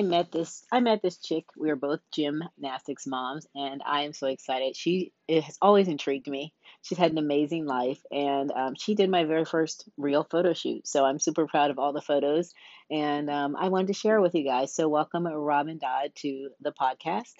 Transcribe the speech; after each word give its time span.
I 0.00 0.02
met 0.02 0.32
this 0.32 0.64
I 0.72 0.80
met 0.80 1.02
this 1.02 1.18
chick. 1.18 1.44
We 1.58 1.68
were 1.68 1.76
both 1.76 2.00
gymnastics 2.10 3.06
moms 3.06 3.46
and 3.54 3.82
I 3.84 4.04
am 4.04 4.14
so 4.14 4.28
excited. 4.28 4.74
She 4.74 5.12
it 5.28 5.44
has 5.44 5.58
always 5.60 5.88
intrigued 5.88 6.26
me. 6.26 6.54
She's 6.80 6.96
had 6.96 7.12
an 7.12 7.18
amazing 7.18 7.66
life 7.66 8.00
and 8.10 8.50
um, 8.50 8.74
she 8.76 8.94
did 8.94 9.10
my 9.10 9.24
very 9.24 9.44
first 9.44 9.90
real 9.98 10.24
photo 10.24 10.54
shoot. 10.54 10.88
So 10.88 11.04
I'm 11.04 11.18
super 11.18 11.46
proud 11.46 11.70
of 11.70 11.78
all 11.78 11.92
the 11.92 12.00
photos 12.00 12.54
and 12.90 13.28
um, 13.28 13.56
I 13.56 13.68
wanted 13.68 13.88
to 13.88 13.92
share 13.92 14.22
with 14.22 14.34
you 14.34 14.42
guys. 14.42 14.74
So 14.74 14.88
welcome 14.88 15.26
Robin 15.26 15.76
Dodd 15.76 16.12
to 16.16 16.48
the 16.62 16.72
podcast. 16.72 17.34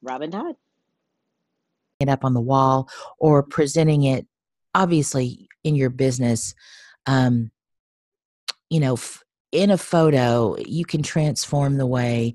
Robin 0.00 0.30
Dodd. 0.30 0.56
It 1.98 2.08
up 2.08 2.24
on 2.24 2.32
the 2.32 2.40
wall 2.40 2.88
or 3.18 3.42
presenting 3.42 4.04
it 4.04 4.26
obviously 4.74 5.50
in 5.64 5.74
your 5.74 5.90
business 5.90 6.54
um, 7.04 7.50
you 8.70 8.80
know 8.80 8.94
f- 8.94 9.22
in 9.52 9.70
a 9.70 9.78
photo, 9.78 10.56
you 10.66 10.84
can 10.84 11.02
transform 11.02 11.76
the 11.76 11.86
way 11.86 12.34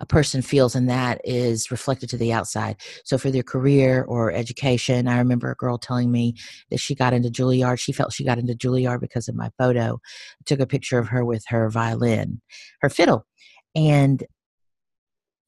a 0.00 0.06
person 0.06 0.40
feels, 0.40 0.74
and 0.74 0.88
that 0.88 1.20
is 1.24 1.70
reflected 1.70 2.08
to 2.10 2.16
the 2.16 2.32
outside. 2.32 2.76
So, 3.04 3.18
for 3.18 3.30
their 3.30 3.42
career 3.42 4.02
or 4.08 4.32
education, 4.32 5.06
I 5.06 5.18
remember 5.18 5.50
a 5.50 5.56
girl 5.56 5.76
telling 5.76 6.10
me 6.10 6.34
that 6.70 6.80
she 6.80 6.94
got 6.94 7.12
into 7.12 7.28
Juilliard. 7.28 7.78
She 7.78 7.92
felt 7.92 8.12
she 8.12 8.24
got 8.24 8.38
into 8.38 8.54
Juilliard 8.54 9.00
because 9.00 9.28
of 9.28 9.34
my 9.34 9.50
photo. 9.58 10.00
I 10.40 10.42
took 10.46 10.60
a 10.60 10.66
picture 10.66 10.98
of 10.98 11.08
her 11.08 11.24
with 11.24 11.44
her 11.48 11.68
violin, 11.68 12.40
her 12.80 12.88
fiddle, 12.88 13.26
and 13.74 14.24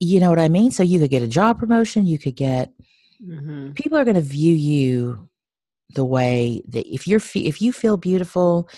you 0.00 0.20
know 0.20 0.30
what 0.30 0.38
I 0.38 0.48
mean? 0.48 0.70
So, 0.70 0.82
you 0.82 0.98
could 0.98 1.10
get 1.10 1.22
a 1.22 1.28
job 1.28 1.58
promotion, 1.58 2.06
you 2.06 2.18
could 2.18 2.36
get 2.36 2.72
mm-hmm. 3.26 3.72
people 3.72 3.96
are 3.96 4.04
going 4.04 4.16
to 4.16 4.20
view 4.20 4.54
you 4.54 5.30
the 5.94 6.04
way 6.04 6.62
that 6.68 6.86
if 6.92 7.06
you're 7.06 7.20
if 7.34 7.60
you 7.60 7.72
feel 7.72 7.96
beautiful 7.96 8.68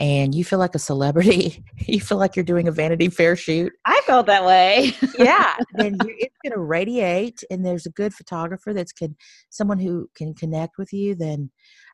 and 0.00 0.34
you 0.34 0.44
feel 0.44 0.58
like 0.58 0.74
a 0.74 0.78
celebrity, 0.78 1.62
you 1.76 2.00
feel 2.00 2.18
like 2.18 2.34
you're 2.34 2.44
doing 2.44 2.66
a 2.66 2.72
Vanity 2.72 3.08
Fair 3.08 3.36
shoot. 3.36 3.72
I 3.84 4.00
felt 4.06 4.26
that 4.26 4.44
way. 4.44 4.94
yeah, 5.18 5.54
then 5.74 5.98
it's 6.00 6.36
going 6.42 6.54
to 6.54 6.58
radiate, 6.58 7.44
and 7.50 7.64
there's 7.64 7.86
a 7.86 7.90
good 7.90 8.14
photographer 8.14 8.72
that's 8.72 8.92
can 8.92 9.14
someone 9.50 9.78
who 9.78 10.08
can 10.16 10.34
connect 10.34 10.78
with 10.78 10.92
you. 10.92 11.14
Then, 11.14 11.50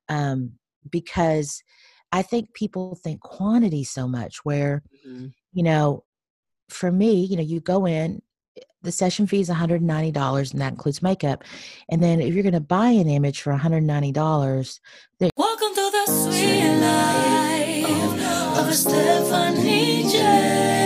um, 0.09 0.53
because 0.89 1.63
I 2.13 2.23
think 2.23 2.55
people 2.55 2.95
think 3.03 3.21
quantity 3.21 3.83
so 3.83 4.07
much. 4.07 4.39
Where, 4.45 4.85
mm-hmm. 5.07 5.27
you 5.53 5.63
know, 5.65 6.05
for 6.69 6.93
me, 6.93 7.25
you 7.25 7.37
know, 7.37 7.43
you 7.43 7.61
go 7.61 7.87
in. 7.87 8.23
The 8.83 8.93
session 8.93 9.27
fee 9.27 9.41
is 9.41 9.51
$190 9.51 10.53
and 10.53 10.61
that 10.61 10.73
includes 10.73 11.03
makeup. 11.03 11.43
And 11.89 12.01
then 12.01 12.21
if 12.21 12.33
you're 12.33 12.45
going 12.45 12.53
to 12.53 12.61
buy 12.61 12.91
an 12.91 13.09
image 13.09 13.41
for 13.41 13.53
$190, 13.53 14.81
then 15.19 15.31
Welcome 15.37 15.75
to 15.75 15.91
the 15.91 16.07
sweet 16.07 16.81
life 16.81 17.66
of 17.89 18.75
Stephanie 18.75 20.03
J. 20.11 20.86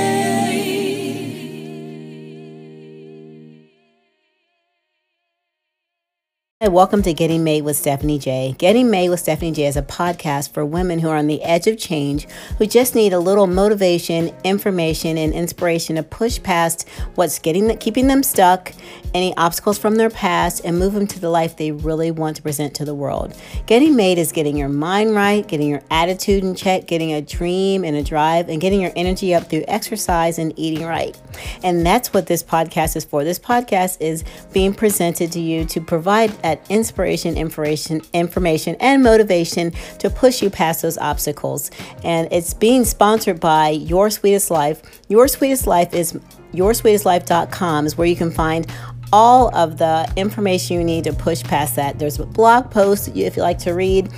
Hi, 6.62 6.69
welcome 6.69 7.00
to 7.05 7.14
Getting 7.14 7.42
Made 7.42 7.62
with 7.62 7.78
Stephanie 7.78 8.19
J. 8.19 8.55
Getting 8.58 8.91
Made 8.91 9.08
with 9.08 9.20
Stephanie 9.20 9.53
J 9.53 9.64
is 9.64 9.78
a 9.78 9.83
podcast 9.83 10.53
for 10.53 10.62
women 10.62 10.98
who 10.98 11.08
are 11.08 11.17
on 11.17 11.27
the 11.27 11.42
edge 11.42 11.67
of 11.67 11.78
change, 11.78 12.28
who 12.58 12.67
just 12.67 12.94
need 12.94 13.14
a 13.14 13.19
little 13.19 13.47
motivation, 13.47 14.30
information, 14.44 15.17
and 15.17 15.33
inspiration 15.33 15.97
to 15.97 16.02
push 16.02 16.39
past 16.42 16.86
what's 17.14 17.39
getting 17.39 17.75
keeping 17.78 18.08
them 18.08 18.22
stuck, 18.22 18.75
any 19.14 19.34
obstacles 19.39 19.78
from 19.78 19.94
their 19.94 20.11
past, 20.11 20.62
and 20.62 20.78
move 20.78 20.92
them 20.92 21.06
to 21.06 21.19
the 21.19 21.30
life 21.30 21.56
they 21.56 21.72
really 21.72 22.11
want 22.11 22.36
to 22.36 22.42
present 22.42 22.74
to 22.74 22.84
the 22.84 22.95
world. 22.95 23.34
Getting 23.64 23.97
Made 23.97 24.19
is 24.19 24.30
getting 24.30 24.58
your 24.58 24.69
mind 24.69 25.14
right, 25.14 25.48
getting 25.48 25.70
your 25.70 25.83
attitude 25.91 26.45
in 26.45 26.55
check, 26.55 26.86
getting 26.86 27.14
a 27.14 27.22
dream 27.22 27.84
and 27.84 27.97
a 27.97 28.02
drive, 28.02 28.50
and 28.50 28.61
getting 28.61 28.83
your 28.83 28.92
energy 28.97 29.34
up 29.34 29.48
through 29.48 29.64
exercise 29.67 30.39
and 30.39 30.52
eating 30.58 30.86
right. 30.86 31.19
And 31.62 31.86
that's 31.86 32.12
what 32.12 32.27
this 32.27 32.42
podcast 32.42 32.97
is 32.97 33.05
for. 33.06 33.24
This 33.24 33.39
podcast 33.39 33.97
is 33.98 34.24
being 34.52 34.74
presented 34.74 35.33
to 35.33 35.41
you 35.41 35.64
to 35.64 35.80
provide 35.80 36.36
that 36.51 36.69
inspiration, 36.69 37.37
information, 37.37 38.01
information, 38.12 38.77
and 38.81 39.03
motivation 39.03 39.73
to 39.98 40.11
push 40.11 40.42
you 40.42 40.51
past 40.51 40.83
those 40.83 40.98
obstacles. 40.98 41.70
And 42.02 42.29
it's 42.33 42.55
being 42.55 42.85
sponsored 42.85 43.39
by 43.39 43.70
Your 43.70 44.11
Sweetest 44.11 44.51
Life. 44.51 44.83
Your 45.08 45.29
Sweetest 45.29 45.67
Life 45.67 45.95
is 45.95 46.19
yoursweetestlife.com 46.52 47.86
is 47.86 47.97
where 47.97 48.08
you 48.08 48.17
can 48.17 48.33
find 48.33 48.67
all 49.13 49.55
of 49.57 49.79
the 49.79 50.13
information 50.17 50.77
you 50.77 50.85
need 50.85 51.05
to 51.05 51.13
push 51.13 51.42
past 51.42 51.77
that. 51.77 51.98
There's 51.98 52.19
a 52.19 52.27
blog 52.27 52.70
post 52.70 53.08
if 53.17 53.36
you 53.36 53.42
like 53.42 53.58
to 53.61 53.73
read. 53.73 54.11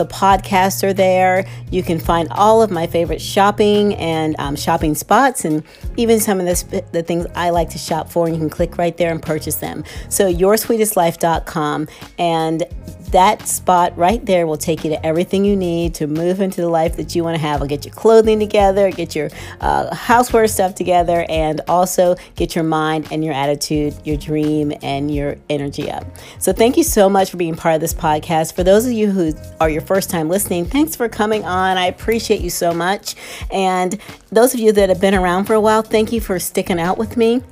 The 0.00 0.06
podcasts 0.06 0.82
are 0.82 0.94
there. 0.94 1.46
You 1.70 1.82
can 1.82 2.00
find 2.00 2.26
all 2.30 2.62
of 2.62 2.70
my 2.70 2.86
favorite 2.86 3.20
shopping 3.20 3.94
and 3.96 4.34
um, 4.38 4.56
shopping 4.56 4.94
spots, 4.94 5.44
and 5.44 5.62
even 5.98 6.20
some 6.20 6.40
of 6.40 6.46
the, 6.46 6.82
the 6.92 7.02
things 7.02 7.26
I 7.34 7.50
like 7.50 7.68
to 7.68 7.78
shop 7.78 8.08
for. 8.08 8.26
And 8.26 8.34
you 8.34 8.40
can 8.40 8.48
click 8.48 8.78
right 8.78 8.96
there 8.96 9.10
and 9.10 9.22
purchase 9.22 9.56
them. 9.56 9.84
So, 10.08 10.32
yoursweetestlife.com. 10.32 11.88
And 12.18 12.62
that 13.12 13.46
spot 13.46 13.96
right 13.96 14.24
there 14.24 14.46
will 14.46 14.56
take 14.56 14.84
you 14.84 14.90
to 14.90 15.06
everything 15.06 15.44
you 15.44 15.56
need 15.56 15.94
to 15.94 16.06
move 16.06 16.40
into 16.40 16.60
the 16.60 16.68
life 16.68 16.96
that 16.96 17.14
you 17.14 17.24
want 17.24 17.36
to 17.36 17.40
have. 17.40 17.60
I'll 17.60 17.68
get 17.68 17.84
your 17.84 17.94
clothing 17.94 18.38
together, 18.38 18.90
get 18.90 19.14
your 19.14 19.30
uh, 19.60 19.90
houseware 19.90 20.48
stuff 20.48 20.74
together, 20.74 21.26
and 21.28 21.60
also 21.68 22.16
get 22.36 22.54
your 22.54 22.64
mind 22.64 23.08
and 23.10 23.24
your 23.24 23.34
attitude, 23.34 23.94
your 24.04 24.16
dream, 24.16 24.72
and 24.82 25.14
your 25.14 25.36
energy 25.48 25.90
up. 25.90 26.04
So, 26.38 26.52
thank 26.52 26.76
you 26.76 26.84
so 26.84 27.08
much 27.08 27.30
for 27.30 27.36
being 27.36 27.56
part 27.56 27.74
of 27.74 27.80
this 27.80 27.94
podcast. 27.94 28.54
For 28.54 28.64
those 28.64 28.86
of 28.86 28.92
you 28.92 29.10
who 29.10 29.32
are 29.60 29.70
your 29.70 29.82
first 29.82 30.10
time 30.10 30.28
listening, 30.28 30.64
thanks 30.64 30.96
for 30.96 31.08
coming 31.08 31.44
on. 31.44 31.76
I 31.76 31.86
appreciate 31.86 32.40
you 32.40 32.50
so 32.50 32.72
much. 32.72 33.14
And 33.50 33.98
those 34.30 34.54
of 34.54 34.60
you 34.60 34.72
that 34.72 34.88
have 34.88 35.00
been 35.00 35.14
around 35.14 35.44
for 35.46 35.54
a 35.54 35.60
while, 35.60 35.82
thank 35.82 36.12
you 36.12 36.20
for 36.20 36.38
sticking 36.38 36.80
out 36.80 36.98
with 36.98 37.16
me. 37.16 37.42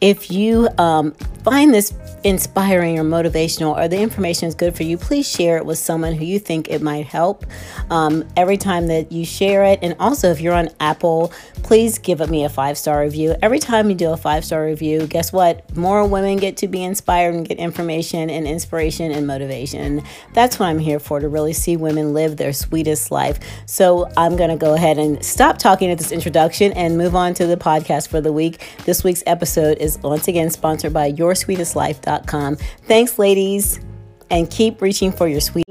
If 0.00 0.30
you 0.30 0.68
um, 0.78 1.12
find 1.44 1.72
this 1.72 1.92
inspiring 2.24 2.98
or 2.98 3.04
motivational 3.04 3.76
or 3.76 3.88
the 3.88 3.98
information 3.98 4.48
is 4.48 4.54
good 4.54 4.76
for 4.76 4.82
you, 4.82 4.96
please 4.96 5.28
share 5.28 5.56
it 5.56 5.66
with 5.66 5.78
someone 5.78 6.14
who 6.14 6.24
you 6.24 6.38
think 6.38 6.68
it 6.68 6.82
might 6.82 7.06
help. 7.06 7.46
Um, 7.90 8.26
every 8.36 8.56
time 8.56 8.88
that 8.88 9.10
you 9.12 9.24
share 9.24 9.64
it, 9.64 9.78
and 9.82 9.96
also 9.98 10.30
if 10.30 10.40
you're 10.40 10.54
on 10.54 10.68
Apple, 10.80 11.32
please 11.62 11.98
give 11.98 12.28
me 12.30 12.44
a 12.44 12.48
five 12.48 12.76
star 12.76 13.02
review. 13.02 13.34
Every 13.42 13.58
time 13.58 13.88
you 13.88 13.96
do 13.96 14.10
a 14.10 14.16
five 14.16 14.44
star 14.44 14.64
review, 14.64 15.06
guess 15.06 15.32
what? 15.32 15.76
More 15.76 16.06
women 16.06 16.36
get 16.36 16.56
to 16.58 16.68
be 16.68 16.82
inspired 16.82 17.34
and 17.34 17.46
get 17.46 17.58
information 17.58 18.28
and 18.30 18.46
inspiration 18.46 19.12
and 19.12 19.26
motivation. 19.26 20.02
That's 20.34 20.58
what 20.58 20.66
I'm 20.66 20.78
here 20.78 20.98
for 20.98 21.20
to 21.20 21.28
really 21.28 21.52
see 21.52 21.76
women 21.76 22.12
live 22.12 22.36
their 22.36 22.52
sweetest 22.52 23.10
life. 23.10 23.38
So 23.66 24.10
I'm 24.16 24.36
going 24.36 24.50
to 24.50 24.56
go 24.56 24.74
ahead 24.74 24.98
and 24.98 25.24
stop 25.24 25.58
talking 25.58 25.90
at 25.90 25.98
this 25.98 26.12
introduction 26.12 26.72
and 26.72 26.98
move 26.98 27.14
on 27.14 27.34
to 27.34 27.46
the 27.46 27.56
podcast 27.56 28.08
for 28.08 28.20
the 28.20 28.32
week. 28.32 28.66
This 28.84 29.04
week's 29.04 29.22
episode 29.26 29.78
is 29.78 29.98
once 29.98 30.28
again 30.28 30.50
sponsored 30.50 30.92
by 30.92 31.06
Your 31.06 31.34
Sweetest 31.34 31.76
Life 31.76 32.00
Thanks, 32.86 33.18
ladies, 33.18 33.80
and 34.30 34.50
keep 34.50 34.82
reaching 34.82 35.12
for 35.12 35.28
your 35.28 35.40
sweet. 35.40 35.66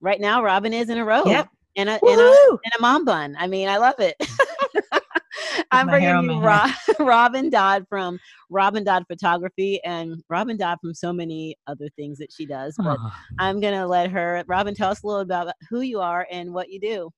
Right 0.00 0.20
now, 0.20 0.42
Robin 0.42 0.72
is 0.72 0.90
in 0.90 0.98
a 0.98 1.04
row. 1.04 1.24
Yep. 1.24 1.48
And 1.74 1.88
a, 1.88 1.92
and 1.92 2.20
a, 2.20 2.58
and 2.64 2.72
a 2.78 2.82
mom 2.82 3.04
bun. 3.06 3.34
I 3.38 3.46
mean, 3.46 3.68
I 3.68 3.78
love 3.78 3.94
it. 3.98 4.14
I'm 5.70 5.86
bringing 5.86 6.30
you 6.30 6.40
Rob, 6.40 6.70
Robin 6.98 7.48
Dodd 7.48 7.86
from 7.88 8.18
Robin 8.50 8.84
Dodd 8.84 9.04
Photography 9.08 9.82
and 9.84 10.22
Robin 10.28 10.58
Dodd 10.58 10.78
from 10.82 10.92
so 10.92 11.12
many 11.12 11.56
other 11.66 11.88
things 11.96 12.18
that 12.18 12.30
she 12.30 12.44
does. 12.44 12.74
But. 12.76 12.98
I'm 13.38 13.60
going 13.60 13.74
to 13.74 13.86
let 13.86 14.10
her, 14.10 14.44
Robin, 14.46 14.74
tell 14.74 14.90
us 14.90 15.02
a 15.02 15.06
little 15.06 15.22
about 15.22 15.54
who 15.70 15.80
you 15.80 16.00
are 16.00 16.26
and 16.30 16.52
what 16.52 16.68
you 16.68 16.78
do. 16.78 17.10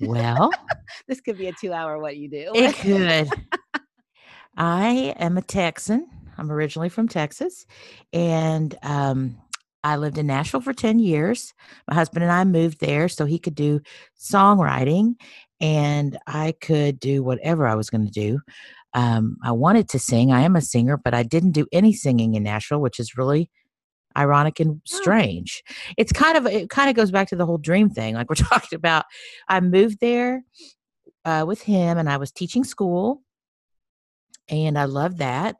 Well, 0.00 0.50
this 1.08 1.20
could 1.20 1.38
be 1.38 1.48
a 1.48 1.52
two 1.52 1.72
hour 1.72 1.98
what 1.98 2.16
you 2.16 2.28
do. 2.28 2.50
It 2.54 2.74
could. 2.76 3.28
I 4.56 5.14
am 5.18 5.38
a 5.38 5.42
Texan. 5.42 6.08
I'm 6.38 6.50
originally 6.50 6.88
from 6.88 7.08
Texas, 7.08 7.66
and 8.12 8.74
um, 8.82 9.36
I 9.84 9.96
lived 9.96 10.18
in 10.18 10.26
Nashville 10.26 10.60
for 10.60 10.72
10 10.72 10.98
years. 10.98 11.52
My 11.88 11.94
husband 11.94 12.22
and 12.22 12.32
I 12.32 12.44
moved 12.44 12.80
there 12.80 13.08
so 13.08 13.24
he 13.24 13.38
could 13.38 13.54
do 13.54 13.80
songwriting 14.18 15.14
and 15.60 16.18
I 16.26 16.54
could 16.60 17.00
do 17.00 17.22
whatever 17.22 17.66
I 17.66 17.74
was 17.74 17.90
going 17.90 18.06
to 18.06 18.12
do. 18.12 18.40
Um, 18.94 19.36
I 19.42 19.52
wanted 19.52 19.88
to 19.90 19.98
sing. 19.98 20.32
I 20.32 20.42
am 20.42 20.54
a 20.54 20.60
singer, 20.60 20.96
but 20.96 21.14
I 21.14 21.22
didn't 21.22 21.52
do 21.52 21.66
any 21.72 21.92
singing 21.92 22.34
in 22.34 22.42
Nashville, 22.42 22.80
which 22.80 23.00
is 23.00 23.16
really 23.16 23.50
ironic 24.16 24.60
and 24.60 24.80
strange. 24.84 25.62
It's 25.96 26.12
kind 26.12 26.36
of 26.36 26.46
it 26.46 26.68
kind 26.68 26.90
of 26.90 26.96
goes 26.96 27.10
back 27.10 27.28
to 27.28 27.36
the 27.36 27.46
whole 27.46 27.58
dream 27.58 27.88
thing, 27.88 28.14
like 28.14 28.28
we're 28.28 28.34
talking 28.36 28.76
about. 28.76 29.06
I 29.48 29.60
moved 29.60 29.98
there 30.00 30.44
uh, 31.24 31.44
with 31.46 31.62
him, 31.62 31.96
and 31.96 32.08
I 32.10 32.18
was 32.18 32.30
teaching 32.30 32.64
school, 32.64 33.22
and 34.48 34.78
I 34.78 34.84
loved 34.84 35.18
that. 35.18 35.56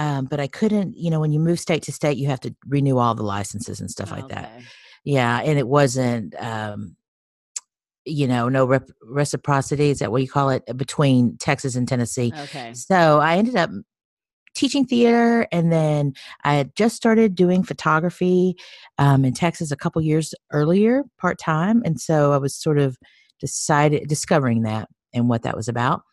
Um, 0.00 0.24
but 0.24 0.40
I 0.40 0.46
couldn't, 0.46 0.96
you 0.96 1.10
know, 1.10 1.20
when 1.20 1.30
you 1.30 1.38
move 1.38 1.60
state 1.60 1.82
to 1.82 1.92
state, 1.92 2.16
you 2.16 2.26
have 2.28 2.40
to 2.40 2.54
renew 2.66 2.96
all 2.96 3.14
the 3.14 3.22
licenses 3.22 3.80
and 3.80 3.90
stuff 3.90 4.10
like 4.10 4.24
okay. 4.24 4.34
that. 4.34 4.62
Yeah, 5.04 5.40
and 5.44 5.58
it 5.58 5.68
wasn't, 5.68 6.34
um, 6.42 6.96
you 8.06 8.26
know, 8.26 8.48
no 8.48 8.64
rep- 8.64 8.88
reciprocity. 9.02 9.90
Is 9.90 9.98
that 9.98 10.10
what 10.10 10.22
you 10.22 10.28
call 10.28 10.48
it 10.48 10.64
between 10.74 11.36
Texas 11.36 11.76
and 11.76 11.86
Tennessee? 11.86 12.32
Okay. 12.34 12.72
So 12.72 13.20
I 13.20 13.36
ended 13.36 13.56
up 13.56 13.68
teaching 14.54 14.86
theater, 14.86 15.46
and 15.52 15.70
then 15.70 16.14
I 16.44 16.54
had 16.54 16.74
just 16.74 16.96
started 16.96 17.34
doing 17.34 17.62
photography 17.62 18.56
um, 18.96 19.26
in 19.26 19.34
Texas 19.34 19.70
a 19.70 19.76
couple 19.76 20.00
years 20.00 20.34
earlier, 20.50 21.02
part 21.18 21.38
time, 21.38 21.82
and 21.84 22.00
so 22.00 22.32
I 22.32 22.38
was 22.38 22.54
sort 22.54 22.78
of 22.78 22.96
decided 23.38 24.08
discovering 24.08 24.62
that 24.62 24.88
and 25.12 25.28
what 25.28 25.42
that 25.42 25.56
was 25.56 25.68
about 25.68 26.04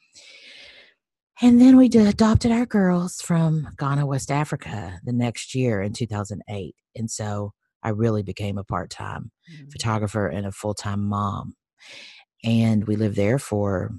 And 1.41 1.61
then 1.61 1.77
we 1.77 1.85
adopted 1.85 2.51
our 2.51 2.65
girls 2.65 3.21
from 3.21 3.67
Ghana, 3.77 4.07
West 4.07 4.31
Africa 4.31 4.99
the 5.03 5.13
next 5.13 5.53
year 5.53 5.81
in 5.81 5.93
2008. 5.93 6.75
And 6.95 7.11
so 7.11 7.53
I 7.83 7.89
really 7.89 8.23
became 8.23 8.57
a 8.57 8.63
part 8.63 8.89
time 8.89 9.31
mm-hmm. 9.51 9.69
photographer 9.69 10.27
and 10.27 10.47
a 10.47 10.51
full 10.51 10.73
time 10.73 11.07
mom. 11.07 11.55
And 12.43 12.87
we 12.87 12.95
lived 12.95 13.15
there 13.15 13.37
for 13.37 13.91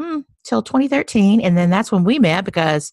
hmm, 0.00 0.20
till 0.44 0.62
2013. 0.62 1.40
And 1.40 1.56
then 1.56 1.70
that's 1.70 1.90
when 1.90 2.04
we 2.04 2.20
met 2.20 2.44
because 2.44 2.92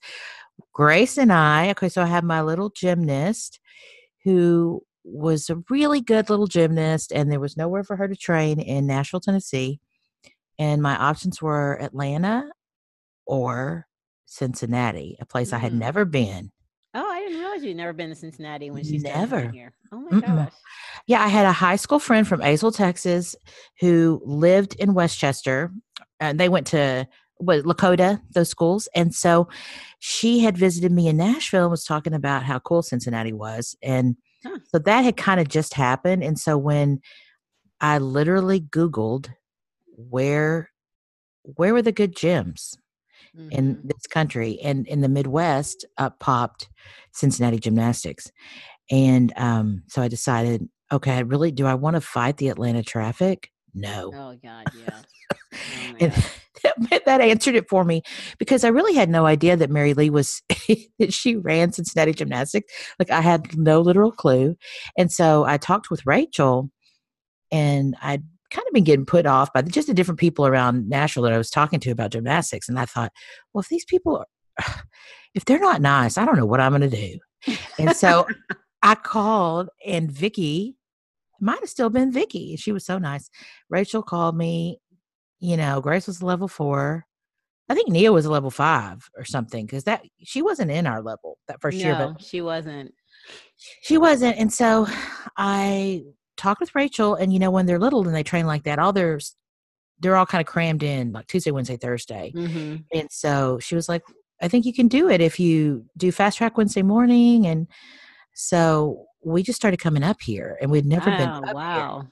Grace 0.74 1.18
and 1.18 1.32
I, 1.32 1.70
okay, 1.72 1.90
so 1.90 2.02
I 2.02 2.08
have 2.08 2.24
my 2.24 2.42
little 2.42 2.72
gymnast 2.76 3.60
who 4.24 4.82
was 5.04 5.50
a 5.50 5.62
really 5.70 6.02
good 6.02 6.30
little 6.30 6.48
gymnast, 6.48 7.12
and 7.12 7.30
there 7.30 7.40
was 7.40 7.58
nowhere 7.58 7.84
for 7.84 7.98
her 7.98 8.08
to 8.08 8.16
train 8.16 8.60
in 8.60 8.88
Nashville, 8.88 9.20
Tennessee. 9.20 9.80
And 10.58 10.82
my 10.82 10.96
options 10.96 11.42
were 11.42 11.82
Atlanta 11.82 12.50
or 13.26 13.88
Cincinnati, 14.26 15.18
a 15.20 15.26
place 15.26 15.52
mm. 15.52 15.54
I 15.54 15.58
had 15.60 15.74
mm. 15.74 15.80
never 15.80 16.06
been. 16.06 16.52
Oh, 16.96 17.10
I 17.10 17.22
didn't 17.22 17.40
realize 17.40 17.64
you'd 17.64 17.78
never 17.78 17.94
been 17.94 18.10
to 18.10 18.16
Cincinnati 18.16 18.70
when 18.70 18.84
she's 18.84 19.04
never 19.04 19.50
here. 19.50 19.74
Oh 19.92 20.00
my 20.00 20.20
Mm-mm. 20.20 20.36
gosh. 20.46 20.54
Yeah, 21.08 21.24
I 21.24 21.28
had 21.28 21.46
a 21.46 21.52
high 21.52 21.76
school 21.76 22.00
friend 22.00 22.28
from 22.28 22.42
Azle, 22.42 22.76
Texas, 22.76 23.36
who 23.80 24.22
lived 24.24 24.76
in 24.76 24.94
West 24.94 25.18
Chester. 25.18 25.72
And 26.20 26.40
they 26.40 26.50
went 26.50 26.68
to 26.68 27.08
what 27.38 27.64
Lakota, 27.64 28.22
those 28.34 28.50
schools. 28.50 28.88
And 28.96 29.14
so 29.14 29.48
she 30.00 30.40
had 30.40 30.58
visited 30.58 30.92
me 30.92 31.08
in 31.08 31.18
Nashville 31.18 31.64
and 31.64 31.72
was 31.72 31.84
talking 31.84 32.14
about 32.14 32.44
how 32.44 32.60
cool 32.60 32.84
Cincinnati 32.84 33.34
was. 33.34 33.76
And 33.82 34.16
huh. 34.46 34.60
so 34.72 34.80
that 34.80 35.02
had 35.02 35.18
kind 35.18 35.40
of 35.40 35.48
just 35.48 35.74
happened. 35.74 36.24
And 36.24 36.38
so 36.38 36.58
when 36.58 37.00
I 37.82 37.98
literally 37.98 38.62
Googled 38.62 39.30
where 39.96 40.70
where 41.44 41.74
were 41.74 41.82
the 41.82 41.92
good 41.92 42.16
gyms 42.16 42.78
mm-hmm. 43.38 43.52
in 43.52 43.82
this 43.84 44.08
country 44.08 44.60
and 44.64 44.88
in 44.88 45.02
the 45.02 45.10
Midwest 45.10 45.86
up 45.98 46.20
popped 46.20 46.70
Cincinnati 47.14 47.60
gymnastics. 47.60 48.32
And 48.92 49.34
um, 49.38 49.84
so 49.88 50.02
I 50.02 50.08
decided, 50.08 50.68
okay, 50.92 51.14
I 51.14 51.20
really 51.20 51.52
do 51.52 51.66
I 51.66 51.76
want 51.76 51.96
to 51.96 52.02
fight 52.02 52.38
the 52.38 52.50
Atlanta 52.50 52.84
traffic? 52.84 53.50
No. 53.74 54.12
Oh 54.14 54.38
God, 54.44 54.66
yeah. 54.78 55.02
Oh, 55.32 55.96
and 56.00 56.12
that, 56.90 57.06
that 57.06 57.22
answered 57.22 57.56
it 57.56 57.70
for 57.70 57.84
me 57.84 58.02
because 58.38 58.64
I 58.64 58.70
really 58.70 58.94
had 58.94 59.10
no 59.10 59.26
idea 59.26 59.58
that 59.58 59.70
Mary 59.70 59.94
Lee 59.94 60.10
was 60.10 60.42
that 61.00 61.14
she 61.14 61.36
ran 61.36 61.72
Cincinnati 61.72 62.14
Gymnastics. 62.14 62.72
Like 63.00 63.12
I 63.12 63.22
had 63.22 63.58
no 63.58 63.82
literal 63.82 64.12
clue, 64.12 64.56
and 64.98 65.12
so 65.12 65.46
I 65.46 65.58
talked 65.58 65.90
with 65.90 66.06
Rachel, 66.06 66.70
and 67.52 67.96
I'd 68.02 68.24
kind 68.54 68.68
of 68.68 68.74
been 68.74 68.84
getting 68.84 69.06
put 69.06 69.26
off 69.26 69.52
by 69.54 69.62
just 69.64 69.88
the 69.88 69.94
different 69.94 70.20
people 70.20 70.46
around 70.46 70.88
Nashville 70.88 71.24
that 71.24 71.34
I 71.34 71.38
was 71.38 71.50
talking 71.50 71.80
to 71.82 71.92
about 71.92 72.12
gymnastics, 72.12 72.70
and 72.70 72.80
I 72.80 72.86
thought, 72.86 73.12
well, 73.54 73.62
if 73.62 73.68
these 73.68 73.86
people, 73.86 74.18
are, 74.18 74.66
if 75.36 75.46
they're 75.46 75.60
not 75.60 75.82
nice, 75.82 76.18
I 76.18 76.26
don't 76.26 76.38
know 76.38 76.46
what 76.46 76.62
I'm 76.62 76.72
going 76.72 76.90
to 76.90 76.90
do, 76.90 77.58
and 77.78 77.96
so. 77.96 78.28
I 78.86 78.96
called 78.96 79.70
and 79.86 80.12
Vicky 80.12 80.76
might 81.40 81.62
have 81.62 81.70
still 81.70 81.90
been 81.90 82.12
Vicky. 82.12 82.58
She 82.58 82.74
was 82.74 82.86
so 82.86 82.98
nice. 82.98 83.30
Rachel 83.70 84.04
called 84.04 84.36
me 84.36 84.82
you 85.44 85.58
know, 85.58 85.82
Grace 85.82 86.08
was 86.08 86.24
level 86.24 86.48
four. 86.48 87.06
I 87.68 87.76
think 87.76 87.90
Nia 87.90 88.14
was 88.14 88.26
a 88.26 88.32
level 88.32 88.50
five 88.50 89.10
or 89.18 89.26
something 89.26 89.66
because 89.66 89.84
that 89.84 90.02
she 90.24 90.42
wasn't 90.42 90.72
in 90.72 90.88
our 90.88 91.02
level 91.02 91.38
that 91.50 91.60
first 91.60 91.78
no, 91.80 91.84
year. 91.84 91.96
But 91.96 92.24
she 92.24 92.40
wasn't. 92.40 92.94
She 93.82 93.98
wasn't, 93.98 94.38
and 94.38 94.52
so 94.52 94.88
I 95.36 96.04
talked 96.38 96.60
with 96.60 96.76
Rachel, 96.76 97.16
and 97.16 97.34
you 97.34 97.40
know, 97.40 97.52
when 97.52 97.66
they're 97.66 97.80
little 97.80 98.06
and 98.06 98.16
they 98.16 98.24
train 98.24 98.46
like 98.46 98.64
that, 98.64 98.80
all 98.80 98.94
their 98.94 99.20
they're 100.00 100.16
all 100.16 100.26
kind 100.26 100.42
of 100.42 100.48
crammed 100.48 100.84
in 100.84 101.12
like 101.12 101.28
Tuesday, 101.28 101.52
Wednesday, 101.52 101.78
Thursday, 101.78 102.32
mm-hmm. 102.36 102.78
and 102.94 103.12
so 103.12 103.60
she 103.60 103.76
was 103.76 103.88
like, 103.88 104.04
"I 104.42 104.48
think 104.48 104.66
you 104.66 104.74
can 104.74 104.88
do 104.88 105.10
it 105.10 105.22
if 105.22 105.40
you 105.40 105.86
do 105.98 106.12
fast 106.12 106.38
track 106.38 106.58
Wednesday 106.58 106.84
morning," 106.84 107.46
and 107.46 107.68
so 108.34 109.06
we 109.24 109.44
just 109.44 109.58
started 109.58 109.80
coming 109.80 110.04
up 110.04 110.22
here, 110.22 110.58
and 110.62 110.72
we'd 110.72 110.86
never 110.86 111.10
wow, 111.10 111.42
been. 111.42 111.56
wow. 111.56 112.00
Here. 112.02 112.10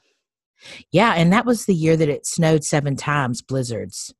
Yeah, 0.91 1.13
and 1.15 1.33
that 1.33 1.45
was 1.45 1.65
the 1.65 1.73
year 1.73 1.97
that 1.97 2.09
it 2.09 2.25
snowed 2.25 2.63
seven 2.63 2.95
times, 2.95 3.41
blizzards 3.41 4.13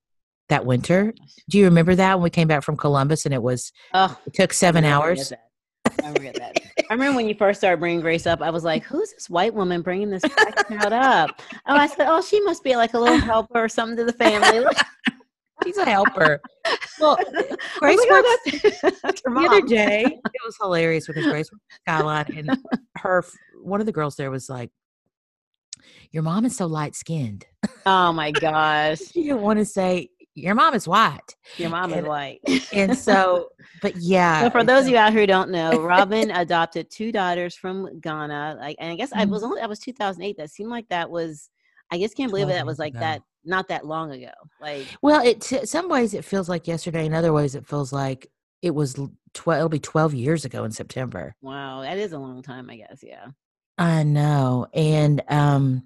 that 0.50 0.66
winter. 0.66 1.14
Do 1.50 1.58
you 1.58 1.66
remember 1.66 1.96
that 1.96 2.16
when 2.16 2.24
we 2.24 2.30
came 2.30 2.48
back 2.48 2.64
from 2.64 2.78
Columbus 2.78 3.26
and 3.26 3.34
it 3.34 3.42
was 3.42 3.72
oh, 3.94 4.18
it 4.26 4.34
took 4.34 4.54
seven 4.54 4.84
hours? 4.84 5.34
I 6.04 6.12
remember 6.12 6.40
that. 6.40 6.58
I 6.90 6.94
remember 6.94 7.18
when 7.18 7.28
you 7.28 7.36
first 7.36 7.60
started 7.60 7.80
bringing 7.80 8.02
Grace 8.02 8.26
up. 8.26 8.42
I 8.42 8.50
was 8.50 8.64
like, 8.64 8.84
"Who's 8.84 9.14
this 9.14 9.30
white 9.30 9.54
woman 9.54 9.82
bringing 9.82 10.10
this 10.10 10.24
crowd 10.24 10.94
up?" 10.94 11.42
Oh, 11.68 11.76
I 11.76 11.88
said, 11.88 12.08
"Oh, 12.10 12.22
she 12.22 12.40
must 12.42 12.64
be 12.64 12.76
like 12.76 12.94
a 12.94 13.00
little 13.00 13.20
helper 13.20 13.64
or 13.64 13.70
something 13.70 13.98
to 13.98 14.06
the 14.06 14.14
family." 14.14 14.66
She's 15.64 15.78
a 15.78 15.86
helper. 15.86 16.42
Well, 17.00 17.18
Grace 17.78 18.00
oh 18.02 18.38
works. 18.44 18.62
That's, 19.04 19.22
the 19.22 19.48
other 19.48 19.62
day, 19.62 20.04
it 20.06 20.42
was 20.46 20.58
hilarious 20.60 21.06
because 21.06 21.26
Grace 21.26 21.50
Skyline 21.88 22.26
and 22.36 22.58
her 22.98 23.24
one 23.62 23.80
of 23.80 23.86
the 23.86 23.92
girls 23.92 24.16
there 24.16 24.32
was 24.32 24.50
like, 24.50 24.72
your 26.12 26.24
mom 26.24 26.46
is 26.46 26.56
so 26.56 26.66
light 26.66 26.96
skinned. 26.96 27.46
Oh 27.86 28.12
my 28.12 28.32
gosh. 28.32 29.00
you 29.14 29.26
didn't 29.26 29.42
want 29.42 29.60
to 29.60 29.66
say, 29.66 30.10
your 30.34 30.56
mom 30.56 30.74
is 30.74 30.88
white. 30.88 31.36
Your 31.58 31.70
mom 31.70 31.92
and, 31.92 32.02
is 32.02 32.08
white. 32.08 32.40
and 32.74 32.98
so, 32.98 33.50
but 33.82 33.96
yeah. 33.98 34.42
So 34.44 34.50
for 34.50 34.64
those 34.64 34.86
of 34.86 34.92
you 34.92 34.98
out 34.98 35.14
who 35.14 35.26
don't 35.26 35.50
know, 35.50 35.82
Robin 35.82 36.32
adopted 36.32 36.90
two 36.90 37.12
daughters 37.12 37.56
from 37.56 38.00
Ghana. 38.00 38.58
Like, 38.60 38.78
and 38.80 38.92
I 38.92 38.96
guess 38.96 39.12
mm-hmm. 39.12 39.20
I 39.20 39.26
was 39.26 39.44
only, 39.44 39.60
that 39.60 39.70
was 39.70 39.80
2008. 39.80 40.38
That 40.38 40.50
seemed 40.50 40.70
like 40.70 40.88
that 40.90 41.10
was, 41.10 41.50
I 41.92 42.00
just 42.00 42.16
can't 42.16 42.32
believe 42.32 42.48
that 42.48 42.66
was 42.66 42.80
like 42.80 42.94
that, 42.94 43.22
not 43.44 43.68
that 43.68 43.86
long 43.86 44.12
ago. 44.12 44.32
Like, 44.62 44.88
well, 45.02 45.26
it, 45.26 45.44
some 45.44 45.90
ways 45.90 46.14
it 46.14 46.24
feels 46.24 46.48
like 46.48 46.68
yesterday. 46.68 47.06
In 47.06 47.14
other 47.14 47.34
ways, 47.34 47.56
it 47.56 47.68
feels 47.68 47.92
like 47.92 48.28
it 48.62 48.74
was 48.74 48.96
12, 49.34 49.58
it'll 49.58 49.70
be 49.70 49.80
12 49.80 50.14
years 50.14 50.46
ago 50.46 50.64
in 50.64 50.72
September. 50.72 51.36
Wow. 51.42 51.82
That 51.82 51.98
is 51.98 52.14
a 52.14 52.20
long 52.20 52.42
time, 52.42 52.70
I 52.70 52.78
guess. 52.78 53.04
Yeah. 53.04 53.28
I 53.78 54.04
know. 54.04 54.68
And 54.74 55.24
um 55.28 55.84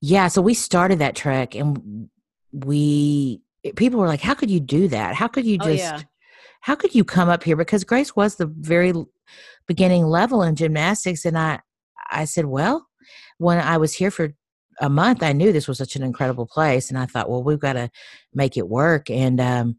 yeah, 0.00 0.28
so 0.28 0.42
we 0.42 0.54
started 0.54 0.98
that 0.98 1.16
trek 1.16 1.54
and 1.54 2.10
we 2.52 3.40
people 3.76 4.00
were 4.00 4.06
like, 4.06 4.20
How 4.20 4.34
could 4.34 4.50
you 4.50 4.60
do 4.60 4.88
that? 4.88 5.14
How 5.14 5.28
could 5.28 5.46
you 5.46 5.58
just 5.58 5.92
oh, 5.92 5.96
yeah. 5.96 6.02
how 6.60 6.74
could 6.74 6.94
you 6.94 7.04
come 7.04 7.28
up 7.28 7.42
here? 7.42 7.56
Because 7.56 7.84
Grace 7.84 8.14
was 8.16 8.36
the 8.36 8.46
very 8.46 8.92
beginning 9.66 10.04
level 10.06 10.42
in 10.42 10.56
gymnastics 10.56 11.24
and 11.24 11.38
I 11.38 11.60
I 12.10 12.24
said, 12.24 12.46
Well, 12.46 12.86
when 13.38 13.58
I 13.58 13.76
was 13.76 13.94
here 13.94 14.10
for 14.10 14.34
a 14.80 14.88
month, 14.88 15.22
I 15.22 15.32
knew 15.32 15.52
this 15.52 15.68
was 15.68 15.78
such 15.78 15.96
an 15.96 16.02
incredible 16.02 16.46
place 16.46 16.88
and 16.88 16.98
I 16.98 17.06
thought, 17.06 17.30
well, 17.30 17.42
we've 17.42 17.60
got 17.60 17.74
to 17.74 17.90
make 18.34 18.56
it 18.56 18.68
work. 18.68 19.10
And 19.10 19.40
um 19.40 19.78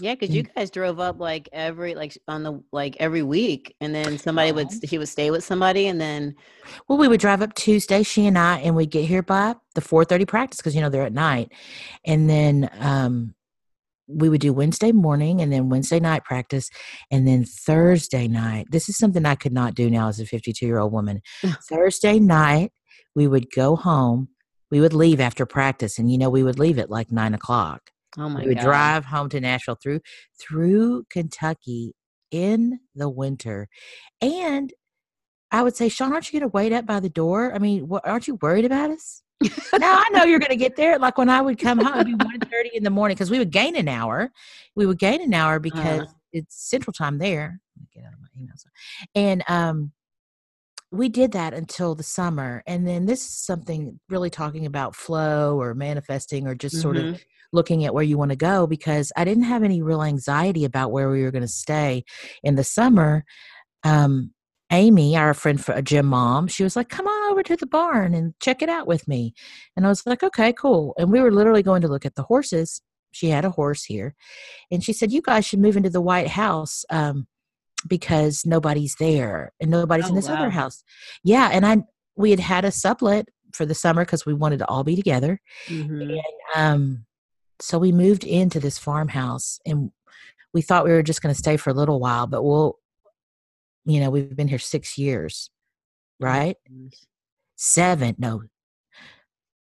yeah, 0.00 0.14
because 0.14 0.34
you 0.34 0.42
guys 0.42 0.70
drove 0.70 1.00
up 1.00 1.20
like 1.20 1.48
every 1.52 1.94
like 1.94 2.16
on 2.26 2.42
the 2.42 2.62
like 2.72 2.96
every 2.98 3.22
week, 3.22 3.74
and 3.80 3.94
then 3.94 4.18
somebody 4.18 4.52
would 4.52 4.68
he 4.82 4.98
would 4.98 5.08
stay 5.08 5.30
with 5.30 5.44
somebody, 5.44 5.86
and 5.86 6.00
then 6.00 6.34
well, 6.88 6.98
we 6.98 7.08
would 7.08 7.20
drive 7.20 7.42
up 7.42 7.54
Tuesday, 7.54 8.02
she 8.02 8.26
and 8.26 8.38
I, 8.38 8.58
and 8.58 8.74
we'd 8.74 8.90
get 8.90 9.04
here 9.04 9.22
by 9.22 9.54
the 9.74 9.80
four 9.80 10.04
thirty 10.04 10.24
practice 10.24 10.58
because 10.58 10.74
you 10.74 10.80
know 10.80 10.88
they're 10.88 11.04
at 11.04 11.12
night, 11.12 11.52
and 12.06 12.28
then 12.28 12.70
um 12.78 13.34
we 14.08 14.28
would 14.28 14.40
do 14.40 14.52
Wednesday 14.52 14.92
morning 14.92 15.40
and 15.40 15.52
then 15.52 15.68
Wednesday 15.68 16.00
night 16.00 16.24
practice, 16.24 16.70
and 17.10 17.26
then 17.26 17.44
Thursday 17.44 18.28
night. 18.28 18.66
This 18.70 18.88
is 18.88 18.96
something 18.96 19.24
I 19.24 19.34
could 19.34 19.52
not 19.52 19.74
do 19.74 19.90
now 19.90 20.08
as 20.08 20.20
a 20.20 20.26
fifty 20.26 20.52
two 20.52 20.66
year 20.66 20.78
old 20.78 20.92
woman. 20.92 21.20
Thursday 21.68 22.18
night, 22.18 22.72
we 23.14 23.28
would 23.28 23.50
go 23.50 23.76
home. 23.76 24.28
We 24.70 24.80
would 24.80 24.94
leave 24.94 25.20
after 25.20 25.44
practice, 25.44 25.98
and 25.98 26.10
you 26.10 26.18
know 26.18 26.30
we 26.30 26.42
would 26.42 26.58
leave 26.58 26.78
at 26.78 26.90
like 26.90 27.12
nine 27.12 27.34
o'clock 27.34 27.91
Oh 28.18 28.28
my 28.28 28.42
we 28.42 28.48
would 28.48 28.58
God. 28.58 28.64
drive 28.64 29.04
home 29.06 29.28
to 29.30 29.40
Nashville 29.40 29.78
through 29.82 30.00
through 30.40 31.04
Kentucky 31.10 31.94
in 32.30 32.80
the 32.94 33.08
winter. 33.08 33.68
And 34.20 34.72
I 35.50 35.62
would 35.62 35.76
say, 35.76 35.88
Sean, 35.88 36.12
aren't 36.12 36.32
you 36.32 36.40
going 36.40 36.50
to 36.50 36.54
wait 36.54 36.72
up 36.72 36.86
by 36.86 37.00
the 37.00 37.10
door? 37.10 37.54
I 37.54 37.58
mean, 37.58 37.86
what, 37.88 38.06
aren't 38.06 38.26
you 38.26 38.38
worried 38.40 38.64
about 38.64 38.90
us? 38.90 39.22
now 39.42 39.98
I 39.98 40.08
know 40.12 40.24
you're 40.24 40.38
going 40.38 40.50
to 40.50 40.56
get 40.56 40.76
there. 40.76 40.98
Like 40.98 41.18
when 41.18 41.28
I 41.28 41.40
would 41.40 41.58
come 41.58 41.78
home, 41.78 41.94
it'd 41.94 42.06
be 42.06 42.24
one 42.24 42.38
thirty 42.40 42.70
in 42.74 42.84
the 42.84 42.90
morning 42.90 43.14
because 43.14 43.30
we 43.30 43.38
would 43.38 43.50
gain 43.50 43.76
an 43.76 43.88
hour. 43.88 44.30
We 44.76 44.86
would 44.86 44.98
gain 44.98 45.20
an 45.20 45.34
hour 45.34 45.58
because 45.58 46.02
uh 46.02 46.12
it's 46.32 46.70
Central 46.70 46.92
Time 46.92 47.18
there. 47.18 47.60
Get 47.94 48.04
out 48.04 48.12
of 48.14 48.20
my 48.20 48.28
emails. 48.40 48.64
And 49.14 49.44
um, 49.48 49.92
we 50.90 51.08
did 51.08 51.32
that 51.32 51.54
until 51.54 51.94
the 51.94 52.02
summer, 52.02 52.62
and 52.66 52.86
then 52.86 53.06
this 53.06 53.20
is 53.20 53.34
something 53.34 53.98
really 54.08 54.30
talking 54.30 54.66
about 54.66 54.94
flow 54.94 55.60
or 55.60 55.74
manifesting 55.74 56.46
or 56.46 56.54
just 56.54 56.80
sort 56.80 56.96
mm-hmm. 56.96 57.14
of 57.14 57.24
looking 57.52 57.84
at 57.84 57.94
where 57.94 58.04
you 58.04 58.18
want 58.18 58.30
to 58.30 58.36
go 58.36 58.66
because 58.66 59.12
I 59.16 59.24
didn't 59.24 59.44
have 59.44 59.62
any 59.62 59.82
real 59.82 60.02
anxiety 60.02 60.64
about 60.64 60.90
where 60.90 61.10
we 61.10 61.22
were 61.22 61.30
going 61.30 61.42
to 61.42 61.48
stay 61.48 62.04
in 62.42 62.56
the 62.56 62.64
summer. 62.64 63.24
Um, 63.84 64.32
Amy, 64.72 65.16
our 65.16 65.34
friend 65.34 65.62
for 65.62 65.72
a 65.72 65.82
gym 65.82 66.06
mom, 66.06 66.48
she 66.48 66.64
was 66.64 66.76
like, 66.76 66.88
"Come 66.88 67.06
on 67.06 67.30
over 67.30 67.42
to 67.42 67.56
the 67.56 67.66
barn 67.66 68.14
and 68.14 68.32
check 68.40 68.62
it 68.62 68.70
out 68.70 68.86
with 68.86 69.06
me." 69.06 69.34
And 69.76 69.84
I 69.84 69.90
was 69.90 70.06
like, 70.06 70.22
"Okay, 70.22 70.52
cool." 70.54 70.94
And 70.96 71.12
we 71.12 71.20
were 71.20 71.30
literally 71.30 71.62
going 71.62 71.82
to 71.82 71.88
look 71.88 72.06
at 72.06 72.14
the 72.14 72.22
horses. 72.22 72.80
She 73.12 73.28
had 73.28 73.44
a 73.44 73.50
horse 73.50 73.84
here, 73.84 74.14
and 74.70 74.82
she 74.82 74.94
said, 74.94 75.12
"You 75.12 75.20
guys 75.20 75.44
should 75.44 75.60
move 75.60 75.76
into 75.76 75.90
the 75.90 76.00
White 76.00 76.28
House 76.28 76.86
um, 76.88 77.26
because 77.86 78.46
nobody's 78.46 78.94
there 78.98 79.52
and 79.60 79.70
nobody's 79.70 80.06
oh, 80.06 80.10
in 80.10 80.14
this 80.14 80.28
wow. 80.28 80.36
other 80.36 80.50
house." 80.50 80.82
Yeah, 81.22 81.50
and 81.52 81.66
I 81.66 81.82
we 82.16 82.30
had 82.30 82.40
had 82.40 82.64
a 82.64 82.70
sublet 82.70 83.28
for 83.52 83.66
the 83.66 83.74
summer 83.74 84.06
because 84.06 84.24
we 84.24 84.32
wanted 84.32 84.60
to 84.60 84.68
all 84.68 84.84
be 84.84 84.96
together, 84.96 85.38
mm-hmm. 85.68 86.00
and 86.00 86.20
um, 86.56 87.04
so 87.62 87.78
we 87.78 87.92
moved 87.92 88.24
into 88.24 88.58
this 88.58 88.76
farmhouse 88.76 89.60
and 89.64 89.92
we 90.52 90.62
thought 90.62 90.84
we 90.84 90.90
were 90.90 91.02
just 91.02 91.22
going 91.22 91.32
to 91.32 91.38
stay 91.38 91.56
for 91.56 91.70
a 91.70 91.74
little 91.74 92.00
while, 92.00 92.26
but 92.26 92.42
we'll, 92.42 92.76
you 93.84 94.00
know, 94.00 94.10
we've 94.10 94.34
been 94.34 94.48
here 94.48 94.58
six 94.58 94.98
years, 94.98 95.48
right? 96.18 96.56
Seven, 97.56 98.16
no, 98.18 98.42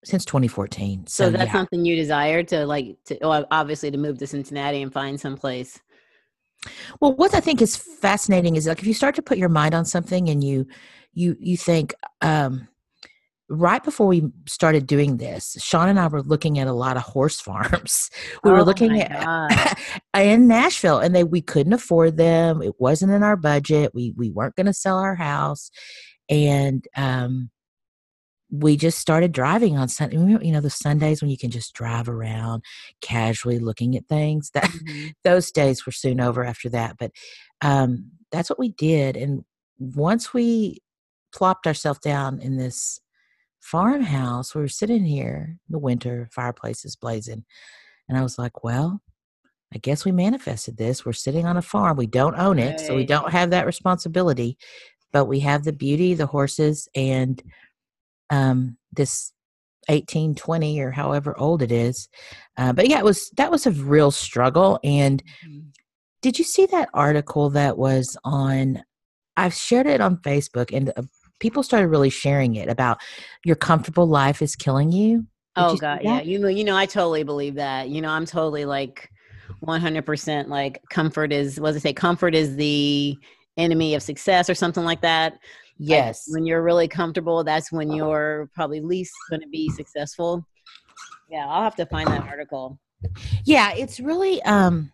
since 0.02 0.25
2014. 0.25 1.09
So, 1.09 1.25
So, 1.26 1.30
that's 1.30 1.49
yeah. 1.49 1.52
something 1.52 1.85
you 1.85 1.95
desire 1.95 2.42
to 2.45 2.64
like 2.64 2.97
to 3.04 3.19
well, 3.21 3.47
obviously 3.50 3.90
to 3.90 3.99
move 3.99 4.16
to 4.19 4.26
Cincinnati 4.26 4.80
and 4.80 4.90
find 4.90 5.21
some 5.21 5.37
place. 5.37 5.78
Well, 7.00 7.14
what 7.14 7.35
I 7.35 7.40
think 7.40 7.61
is 7.61 7.76
fascinating 7.76 8.57
is 8.57 8.66
like 8.66 8.80
if 8.80 8.87
you 8.87 8.95
start 8.95 9.14
to 9.16 9.23
put 9.23 9.37
your 9.37 9.50
mind 9.50 9.75
on 9.75 9.85
something 9.85 10.30
and 10.30 10.42
you 10.42 10.66
you 11.12 11.37
you 11.38 11.59
think 11.59 11.95
um 12.23 12.66
right 13.50 13.83
before 13.83 14.07
we 14.07 14.30
started 14.47 14.87
doing 14.87 15.16
this, 15.16 15.57
Sean 15.61 15.88
and 15.88 15.99
I 15.99 16.07
were 16.07 16.23
looking 16.23 16.59
at 16.59 16.69
a 16.69 16.73
lot 16.73 16.97
of 16.97 17.02
horse 17.02 17.40
farms. 17.49 18.09
We 18.45 18.50
Oh 18.50 18.54
were 18.54 18.64
looking 18.64 19.00
at 19.00 19.78
in 20.16 20.47
Nashville 20.49 21.00
and 21.00 21.14
they 21.14 21.25
we 21.25 21.42
couldn't 21.42 21.73
afford 21.73 22.16
them. 22.16 22.62
It 22.62 22.75
wasn't 22.80 23.12
in 23.12 23.23
our 23.23 23.37
budget. 23.37 23.92
We 23.95 24.14
we 24.16 24.30
weren't 24.30 24.57
going 24.57 24.66
to 24.66 24.73
sell 24.75 24.99
our 24.99 25.16
house 25.16 25.71
and 26.28 26.87
um 26.97 27.50
we 28.52 28.76
just 28.76 28.99
started 28.99 29.30
driving 29.33 29.76
on 29.78 29.87
Sunday. 29.88 30.16
You 30.16 30.52
know, 30.52 30.61
the 30.61 30.71
Sundays 30.71 31.21
when 31.23 31.30
you 31.30 31.38
can 31.38 31.50
just 31.50 31.73
drive 31.73 32.09
around 32.09 32.64
casually 33.00 33.59
looking 33.59 33.97
at 33.97 34.09
things. 34.09 34.50
That 34.54 34.64
Mhm. 34.64 35.12
those 35.25 35.50
days 35.52 35.87
were 35.87 35.92
soon 35.92 36.21
over 36.21 36.45
after 36.45 36.69
that. 36.71 36.97
But 36.99 37.12
um, 37.62 38.11
that's 38.33 38.50
what 38.50 38.59
we 38.59 38.71
did. 38.71 39.16
And 39.16 39.45
once 39.78 40.35
we 40.35 40.78
plopped 41.33 41.66
ourselves 41.66 42.00
down 42.00 42.40
in 42.40 42.57
this 42.57 43.00
farmhouse, 43.61 44.55
we 44.55 44.61
were 44.62 44.69
sitting 44.69 45.05
here 45.05 45.57
in 45.69 45.73
the 45.73 45.79
winter, 45.79 46.29
fireplace 46.33 46.85
is 46.85 46.97
blazing. 46.97 47.45
And 48.09 48.19
I 48.19 48.23
was 48.23 48.38
like, 48.38 48.64
well, 48.64 49.00
I 49.75 49.79
guess 49.79 50.05
we 50.05 50.12
manifested 50.12 50.76
this. 50.76 51.05
We're 51.05 51.12
sitting 51.12 51.47
on 51.47 51.57
a 51.57 51.62
farm. 51.62 51.97
We 51.97 52.07
don't 52.07 52.38
own 52.38 52.59
it, 52.59 52.81
so 52.81 52.95
we 52.97 53.05
don't 53.05 53.31
have 53.31 53.50
that 53.50 53.67
responsibility. 53.67 54.59
But 55.12 55.26
we 55.26 55.40
have 55.40 55.64
the 55.64 55.73
beauty, 55.73 56.14
the 56.14 56.26
horses, 56.26 56.88
and 56.95 57.43
um, 58.31 58.76
this 58.93 59.33
18, 59.88 60.35
20, 60.35 60.81
or 60.81 60.90
however 60.90 61.38
old 61.38 61.62
it 61.62 61.73
is. 61.73 62.09
Uh, 62.57 62.73
but 62.73 62.88
yeah, 62.88 62.99
it 62.99 63.05
was 63.05 63.31
that 63.37 63.50
was 63.50 63.67
a 63.67 63.71
real 63.73 64.11
struggle. 64.11 64.79
And 64.85 65.23
Mhm. 65.47 65.73
did 66.23 66.38
you 66.38 66.45
see 66.45 66.67
that 66.67 66.90
article 66.95 67.50
that 67.50 67.79
was 67.79 68.17
on? 68.25 68.83
I've 69.37 69.55
shared 69.55 69.87
it 69.87 70.00
on 70.00 70.19
Facebook, 70.19 70.76
and 70.76 70.93
uh, 70.97 71.02
people 71.40 71.62
started 71.62 71.88
really 71.88 72.11
sharing 72.11 72.54
it 72.54 72.68
about 72.68 72.99
your 73.44 73.56
comfortable 73.56 74.06
life 74.06 74.40
is 74.42 74.54
killing 74.54 74.92
you. 74.92 75.18
Did 75.18 75.26
Oh 75.56 75.73
you 75.73 75.78
god, 75.78 76.00
yeah. 76.02 76.20
You 76.20 76.38
know, 76.38 76.49
you 76.49 76.62
know, 76.64 76.76
I 76.76 76.87
totally 76.87 77.25
believe 77.25 77.56
that. 77.56 77.88
You 77.88 78.00
know, 78.00 78.11
I'm 78.11 78.25
totally 78.26 78.64
like 78.64 79.11
100% 79.66 80.49
like 80.49 80.80
comfort 80.90 81.32
is 81.32 81.59
what 81.59 81.68
does 81.68 81.76
it 81.76 81.80
say? 81.82 81.92
Comfort 81.92 82.35
is 82.35 82.56
the 82.56 83.16
enemy 83.56 83.94
of 83.94 84.02
success 84.02 84.49
or 84.49 84.54
something 84.54 84.85
like 84.85 85.00
that. 85.02 85.32
Like, 85.32 85.40
Yes. 85.78 86.25
when 86.28 86.44
you're 86.47 86.62
really 86.62 86.88
comfortable, 86.88 87.42
that's 87.42 87.73
when 87.73 87.90
you're 87.90 88.49
probably 88.54 88.80
least 88.80 89.12
going 89.30 89.40
to 89.40 89.49
be 89.49 89.68
successful. 89.70 90.47
Yeah, 91.30 91.47
I'll 91.49 91.62
have 91.62 91.76
to 91.76 91.87
find 91.87 92.06
that 92.09 92.23
article. 92.23 92.78
yeah 93.47 93.73
it's 93.73 93.99
really 93.99 94.42
um 94.42 94.92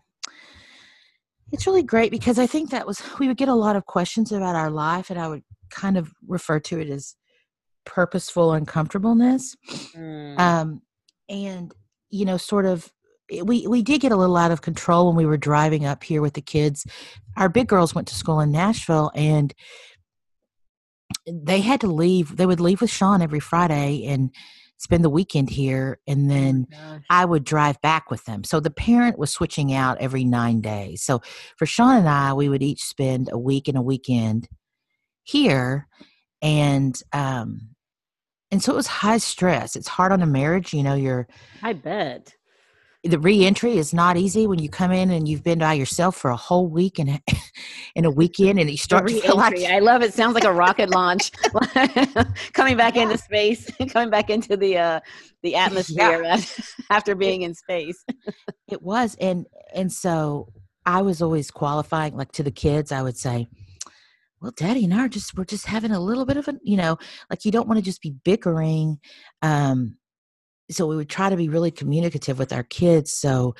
it's 1.51 1.67
really 1.67 1.83
great 1.83 2.09
because 2.09 2.39
i 2.39 2.47
think 2.47 2.69
that 2.69 2.87
was 2.87 3.01
we 3.19 3.27
would 3.27 3.35
get 3.35 3.49
a 3.49 3.53
lot 3.53 3.75
of 3.75 3.85
questions 3.85 4.31
about 4.31 4.55
our 4.55 4.69
life 4.69 5.09
and 5.09 5.19
i 5.19 5.27
would 5.27 5.43
kind 5.69 5.97
of 5.97 6.13
refer 6.27 6.59
to 6.59 6.79
it 6.79 6.89
as 6.89 7.15
purposeful 7.85 8.51
uncomfortableness 8.53 9.55
Mm. 9.95 10.39
um 10.39 10.81
and 11.29 11.71
you 12.09 12.25
know 12.25 12.37
sort 12.37 12.65
of 12.65 12.91
we 13.43 13.67
we 13.67 13.81
did 13.81 14.01
get 14.01 14.11
a 14.11 14.15
little 14.17 14.37
out 14.37 14.51
of 14.51 14.61
control 14.61 15.07
when 15.07 15.15
we 15.15 15.25
were 15.25 15.37
driving 15.37 15.85
up 15.85 16.03
here 16.03 16.21
with 16.21 16.33
the 16.33 16.41
kids 16.41 16.85
our 17.37 17.49
big 17.49 17.67
girls 17.67 17.95
went 17.95 18.07
to 18.09 18.15
school 18.15 18.39
in 18.39 18.51
nashville 18.51 19.11
and 19.15 19.53
they 21.31 21.61
had 21.61 21.81
to 21.81 21.87
leave 21.87 22.37
they 22.37 22.45
would 22.45 22.59
leave 22.59 22.81
with 22.81 22.89
sean 22.89 23.21
every 23.21 23.39
friday 23.39 24.05
and 24.05 24.31
spend 24.79 25.03
the 25.03 25.09
weekend 25.09 25.49
here 25.49 25.99
and 26.07 26.29
then 26.29 26.67
Gosh. 26.69 27.01
I 27.09 27.25
would 27.25 27.43
drive 27.43 27.81
back 27.81 28.11
with 28.11 28.25
them. 28.25 28.43
So 28.43 28.59
the 28.59 28.69
parent 28.69 29.17
was 29.17 29.33
switching 29.33 29.73
out 29.73 29.97
every 29.99 30.23
nine 30.23 30.61
days. 30.61 31.01
So 31.01 31.23
for 31.57 31.65
Sean 31.65 31.95
and 31.97 32.07
I, 32.07 32.33
we 32.33 32.47
would 32.47 32.61
each 32.61 32.83
spend 32.83 33.27
a 33.31 33.39
week 33.39 33.67
and 33.67 33.75
a 33.75 33.81
weekend 33.81 34.47
here. 35.27 35.87
And 36.41 36.99
um 37.13 37.69
and 38.49 38.63
so 38.63 38.73
it 38.73 38.75
was 38.75 38.87
high 38.87 39.17
stress. 39.17 39.75
It's 39.75 39.87
hard 39.87 40.11
on 40.11 40.21
a 40.21 40.25
marriage. 40.25 40.73
You 40.73 40.83
know, 40.83 40.95
you're 40.95 41.27
I 41.61 41.73
bet. 41.73 42.33
the 43.03 43.19
reentry 43.19 43.77
is 43.77 43.93
not 43.93 44.15
easy 44.17 44.47
when 44.47 44.59
you 44.59 44.69
come 44.69 44.91
in 44.91 45.11
and 45.11 45.27
you've 45.27 45.43
been 45.43 45.59
by 45.59 45.73
yourself 45.73 46.15
for 46.15 46.31
a 46.31 46.35
whole 46.35 46.67
week 46.67 46.97
and 46.97 47.21
in 47.95 48.05
a 48.05 48.11
weekend 48.11 48.59
and 48.59 48.69
you 48.69 48.77
start 48.77 49.07
to 49.07 49.19
feel 49.19 49.35
like. 49.35 49.57
I 49.63 49.79
love 49.79 50.01
it. 50.01 50.13
Sounds 50.13 50.33
like 50.33 50.45
a 50.45 50.53
rocket 50.53 50.89
launch. 50.89 51.31
coming 52.53 52.77
back 52.77 52.95
into 52.95 53.17
space, 53.17 53.69
coming 53.89 54.09
back 54.09 54.29
into 54.29 54.55
the 54.55 54.77
uh 54.77 54.99
the 55.43 55.55
atmosphere 55.55 56.37
after 56.89 57.15
being 57.15 57.41
in 57.41 57.53
space. 57.53 58.05
It 58.67 58.81
was, 58.81 59.15
and 59.19 59.45
and 59.73 59.91
so 59.91 60.53
I 60.85 61.01
was 61.01 61.21
always 61.21 61.51
qualifying, 61.51 62.15
like 62.15 62.31
to 62.33 62.43
the 62.43 62.51
kids, 62.51 62.93
I 62.93 63.01
would 63.01 63.17
say, 63.17 63.49
"Well, 64.41 64.53
Daddy 64.55 64.83
and 64.83 64.93
I 64.93 65.05
are 65.05 65.09
just 65.09 65.35
we're 65.37 65.45
just 65.45 65.65
having 65.65 65.91
a 65.91 65.99
little 65.99 66.25
bit 66.25 66.37
of 66.37 66.47
a, 66.47 66.55
you 66.63 66.77
know, 66.77 66.97
like 67.29 67.45
you 67.45 67.51
don't 67.51 67.67
want 67.67 67.77
to 67.79 67.85
just 67.85 68.01
be 68.01 68.15
bickering." 68.23 68.99
Um, 69.41 69.97
so 70.69 70.85
we 70.87 70.95
would 70.95 71.09
try 71.09 71.29
to 71.29 71.37
be 71.37 71.49
really 71.49 71.71
communicative 71.71 72.39
with 72.39 72.51
our 72.51 72.63
kids. 72.63 73.13
So, 73.13 73.55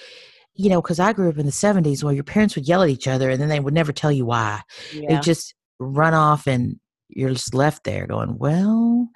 you 0.55 0.69
know, 0.69 0.81
because 0.81 0.99
I 0.99 1.13
grew 1.13 1.29
up 1.29 1.37
in 1.37 1.45
the 1.45 1.51
'70s, 1.51 2.03
where 2.03 2.13
your 2.13 2.23
parents 2.23 2.55
would 2.55 2.67
yell 2.67 2.83
at 2.83 2.89
each 2.89 3.07
other, 3.07 3.29
and 3.29 3.41
then 3.41 3.49
they 3.49 3.59
would 3.59 3.73
never 3.73 3.91
tell 3.91 4.11
you 4.11 4.25
why. 4.25 4.61
Yeah. 4.93 5.15
They 5.15 5.19
just 5.21 5.53
run 5.79 6.13
off, 6.13 6.47
and 6.47 6.79
you're 7.09 7.29
just 7.29 7.53
left 7.53 7.83
there 7.83 8.07
going, 8.07 8.37
"Well," 8.37 9.09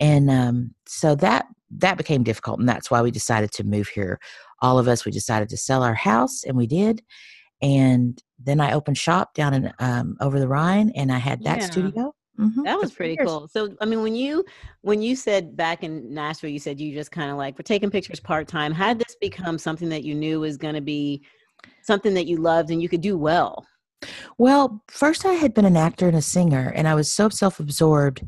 and 0.00 0.30
um, 0.30 0.74
so 0.86 1.14
that 1.16 1.46
that 1.78 1.96
became 1.96 2.22
difficult, 2.22 2.60
and 2.60 2.68
that's 2.68 2.90
why 2.90 3.02
we 3.02 3.10
decided 3.10 3.52
to 3.52 3.64
move 3.64 3.88
here 3.88 4.18
all 4.62 4.78
of 4.78 4.88
us 4.88 5.04
we 5.04 5.12
decided 5.12 5.48
to 5.50 5.56
sell 5.56 5.82
our 5.82 5.94
house 5.94 6.44
and 6.44 6.56
we 6.56 6.66
did 6.66 7.02
and 7.62 8.22
then 8.38 8.60
i 8.60 8.72
opened 8.72 8.98
shop 8.98 9.34
down 9.34 9.54
in 9.54 9.72
um, 9.78 10.16
over 10.20 10.38
the 10.38 10.48
rhine 10.48 10.90
and 10.94 11.10
i 11.12 11.18
had 11.18 11.42
that 11.44 11.60
Yeah. 11.60 11.66
studio 11.66 12.12
Mhm, 12.38 12.64
That 12.64 12.78
was 12.78 12.92
pretty 12.92 13.14
years. 13.16 13.26
cool. 13.26 13.46
So, 13.48 13.76
I 13.80 13.84
mean, 13.84 14.02
when 14.02 14.14
you 14.14 14.44
when 14.80 15.02
you 15.02 15.14
said 15.16 15.56
back 15.56 15.84
in 15.84 16.12
Nashville, 16.14 16.50
you 16.50 16.58
said 16.58 16.80
you 16.80 16.94
just 16.94 17.10
kind 17.12 17.30
of 17.30 17.36
like 17.36 17.58
were 17.58 17.62
taking 17.62 17.90
pictures 17.90 18.20
part 18.20 18.48
time. 18.48 18.72
How 18.72 18.94
did 18.94 19.06
this 19.06 19.16
become 19.20 19.58
something 19.58 19.88
that 19.90 20.02
you 20.02 20.14
knew 20.14 20.40
was 20.40 20.56
going 20.56 20.74
to 20.74 20.80
be 20.80 21.22
something 21.82 22.14
that 22.14 22.26
you 22.26 22.38
loved 22.38 22.70
and 22.70 22.80
you 22.82 22.88
could 22.88 23.02
do 23.02 23.18
well? 23.18 23.66
well 24.38 24.82
first 24.88 25.24
i 25.24 25.32
had 25.32 25.54
been 25.54 25.64
an 25.64 25.76
actor 25.76 26.08
and 26.08 26.16
a 26.16 26.22
singer 26.22 26.72
and 26.74 26.88
i 26.88 26.94
was 26.94 27.12
so 27.12 27.28
self-absorbed 27.28 28.22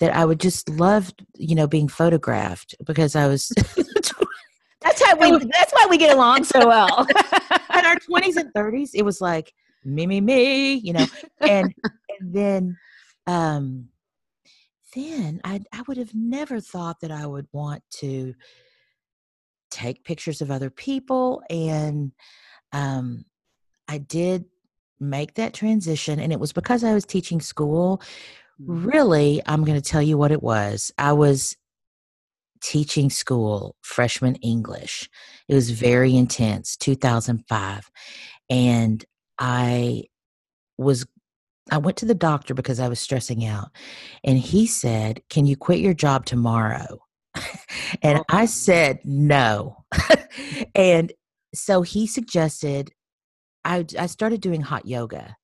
that 0.00 0.14
i 0.14 0.24
would 0.24 0.40
just 0.40 0.68
love 0.68 1.12
you 1.36 1.54
know 1.54 1.66
being 1.68 1.86
photographed 1.88 2.74
because 2.84 3.14
i 3.14 3.26
was 3.28 3.52
That's 4.80 5.04
how 5.04 5.16
we. 5.16 5.30
That's 5.30 5.72
why 5.72 5.86
we 5.90 5.98
get 5.98 6.14
along 6.16 6.44
so 6.44 6.66
well. 6.66 7.06
in 7.80 7.86
our 7.86 7.96
20s 7.96 8.36
and 8.36 8.52
30s 8.54 8.90
it 8.94 9.02
was 9.02 9.20
like 9.20 9.52
me 9.84 10.06
me 10.06 10.20
me 10.20 10.74
you 10.74 10.92
know 10.92 11.06
and 11.40 11.74
and 12.18 12.34
then 12.34 12.76
um 13.26 13.88
then 14.94 15.40
i 15.44 15.60
i 15.72 15.82
would 15.86 15.96
have 15.96 16.14
never 16.14 16.60
thought 16.60 17.00
that 17.00 17.10
i 17.10 17.26
would 17.26 17.46
want 17.52 17.82
to 17.90 18.34
take 19.70 20.04
pictures 20.04 20.40
of 20.40 20.50
other 20.50 20.70
people 20.70 21.42
and 21.48 22.12
um 22.72 23.24
i 23.88 23.98
did 23.98 24.44
make 24.98 25.34
that 25.34 25.54
transition 25.54 26.20
and 26.20 26.32
it 26.32 26.40
was 26.40 26.52
because 26.52 26.84
i 26.84 26.92
was 26.92 27.06
teaching 27.06 27.40
school 27.40 28.02
really 28.66 29.40
i'm 29.46 29.64
going 29.64 29.80
to 29.80 29.88
tell 29.88 30.02
you 30.02 30.18
what 30.18 30.32
it 30.32 30.42
was 30.42 30.92
i 30.98 31.12
was 31.12 31.56
teaching 32.62 33.10
school 33.10 33.76
freshman 33.82 34.34
english. 34.36 35.08
It 35.48 35.54
was 35.54 35.70
very 35.70 36.16
intense 36.16 36.76
2005 36.76 37.90
and 38.50 39.04
i 39.38 40.02
was 40.78 41.06
i 41.70 41.78
went 41.78 41.96
to 41.98 42.06
the 42.06 42.14
doctor 42.14 42.54
because 42.54 42.80
i 42.80 42.88
was 42.88 43.00
stressing 43.00 43.44
out 43.44 43.68
and 44.24 44.38
he 44.38 44.66
said 44.66 45.22
can 45.30 45.46
you 45.46 45.56
quit 45.56 45.80
your 45.80 45.94
job 45.94 46.26
tomorrow? 46.26 47.00
And 48.02 48.18
Oh. 48.20 48.24
i 48.28 48.46
said 48.46 49.00
no. 49.04 49.84
And 50.74 51.12
so 51.54 51.82
he 51.82 52.06
suggested 52.06 52.92
I, 53.64 53.84
I 53.98 54.06
started 54.06 54.40
doing 54.40 54.60
hot 54.62 54.86
yoga 54.86 55.36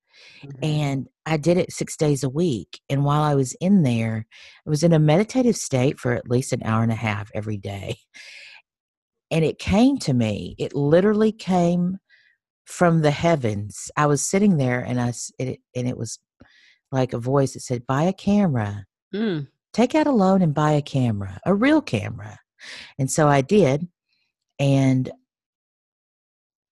Mhm. 0.43 0.59
and 0.63 1.09
I 1.25 1.37
did 1.37 1.57
it 1.57 1.73
six 1.73 1.97
days 1.97 2.23
a 2.23 2.29
week. 2.29 2.81
And 2.89 3.05
while 3.05 3.23
I 3.23 3.35
was 3.35 3.55
in 3.61 3.83
there, 3.83 4.27
I 4.67 4.71
was 4.71 4.83
in 4.83 4.93
a 4.93 4.99
meditative 4.99 5.57
state 5.57 5.99
for 5.99 6.13
at 6.13 6.31
least 6.31 6.53
an 6.53 6.63
hour 6.65 6.83
and 6.83 6.93
a 6.93 6.97
half 6.97 7.31
every 7.35 7.57
day. 7.57 7.97
And 9.31 9.45
it 9.45 9.59
came 9.59 9.99
to 9.99 10.15
me, 10.15 10.55
it 10.59 10.75
literally 10.75 11.33
came 11.33 11.99
from 12.65 13.03
the 13.03 13.11
heavens. 13.11 13.91
I 13.97 14.07
was 14.07 14.25
sitting 14.29 14.57
there 14.57 14.81
and 14.81 15.01
I 15.01 15.13
it, 15.39 15.61
and 15.75 15.89
it 15.89 15.97
was 15.97 16.19
like 16.93 17.13
a 17.13 17.19
voice 17.19 17.55
that 17.55 17.61
said, 17.61 17.87
buy 17.87 18.05
a 18.05 18.13
camera, 18.13 18.87
Mm. 19.15 19.49
take 19.73 19.95
out 19.95 20.07
a 20.07 20.13
loan 20.13 20.43
and 20.43 20.55
buy 20.55 20.73
a 20.73 20.83
camera, 20.83 21.41
a 21.45 21.55
real 21.55 21.81
camera. 21.83 22.39
And 22.99 23.11
so 23.11 23.29
I 23.29 23.41
did. 23.41 23.89
And 24.59 25.11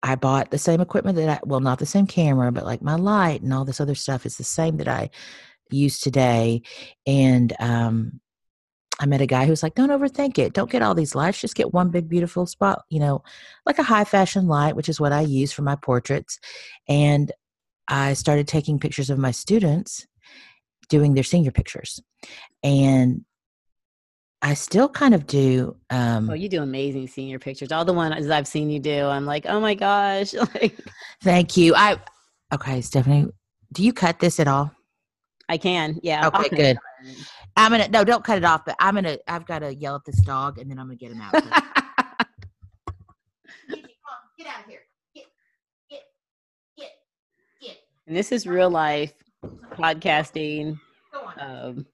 I 0.04 0.16
bought 0.16 0.50
the 0.50 0.58
same 0.58 0.82
equipment 0.82 1.16
that 1.16 1.28
I, 1.28 1.40
well, 1.44 1.60
not 1.60 1.78
the 1.78 1.86
same 1.86 2.06
camera, 2.06 2.52
but 2.52 2.66
like 2.66 2.82
my 2.82 2.94
light 2.94 3.40
and 3.40 3.54
all 3.54 3.64
this 3.64 3.80
other 3.80 3.94
stuff 3.94 4.26
is 4.26 4.36
the 4.36 4.44
same 4.44 4.76
that 4.76 4.86
I 4.86 5.08
use 5.70 5.98
today. 5.98 6.60
And 7.06 7.54
um, 7.58 8.20
I 9.00 9.06
met 9.06 9.22
a 9.22 9.26
guy 9.26 9.46
who 9.46 9.50
was 9.50 9.62
like, 9.62 9.74
don't 9.74 9.88
overthink 9.88 10.38
it. 10.38 10.52
Don't 10.52 10.70
get 10.70 10.82
all 10.82 10.94
these 10.94 11.14
lights. 11.14 11.40
Just 11.40 11.54
get 11.54 11.72
one 11.72 11.88
big, 11.88 12.06
beautiful 12.06 12.44
spot, 12.44 12.84
you 12.90 13.00
know, 13.00 13.22
like 13.64 13.78
a 13.78 13.82
high 13.82 14.04
fashion 14.04 14.46
light, 14.46 14.76
which 14.76 14.90
is 14.90 15.00
what 15.00 15.12
I 15.12 15.22
use 15.22 15.52
for 15.52 15.62
my 15.62 15.74
portraits. 15.74 16.38
And 16.86 17.32
I 17.88 18.12
started 18.12 18.46
taking 18.46 18.78
pictures 18.78 19.08
of 19.08 19.18
my 19.18 19.30
students 19.30 20.06
doing 20.90 21.14
their 21.14 21.24
senior 21.24 21.50
pictures. 21.50 21.98
And 22.62 23.24
I 24.44 24.52
still 24.52 24.90
kind 24.90 25.14
of 25.14 25.26
do. 25.26 25.74
Um, 25.88 26.28
oh, 26.28 26.34
you 26.34 26.50
do 26.50 26.62
amazing 26.62 27.08
senior 27.08 27.38
pictures. 27.38 27.72
All 27.72 27.86
the 27.86 27.94
ones 27.94 28.28
I've 28.28 28.46
seen 28.46 28.68
you 28.68 28.78
do, 28.78 29.06
I'm 29.06 29.24
like, 29.24 29.46
oh 29.48 29.58
my 29.58 29.74
gosh! 29.74 30.34
like, 30.54 30.78
thank 31.22 31.56
you. 31.56 31.74
I 31.74 31.96
okay, 32.52 32.82
Stephanie. 32.82 33.28
Do 33.72 33.82
you 33.82 33.94
cut 33.94 34.18
this 34.20 34.38
at 34.38 34.46
all? 34.46 34.70
I 35.48 35.56
can. 35.56 35.98
Yeah. 36.02 36.28
Okay, 36.28 36.54
good. 36.54 36.76
I'm 37.56 37.70
gonna 37.70 37.88
no, 37.88 38.04
don't 38.04 38.22
cut 38.22 38.36
it 38.36 38.44
off. 38.44 38.66
But 38.66 38.76
I'm 38.78 38.96
gonna. 38.96 39.16
I've 39.26 39.46
got 39.46 39.60
to 39.60 39.74
yell 39.74 39.94
at 39.94 40.04
this 40.04 40.20
dog, 40.20 40.58
and 40.58 40.70
then 40.70 40.78
I'm 40.78 40.88
gonna 40.88 40.96
get 40.96 41.12
him 41.12 41.22
out. 41.22 41.32
get 41.32 41.42
out 44.46 44.60
of 44.60 44.66
here. 44.68 44.82
Get, 45.14 45.24
get, 45.88 46.02
get, 46.76 46.90
get. 47.62 47.78
And 48.06 48.14
this 48.14 48.30
is 48.30 48.46
real 48.46 48.68
life 48.68 49.14
podcasting. 49.78 50.78
Um, 51.40 51.86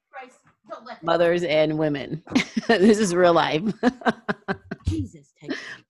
mothers 1.03 1.43
and 1.43 1.79
women. 1.79 2.23
this 2.69 2.99
is 2.99 3.15
real 3.15 3.33
life. 3.33 3.63
Jesus, 4.87 5.33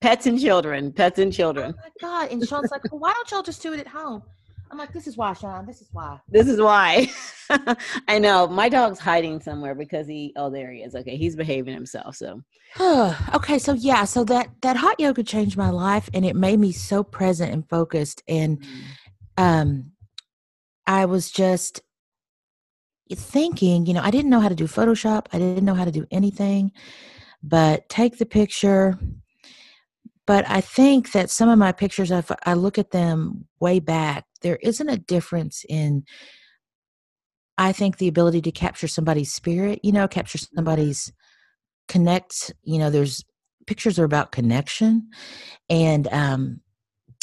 pets 0.00 0.26
and 0.26 0.40
children, 0.40 0.92
pets 0.92 1.18
and 1.18 1.32
children. 1.32 1.74
Oh 1.76 1.82
my 1.82 1.90
God! 2.00 2.32
And 2.32 2.46
Sean's 2.46 2.70
like, 2.70 2.90
well, 2.92 3.00
"Why 3.00 3.12
don't 3.12 3.30
y'all 3.30 3.42
just 3.42 3.62
do 3.62 3.72
it 3.72 3.80
at 3.80 3.86
home?" 3.86 4.22
I'm 4.70 4.78
like, 4.78 4.92
"This 4.92 5.06
is 5.06 5.16
why, 5.16 5.32
Sean. 5.32 5.66
This 5.66 5.80
is 5.80 5.88
why. 5.92 6.20
This 6.28 6.48
is 6.48 6.60
why." 6.60 7.08
I 8.08 8.18
know 8.18 8.46
my 8.46 8.68
dog's 8.68 8.98
hiding 8.98 9.40
somewhere 9.40 9.74
because 9.74 10.06
he. 10.06 10.32
Oh, 10.36 10.50
there 10.50 10.70
he 10.72 10.80
is. 10.80 10.94
Okay, 10.94 11.16
he's 11.16 11.36
behaving 11.36 11.74
himself. 11.74 12.16
So. 12.16 12.42
okay, 13.34 13.58
so 13.58 13.72
yeah, 13.72 14.04
so 14.04 14.24
that 14.24 14.48
that 14.62 14.76
hot 14.76 15.00
yoga 15.00 15.22
changed 15.22 15.56
my 15.56 15.70
life, 15.70 16.08
and 16.14 16.24
it 16.24 16.36
made 16.36 16.60
me 16.60 16.72
so 16.72 17.02
present 17.02 17.52
and 17.52 17.68
focused, 17.68 18.22
and 18.28 18.60
mm. 18.60 18.82
um, 19.38 19.92
I 20.86 21.06
was 21.06 21.30
just 21.30 21.80
thinking, 23.16 23.86
you 23.86 23.94
know, 23.94 24.02
I 24.02 24.10
didn't 24.10 24.30
know 24.30 24.40
how 24.40 24.48
to 24.48 24.54
do 24.54 24.66
Photoshop. 24.66 25.26
I 25.32 25.38
didn't 25.38 25.64
know 25.64 25.74
how 25.74 25.84
to 25.84 25.90
do 25.90 26.06
anything 26.10 26.72
but 27.42 27.88
take 27.88 28.18
the 28.18 28.26
picture. 28.26 28.98
But 30.26 30.48
I 30.48 30.60
think 30.60 31.12
that 31.12 31.30
some 31.30 31.48
of 31.48 31.58
my 31.58 31.72
pictures, 31.72 32.10
if 32.10 32.30
I 32.44 32.54
look 32.54 32.78
at 32.78 32.92
them 32.92 33.46
way 33.58 33.80
back, 33.80 34.26
there 34.42 34.56
isn't 34.62 34.88
a 34.88 34.98
difference 34.98 35.64
in, 35.68 36.04
I 37.58 37.72
think, 37.72 37.96
the 37.96 38.08
ability 38.08 38.40
to 38.42 38.52
capture 38.52 38.86
somebody's 38.86 39.32
spirit, 39.32 39.80
you 39.82 39.92
know, 39.92 40.06
capture 40.06 40.38
somebody's 40.38 41.12
connect. 41.88 42.52
You 42.62 42.78
know, 42.78 42.90
there's 42.90 43.24
pictures 43.66 43.98
are 43.98 44.04
about 44.04 44.32
connection. 44.32 45.08
And 45.68 46.06
um, 46.08 46.60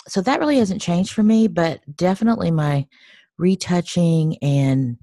so 0.07 0.21
that 0.21 0.39
really 0.39 0.57
hasn't 0.57 0.81
changed 0.81 1.13
for 1.13 1.23
me, 1.23 1.47
but 1.47 1.79
definitely 1.95 2.51
my 2.51 2.87
retouching 3.37 4.37
and 4.41 4.97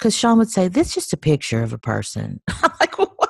because 0.00 0.16
Sean 0.16 0.38
would 0.38 0.50
say, 0.50 0.66
"This 0.66 0.88
is 0.88 0.94
just 0.94 1.12
a 1.12 1.18
picture 1.18 1.62
of 1.62 1.72
a 1.72 1.78
person." 1.78 2.40
I'm 2.48 2.72
like, 2.80 2.98
what? 2.98 3.28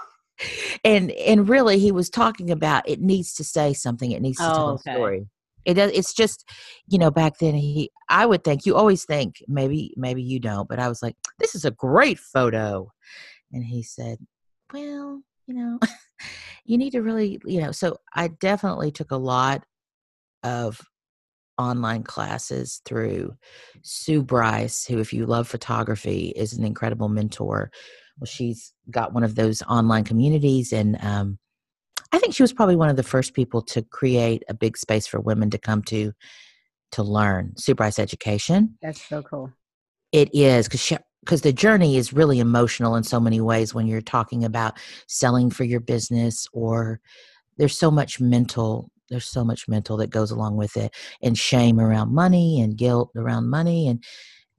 and 0.85 1.11
and 1.11 1.49
really, 1.49 1.79
he 1.79 1.91
was 1.91 2.09
talking 2.09 2.51
about 2.51 2.89
it 2.89 3.01
needs 3.01 3.35
to 3.35 3.45
say 3.45 3.73
something. 3.73 4.13
It 4.13 4.23
needs 4.23 4.39
to 4.39 4.51
oh, 4.51 4.55
tell 4.55 4.69
okay. 4.71 4.91
a 4.91 4.95
story. 4.95 5.27
It 5.65 5.75
does. 5.75 5.91
It's 5.93 6.15
just, 6.15 6.49
you 6.87 6.99
know, 6.99 7.11
back 7.11 7.39
then 7.39 7.55
he, 7.55 7.91
I 8.09 8.25
would 8.25 8.45
think 8.45 8.65
you 8.65 8.77
always 8.77 9.05
think 9.05 9.43
maybe 9.49 9.93
maybe 9.97 10.23
you 10.23 10.39
don't, 10.39 10.69
but 10.69 10.79
I 10.79 10.89
was 10.89 11.03
like, 11.03 11.17
this 11.39 11.55
is 11.55 11.65
a 11.65 11.71
great 11.73 12.19
photo, 12.19 12.91
and 13.53 13.65
he 13.65 13.83
said, 13.83 14.19
well, 14.73 15.23
you 15.47 15.55
know, 15.55 15.79
you 16.65 16.79
need 16.79 16.93
to 16.93 17.03
really, 17.03 17.41
you 17.45 17.61
know. 17.61 17.73
So 17.73 17.97
I 18.15 18.29
definitely 18.29 18.93
took 18.93 19.11
a 19.11 19.17
lot 19.17 19.65
of 20.45 20.81
online 21.61 22.03
classes 22.03 22.81
through 22.85 23.35
Sue 23.83 24.23
Bryce, 24.23 24.85
who, 24.85 24.99
if 24.99 25.13
you 25.13 25.27
love 25.27 25.47
photography, 25.47 26.33
is 26.37 26.53
an 26.53 26.65
incredible 26.65 27.09
mentor. 27.09 27.71
Well, 28.19 28.27
she's 28.27 28.73
got 28.91 29.13
one 29.13 29.23
of 29.23 29.35
those 29.35 29.63
online 29.63 30.05
communities, 30.05 30.73
and 30.73 30.97
um, 31.03 31.39
I 32.13 32.19
think 32.19 32.35
she 32.35 32.43
was 32.43 32.53
probably 32.53 32.77
one 32.77 32.89
of 32.89 32.97
the 32.97 33.03
first 33.03 33.35
people 33.35 33.63
to 33.63 33.83
create 33.83 34.43
a 34.49 34.55
big 34.55 34.77
space 34.77 35.07
for 35.07 35.21
women 35.21 35.51
to 35.51 35.59
come 35.59 35.83
to 35.85 36.13
to 36.93 37.03
learn 37.05 37.57
Sue 37.57 37.75
Bryce 37.75 37.99
education. 37.99 38.77
That's 38.83 39.01
so 39.01 39.23
cool. 39.23 39.53
It 40.13 40.35
is 40.35 40.67
because 40.67 40.99
because 41.21 41.43
the 41.43 41.53
journey 41.53 41.97
is 41.97 42.13
really 42.13 42.41
emotional 42.41 42.97
in 42.97 43.03
so 43.03 43.21
many 43.21 43.41
ways 43.41 43.75
when 43.75 43.87
you're 43.87 44.01
talking 44.01 44.45
about 44.45 44.79
selling 45.07 45.51
for 45.51 45.65
your 45.65 45.81
business 45.81 46.49
or 46.53 47.01
there's 47.59 47.79
so 47.79 47.91
much 47.91 48.21
mental 48.21 48.91
there's 49.11 49.27
so 49.27 49.45
much 49.45 49.69
mental 49.69 49.97
that 49.97 50.11
goes 50.11 50.31
along 50.31 50.57
with 50.57 50.77
it 50.77 50.95
and 51.23 51.37
shame 51.37 51.81
around 51.81 52.15
money 52.15 52.61
and 52.61 52.77
guilt 52.77 53.11
around 53.17 53.51
money 53.51 53.89
and 53.89 54.03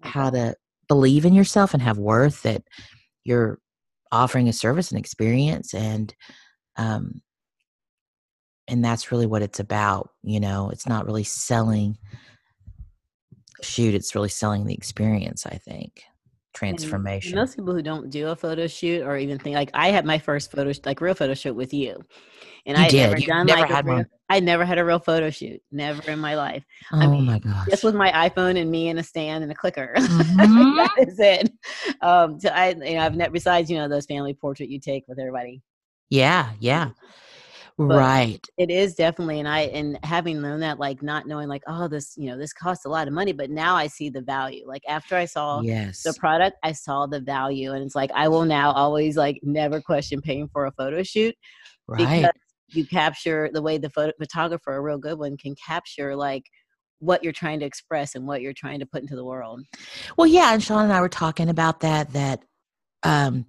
how 0.03 0.29
to 0.29 0.55
believe 0.87 1.25
in 1.25 1.33
yourself 1.33 1.73
and 1.73 1.81
have 1.81 1.97
worth 1.97 2.43
that 2.43 2.63
you're 3.23 3.59
offering 4.11 4.49
a 4.49 4.53
service 4.53 4.91
and 4.91 4.99
experience 4.99 5.73
and 5.73 6.13
um 6.77 7.21
and 8.67 8.83
that's 8.83 9.11
really 9.11 9.25
what 9.25 9.41
it's 9.41 9.59
about 9.59 10.09
you 10.23 10.39
know? 10.39 10.69
It's 10.69 10.87
not 10.87 11.05
really 11.05 11.23
selling 11.23 11.97
shoot 13.63 13.93
it's 13.93 14.15
really 14.15 14.29
selling 14.29 14.65
the 14.65 14.73
experience 14.73 15.45
i 15.45 15.55
think 15.55 16.03
transformation. 16.53 17.33
And 17.33 17.41
most 17.41 17.55
people 17.55 17.73
who 17.73 17.81
don't 17.81 18.09
do 18.09 18.27
a 18.27 18.35
photo 18.35 18.67
shoot 18.67 19.03
or 19.03 19.17
even 19.17 19.39
think 19.39 19.55
like 19.55 19.71
I 19.73 19.89
had 19.91 20.05
my 20.05 20.19
first 20.19 20.51
photo 20.51 20.71
like 20.85 21.01
real 21.01 21.13
photo 21.13 21.33
shoot 21.33 21.53
with 21.53 21.73
you, 21.73 22.03
and 22.65 22.77
I 22.77 22.87
never 22.89 23.17
you 23.17 23.27
done 23.27 23.45
never 23.45 23.61
like 23.61 23.69
had 23.69 23.85
real, 23.85 23.95
one. 23.97 24.07
I 24.29 24.39
never 24.39 24.65
had 24.65 24.77
a 24.77 24.85
real 24.85 24.99
photo 24.99 25.29
shoot, 25.29 25.61
never 25.71 26.09
in 26.11 26.19
my 26.19 26.35
life. 26.35 26.63
Oh 26.91 26.99
I 26.99 27.07
mean, 27.07 27.25
my 27.25 27.39
gosh! 27.39 27.67
Just 27.69 27.83
with 27.83 27.95
my 27.95 28.11
iPhone 28.11 28.59
and 28.59 28.69
me 28.69 28.89
and 28.89 28.99
a 28.99 29.03
stand 29.03 29.43
and 29.43 29.51
a 29.51 29.55
clicker. 29.55 29.93
Mm-hmm. 30.41 30.77
that 30.77 31.07
is 31.07 31.19
it. 31.19 31.51
Um, 32.01 32.39
so 32.39 32.49
I, 32.49 32.69
you 32.69 32.95
know, 32.95 33.01
I've 33.01 33.15
never 33.15 33.31
besides 33.31 33.69
you 33.69 33.77
know 33.77 33.87
those 33.87 34.05
family 34.05 34.33
portrait 34.33 34.69
you 34.69 34.79
take 34.79 35.07
with 35.07 35.19
everybody. 35.19 35.61
Yeah, 36.09 36.51
yeah. 36.59 36.89
But 37.87 37.97
right. 37.97 38.47
It 38.57 38.69
is 38.69 38.95
definitely, 38.95 39.39
and 39.39 39.47
I 39.47 39.61
and 39.61 39.97
having 40.03 40.41
known 40.41 40.59
that, 40.59 40.79
like 40.79 41.01
not 41.01 41.27
knowing, 41.27 41.47
like 41.47 41.63
oh, 41.67 41.87
this 41.87 42.13
you 42.17 42.29
know 42.29 42.37
this 42.37 42.53
costs 42.53 42.85
a 42.85 42.89
lot 42.89 43.07
of 43.07 43.13
money, 43.13 43.31
but 43.31 43.49
now 43.49 43.75
I 43.75 43.87
see 43.87 44.09
the 44.09 44.21
value. 44.21 44.67
Like 44.67 44.83
after 44.87 45.15
I 45.15 45.25
saw 45.25 45.61
yes. 45.61 46.03
the 46.03 46.13
product, 46.13 46.57
I 46.63 46.73
saw 46.73 47.05
the 47.07 47.19
value, 47.19 47.71
and 47.71 47.83
it's 47.83 47.95
like 47.95 48.11
I 48.13 48.27
will 48.27 48.45
now 48.45 48.71
always 48.71 49.17
like 49.17 49.39
never 49.43 49.81
question 49.81 50.21
paying 50.21 50.47
for 50.49 50.65
a 50.65 50.71
photo 50.71 51.03
shoot, 51.03 51.35
right? 51.87 52.31
you 52.73 52.85
capture 52.85 53.49
the 53.51 53.61
way 53.61 53.77
the 53.77 53.89
photo- 53.89 54.13
photographer, 54.17 54.75
a 54.75 54.81
real 54.81 54.97
good 54.97 55.19
one, 55.19 55.37
can 55.37 55.55
capture 55.55 56.15
like 56.15 56.43
what 56.99 57.23
you're 57.23 57.33
trying 57.33 57.59
to 57.59 57.65
express 57.65 58.15
and 58.15 58.27
what 58.27 58.41
you're 58.41 58.53
trying 58.53 58.79
to 58.79 58.85
put 58.85 59.01
into 59.01 59.15
the 59.15 59.25
world. 59.25 59.61
Well, 60.17 60.27
yeah, 60.27 60.53
and 60.53 60.63
Sean 60.63 60.83
and 60.83 60.93
I 60.93 61.01
were 61.01 61.09
talking 61.09 61.49
about 61.49 61.81
that. 61.81 62.13
That 62.13 62.43
um, 63.03 63.45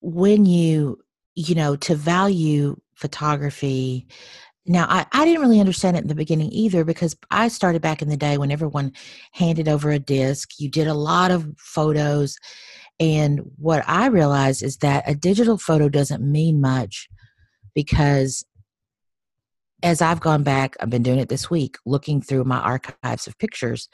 when 0.00 0.46
you 0.46 1.00
you 1.34 1.54
know 1.54 1.76
to 1.76 1.94
value 1.94 2.80
photography. 2.96 4.06
Now, 4.66 4.86
I, 4.88 5.06
I 5.12 5.24
didn't 5.24 5.42
really 5.42 5.60
understand 5.60 5.96
it 5.96 6.02
in 6.02 6.08
the 6.08 6.14
beginning 6.14 6.50
either 6.50 6.84
because 6.84 7.16
I 7.30 7.48
started 7.48 7.82
back 7.82 8.02
in 8.02 8.08
the 8.08 8.16
day 8.16 8.36
when 8.36 8.50
everyone 8.50 8.92
handed 9.32 9.68
over 9.68 9.90
a 9.90 9.98
disc. 9.98 10.58
You 10.58 10.68
did 10.68 10.88
a 10.88 10.94
lot 10.94 11.30
of 11.30 11.48
photos. 11.56 12.36
And 12.98 13.40
what 13.56 13.84
I 13.86 14.06
realized 14.06 14.62
is 14.62 14.78
that 14.78 15.04
a 15.06 15.14
digital 15.14 15.56
photo 15.56 15.88
doesn't 15.88 16.22
mean 16.22 16.60
much 16.60 17.08
because 17.74 18.44
as 19.82 20.02
I've 20.02 20.20
gone 20.20 20.42
back, 20.42 20.76
I've 20.80 20.90
been 20.90 21.02
doing 21.02 21.18
it 21.18 21.28
this 21.28 21.50
week, 21.50 21.76
looking 21.84 22.20
through 22.20 22.44
my 22.44 22.58
archives 22.58 23.26
of 23.26 23.38
pictures, 23.38 23.88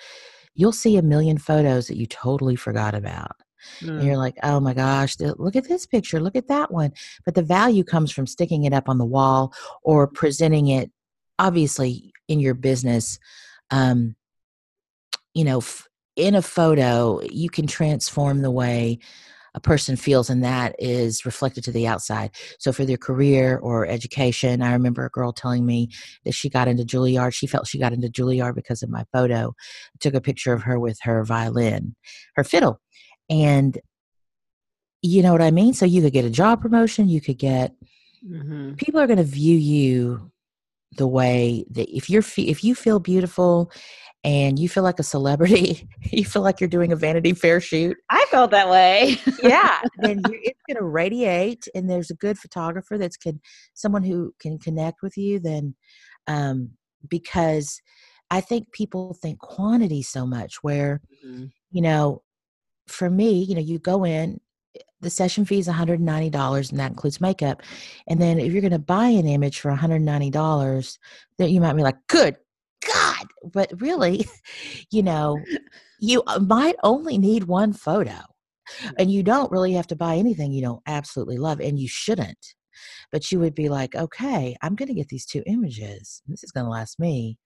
you'll 0.54 0.72
see 0.72 0.96
a 0.96 1.02
million 1.02 1.38
photos 1.38 1.88
that 1.88 1.96
you 1.96 2.06
totally 2.06 2.56
forgot 2.56 2.94
about. 2.94 3.32
Mm. 3.81 3.88
And 3.88 4.05
you're 4.05 4.16
like, 4.16 4.37
oh 4.42 4.61
my 4.61 4.75
gosh, 4.75 5.16
look 5.18 5.57
at 5.57 5.68
this 5.68 5.87
picture, 5.87 6.20
look 6.20 6.37
at 6.37 6.48
that 6.48 6.70
one. 6.70 6.92
But 7.25 7.35
the 7.35 7.42
value 7.42 7.85
comes 7.85 8.12
from 8.12 8.27
sticking 8.27 8.64
it 8.64 8.72
up 8.72 8.88
on 8.88 8.98
the 8.98 9.05
wall 9.05 9.53
or 9.83 10.07
presenting 10.07 10.68
it, 10.68 10.90
obviously, 11.38 12.12
in 12.29 12.40
your 12.40 12.55
business. 12.55 13.18
Um, 13.70 14.16
you 15.35 15.44
know, 15.44 15.59
f- 15.59 15.88
in 16.16 16.35
a 16.35 16.42
photo, 16.42 17.20
you 17.22 17.48
can 17.48 17.66
transform 17.66 18.42
the 18.42 18.51
way 18.51 18.98
a 19.55 19.61
person 19.61 19.96
feels 19.96 20.31
and 20.31 20.44
that 20.44 20.75
is 20.79 21.25
reflected 21.27 21.62
to 21.64 21.72
the 21.72 21.87
outside 21.87 22.31
so 22.59 22.72
for 22.72 22.85
their 22.85 22.96
career 22.96 23.59
or 23.59 23.87
education 23.87 24.62
i 24.62 24.72
remember 24.72 25.05
a 25.05 25.11
girl 25.11 25.33
telling 25.33 25.66
me 25.66 25.90
that 26.25 26.33
she 26.33 26.48
got 26.48 26.68
into 26.68 26.85
juilliard 26.85 27.35
she 27.35 27.46
felt 27.46 27.66
she 27.66 27.79
got 27.79 27.92
into 27.92 28.09
juilliard 28.09 28.55
because 28.55 28.83
of 28.83 28.90
my 28.90 29.05
photo 29.12 29.55
I 29.94 29.96
took 30.01 30.14
a 30.14 30.20
picture 30.20 30.53
of 30.53 30.62
her 30.62 30.79
with 30.79 30.98
her 31.03 31.25
violin 31.25 31.94
her 32.37 32.44
fiddle 32.44 32.81
and 33.30 33.78
you 35.02 35.22
know 35.22 35.32
what 35.32 35.42
I 35.42 35.50
mean? 35.50 35.74
So 35.74 35.85
you 35.85 36.00
could 36.00 36.12
get 36.12 36.24
a 36.24 36.30
job 36.30 36.61
promotion, 36.61 37.08
you 37.08 37.20
could 37.20 37.38
get 37.38 37.74
mm-hmm. 38.24 38.74
people 38.74 39.00
are 39.00 39.06
going 39.06 39.16
to 39.18 39.24
view 39.24 39.56
you 39.56 40.30
the 40.96 41.06
way 41.06 41.64
that 41.70 41.88
if 41.94 42.11
you're 42.11 42.22
fe- 42.22 42.48
if 42.48 42.62
you 42.62 42.74
feel 42.74 43.00
beautiful 43.00 43.70
and 44.24 44.58
you 44.58 44.68
feel 44.68 44.85
like 44.85 45.00
a 45.00 45.04
celebrity, 45.04 45.88
you 46.12 46.24
feel 46.24 46.42
like 46.42 46.61
you're 46.61 46.68
doing 46.68 46.92
a 46.92 46.96
Vanity 46.96 47.32
Fair 47.32 47.61
shoot. 47.61 47.96
I 48.11 48.24
felt 48.30 48.52
that 48.52 48.68
way. 48.68 49.18
yeah, 49.42 49.80
then 49.98 50.20
it's 50.24 50.61
going 50.68 50.76
to 50.78 50.85
radiate, 50.85 51.66
and 51.74 51.90
there's 51.90 52.11
a 52.11 52.14
good 52.14 52.38
photographer 52.38 52.98
that's 52.98 53.16
can 53.16 53.40
someone 53.74 54.02
who 54.04 54.32
can 54.38 54.58
connect 54.58 55.02
with 55.02 55.16
you. 55.16 55.40
Then, 55.40 55.74
um, 56.28 56.70
because 57.08 57.80
I 58.30 58.40
think 58.40 58.70
people 58.72 59.16
think 59.20 59.38
quantity 59.40 60.02
so 60.02 60.26
much, 60.26 60.62
where 60.62 61.00
Mhm. 61.26 61.50
you 61.70 61.82
know, 61.82 62.22
for 62.86 63.10
me, 63.10 63.42
you 63.42 63.54
know, 63.54 63.60
you 63.60 63.78
go 63.78 64.04
in. 64.04 64.40
The 65.00 65.10
session 65.10 65.44
fee 65.44 65.58
is 65.58 65.66
$190 65.66 66.70
and 66.70 66.80
that 66.80 66.90
includes 66.90 67.20
makeup. 67.20 67.62
And 68.06 68.20
then 68.20 68.38
if 68.38 68.52
you're 68.52 68.60
going 68.60 68.70
to 68.70 68.78
buy 68.78 69.06
an 69.06 69.26
image 69.26 69.58
for 69.58 69.70
$190, 69.70 70.98
then 71.38 71.50
you 71.50 71.60
might 71.60 71.72
be 71.74 71.82
like, 71.82 71.98
good 72.06 72.36
God. 72.86 73.26
But 73.52 73.80
really, 73.80 74.26
you 74.90 75.02
know, 75.02 75.38
you 75.98 76.22
uh, 76.26 76.38
might 76.38 76.76
only 76.84 77.18
need 77.18 77.44
one 77.44 77.72
photo 77.72 78.18
and 78.98 79.10
you 79.10 79.22
don't 79.22 79.50
really 79.50 79.72
have 79.72 79.88
to 79.88 79.96
buy 79.96 80.16
anything 80.16 80.52
you 80.52 80.62
don't 80.62 80.82
absolutely 80.86 81.38
love 81.38 81.60
and 81.60 81.78
you 81.78 81.88
shouldn't. 81.88 82.54
But 83.10 83.30
you 83.30 83.38
would 83.40 83.54
be 83.54 83.68
like, 83.68 83.94
okay, 83.94 84.56
I'm 84.62 84.74
going 84.74 84.88
to 84.88 84.94
get 84.94 85.08
these 85.08 85.26
two 85.26 85.42
images. 85.46 86.22
This 86.26 86.44
is 86.44 86.52
going 86.52 86.64
to 86.64 86.70
last 86.70 86.98
me 86.98 87.38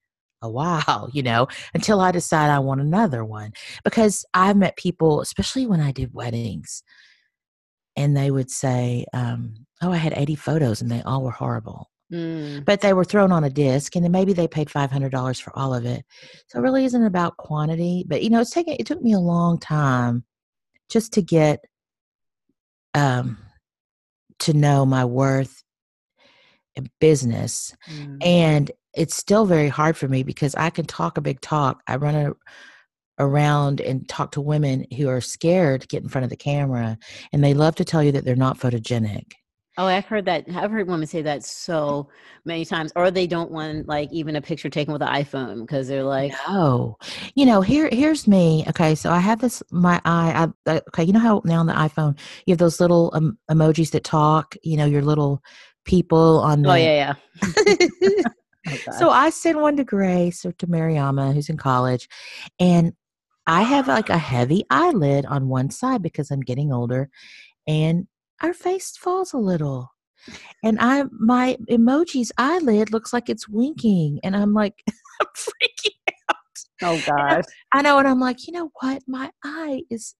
a 0.42 0.50
while, 0.50 1.10
you 1.12 1.22
know, 1.22 1.48
until 1.74 2.00
I 2.00 2.12
decide 2.12 2.50
I 2.50 2.58
want 2.58 2.80
another 2.80 3.24
one. 3.24 3.52
Because 3.84 4.24
I've 4.34 4.56
met 4.56 4.76
people, 4.76 5.20
especially 5.20 5.66
when 5.66 5.80
I 5.80 5.92
did 5.92 6.14
weddings, 6.14 6.82
and 7.96 8.16
they 8.16 8.30
would 8.30 8.50
say, 8.50 9.06
um, 9.12 9.66
oh, 9.82 9.90
I 9.92 9.96
had 9.96 10.12
80 10.16 10.34
photos 10.34 10.80
and 10.82 10.90
they 10.90 11.02
all 11.02 11.22
were 11.22 11.30
horrible 11.30 11.90
Mm. 12.12 12.64
but 12.64 12.82
they 12.82 12.92
were 12.92 13.04
thrown 13.04 13.32
on 13.32 13.42
a 13.42 13.50
disc 13.50 13.96
and 13.96 14.04
then 14.04 14.12
maybe 14.12 14.32
they 14.32 14.46
paid 14.46 14.68
$500 14.68 15.40
for 15.42 15.58
all 15.58 15.74
of 15.74 15.84
it 15.84 16.04
so 16.46 16.60
it 16.60 16.62
really 16.62 16.84
isn't 16.84 17.04
about 17.04 17.36
quantity 17.36 18.04
but 18.06 18.22
you 18.22 18.30
know 18.30 18.40
it's 18.40 18.52
taken 18.52 18.76
it 18.78 18.86
took 18.86 19.02
me 19.02 19.12
a 19.12 19.18
long 19.18 19.58
time 19.58 20.22
just 20.88 21.12
to 21.14 21.20
get 21.20 21.64
um 22.94 23.36
to 24.38 24.52
know 24.52 24.86
my 24.86 25.04
worth 25.04 25.64
in 26.76 26.88
business 27.00 27.74
Mm. 27.90 28.18
and 28.24 28.70
it's 28.96 29.16
still 29.16 29.46
very 29.46 29.68
hard 29.68 29.96
for 29.96 30.08
me 30.08 30.22
because 30.22 30.54
i 30.56 30.70
can 30.70 30.84
talk 30.84 31.16
a 31.16 31.20
big 31.20 31.40
talk 31.40 31.82
i 31.86 31.96
run 31.96 32.14
a, 32.14 32.32
around 33.18 33.80
and 33.80 34.08
talk 34.08 34.32
to 34.32 34.40
women 34.40 34.84
who 34.96 35.08
are 35.08 35.20
scared 35.20 35.80
to 35.80 35.86
get 35.86 36.02
in 36.02 36.08
front 36.08 36.24
of 36.24 36.30
the 36.30 36.36
camera 36.36 36.98
and 37.32 37.42
they 37.42 37.54
love 37.54 37.74
to 37.74 37.84
tell 37.84 38.02
you 38.02 38.12
that 38.12 38.24
they're 38.24 38.36
not 38.36 38.58
photogenic 38.58 39.32
Oh, 39.78 39.84
I've 39.84 40.06
heard 40.06 40.24
that. 40.24 40.46
I've 40.54 40.70
heard 40.70 40.88
women 40.88 41.06
say 41.06 41.20
that 41.22 41.44
so 41.44 42.08
many 42.46 42.64
times, 42.64 42.92
or 42.96 43.10
they 43.10 43.26
don't 43.26 43.50
want 43.50 43.86
like 43.86 44.10
even 44.10 44.36
a 44.36 44.40
picture 44.40 44.70
taken 44.70 44.90
with 44.92 45.02
an 45.02 45.08
iPhone 45.08 45.60
because 45.60 45.86
they're 45.86 46.02
like, 46.02 46.32
No, 46.48 46.96
you 47.34 47.44
know, 47.44 47.60
here 47.60 47.90
here's 47.92 48.26
me. 48.26 48.64
Okay, 48.68 48.94
so 48.94 49.10
I 49.10 49.18
have 49.18 49.40
this 49.42 49.62
my 49.70 50.00
eye. 50.06 50.48
I, 50.66 50.72
I- 50.72 50.82
okay, 50.88 51.04
you 51.04 51.12
know 51.12 51.20
how 51.20 51.42
now 51.44 51.60
on 51.60 51.66
the 51.66 51.74
iPhone 51.74 52.18
you 52.46 52.52
have 52.52 52.58
those 52.58 52.80
little 52.80 53.10
um, 53.14 53.36
emojis 53.50 53.90
that 53.90 54.04
talk. 54.04 54.54
You 54.62 54.78
know, 54.78 54.86
your 54.86 55.02
little 55.02 55.42
people 55.84 56.40
on. 56.40 56.62
The, 56.62 56.70
oh 56.70 56.74
yeah, 56.74 57.14
yeah. 57.42 58.24
Oh, 58.68 58.92
so. 58.98 59.10
I 59.10 59.30
send 59.30 59.60
one 59.60 59.76
to 59.76 59.84
Grace 59.84 60.44
or 60.44 60.52
to 60.52 60.66
Mariama, 60.66 61.34
who's 61.34 61.48
in 61.48 61.56
college, 61.56 62.08
and 62.58 62.92
I 63.46 63.62
have 63.62 63.88
like 63.88 64.10
a 64.10 64.18
heavy 64.18 64.64
eyelid 64.70 65.24
on 65.26 65.48
one 65.48 65.70
side 65.70 66.02
because 66.02 66.30
I'm 66.30 66.40
getting 66.40 66.72
older, 66.72 67.08
and 67.66 68.06
our 68.42 68.52
face 68.52 68.96
falls 68.96 69.32
a 69.32 69.38
little. 69.38 69.92
And 70.64 70.78
I 70.80 71.04
my 71.12 71.56
emoji's 71.70 72.32
eyelid 72.38 72.92
looks 72.92 73.12
like 73.12 73.28
it's 73.28 73.48
winking, 73.48 74.20
and 74.24 74.36
I'm 74.36 74.52
like, 74.52 74.82
I'm 75.20 75.26
freaking 75.36 76.14
out. 76.30 76.36
oh 76.82 77.02
gosh. 77.06 77.44
I 77.72 77.82
know, 77.82 77.98
and 77.98 78.08
I'm 78.08 78.20
like, 78.20 78.46
you 78.46 78.52
know 78.52 78.70
what? 78.80 79.02
My 79.06 79.30
eye 79.44 79.82
is. 79.90 80.14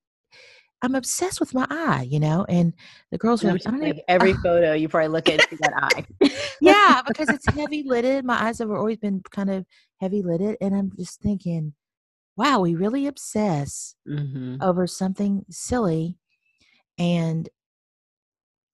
I'm 0.82 0.94
obsessed 0.94 1.40
with 1.40 1.54
my 1.54 1.66
eye, 1.70 2.06
you 2.08 2.20
know, 2.20 2.44
and 2.48 2.74
the 3.10 3.18
girls 3.18 3.42
like, 3.42 3.66
I 3.66 3.70
don't 3.70 3.80
like 3.80 3.90
even, 3.94 4.02
every 4.08 4.32
photo 4.42 4.72
you 4.72 4.88
probably 4.88 5.08
look 5.08 5.28
at 5.28 5.40
that 5.50 5.72
eye. 5.76 6.04
yeah, 6.60 7.02
because 7.06 7.30
it's 7.30 7.46
heavy 7.46 7.82
lidded. 7.84 8.24
My 8.24 8.44
eyes 8.44 8.58
have 8.58 8.70
always 8.70 8.98
been 8.98 9.22
kind 9.30 9.50
of 9.50 9.64
heavy 10.00 10.22
lidded, 10.22 10.56
and 10.60 10.74
I'm 10.74 10.92
just 10.96 11.20
thinking, 11.20 11.74
wow, 12.36 12.60
we 12.60 12.74
really 12.74 13.06
obsess 13.06 13.94
hmm 14.06 14.56
over 14.60 14.86
something 14.86 15.44
silly, 15.50 16.18
and 16.98 17.48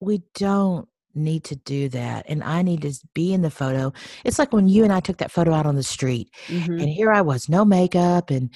we 0.01 0.23
don't 0.35 0.89
need 1.15 1.45
to 1.45 1.57
do 1.57 1.89
that. 1.91 2.27
And 2.29 2.43
I 2.43 2.63
need 2.63 2.83
to 2.83 2.93
be 3.15 3.33
in 3.33 3.43
the 3.43 3.51
photo. 3.51 3.93
It's 4.25 4.39
like 4.39 4.53
when 4.53 4.69
you 4.69 4.85
and 4.85 4.93
I 4.93 5.01
took 5.01 5.19
that 5.19 5.31
photo 5.31 5.53
out 5.53 5.67
on 5.67 5.77
the 5.77 5.83
street, 5.83 6.31
hmm 6.49 6.79
and 6.79 6.89
here 6.89 7.13
I 7.13 7.21
was, 7.21 7.49
no 7.49 7.65
makeup, 7.65 8.31
and 8.31 8.51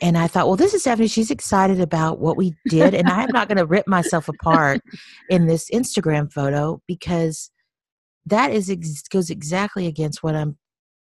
and 0.00 0.16
I 0.16 0.26
thought, 0.26 0.46
well, 0.46 0.56
this 0.56 0.74
is 0.74 0.82
Stephanie. 0.82 1.08
She's 1.08 1.30
excited 1.30 1.80
about 1.80 2.20
what 2.20 2.36
we 2.36 2.54
did, 2.68 2.94
and 2.94 3.10
I'm 3.10 3.30
not 3.32 3.48
going 3.48 3.58
to 3.58 3.66
rip 3.66 3.86
myself 3.86 4.28
apart 4.28 4.80
in 5.28 5.46
this 5.46 5.70
Instagram 5.70 6.32
photo 6.32 6.80
because 6.86 7.50
that 8.26 8.50
is 8.52 8.70
ex- 8.70 9.02
goes 9.08 9.30
exactly 9.30 9.86
against 9.86 10.22
what 10.22 10.34
I'm 10.34 10.56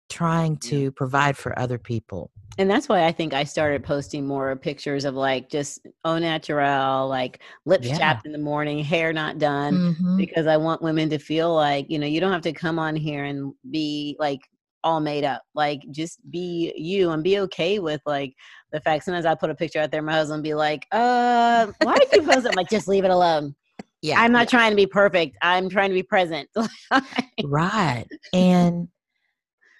trying 0.08 0.56
to 0.58 0.90
provide 0.92 1.36
for 1.36 1.58
other 1.58 1.78
people. 1.78 2.30
And 2.58 2.68
that's 2.68 2.88
why 2.88 3.04
I 3.04 3.12
think 3.12 3.34
I 3.34 3.44
started 3.44 3.84
posting 3.84 4.26
more 4.26 4.56
pictures 4.56 5.04
of 5.04 5.14
like 5.14 5.48
just 5.48 5.86
au 6.04 6.18
naturel, 6.18 7.06
like 7.08 7.40
lips 7.66 7.86
Yeah. 7.86 7.98
chapped 7.98 8.26
in 8.26 8.32
the 8.32 8.38
morning, 8.38 8.82
hair 8.82 9.12
not 9.12 9.38
done, 9.38 9.94
Mhm. 10.02 10.16
because 10.16 10.46
I 10.48 10.56
want 10.56 10.82
women 10.82 11.08
to 11.10 11.18
feel 11.18 11.54
like, 11.54 11.88
you 11.88 12.00
know, 12.00 12.06
you 12.06 12.20
don't 12.20 12.32
have 12.32 12.42
to 12.42 12.52
come 12.52 12.78
on 12.80 12.96
here 12.96 13.24
and 13.24 13.52
be 13.70 14.16
like 14.18 14.40
all 14.82 14.98
made 14.98 15.22
up. 15.24 15.42
Like 15.54 15.82
just 15.92 16.18
be 16.30 16.72
you 16.76 17.10
and 17.10 17.22
be 17.22 17.38
okay 17.40 17.78
with 17.78 18.00
like 18.06 18.34
the 18.72 18.80
fact 18.80 19.04
sometimes 19.04 19.24
I 19.26 19.36
put 19.36 19.50
a 19.50 19.54
picture 19.54 19.78
out 19.78 19.92
there, 19.92 20.02
my 20.02 20.12
husband 20.12 20.42
be 20.42 20.54
like, 20.54 20.84
uh, 20.90 21.68
why 21.78 21.94
did 21.98 22.12
you 22.12 22.22
post 22.22 22.44
it? 22.44 22.50
I'm 22.50 22.54
like, 22.56 22.70
just 22.70 22.88
leave 22.88 23.04
it 23.04 23.10
alone. 23.10 23.54
Yeah, 24.00 24.20
I'm 24.20 24.30
not 24.30 24.48
trying 24.48 24.70
to 24.70 24.76
be 24.76 24.86
perfect. 24.86 25.36
I'm 25.42 25.68
trying 25.68 25.88
to 25.90 25.94
be 25.94 26.04
present. 26.04 26.48
right 27.44 28.06
and 28.32 28.86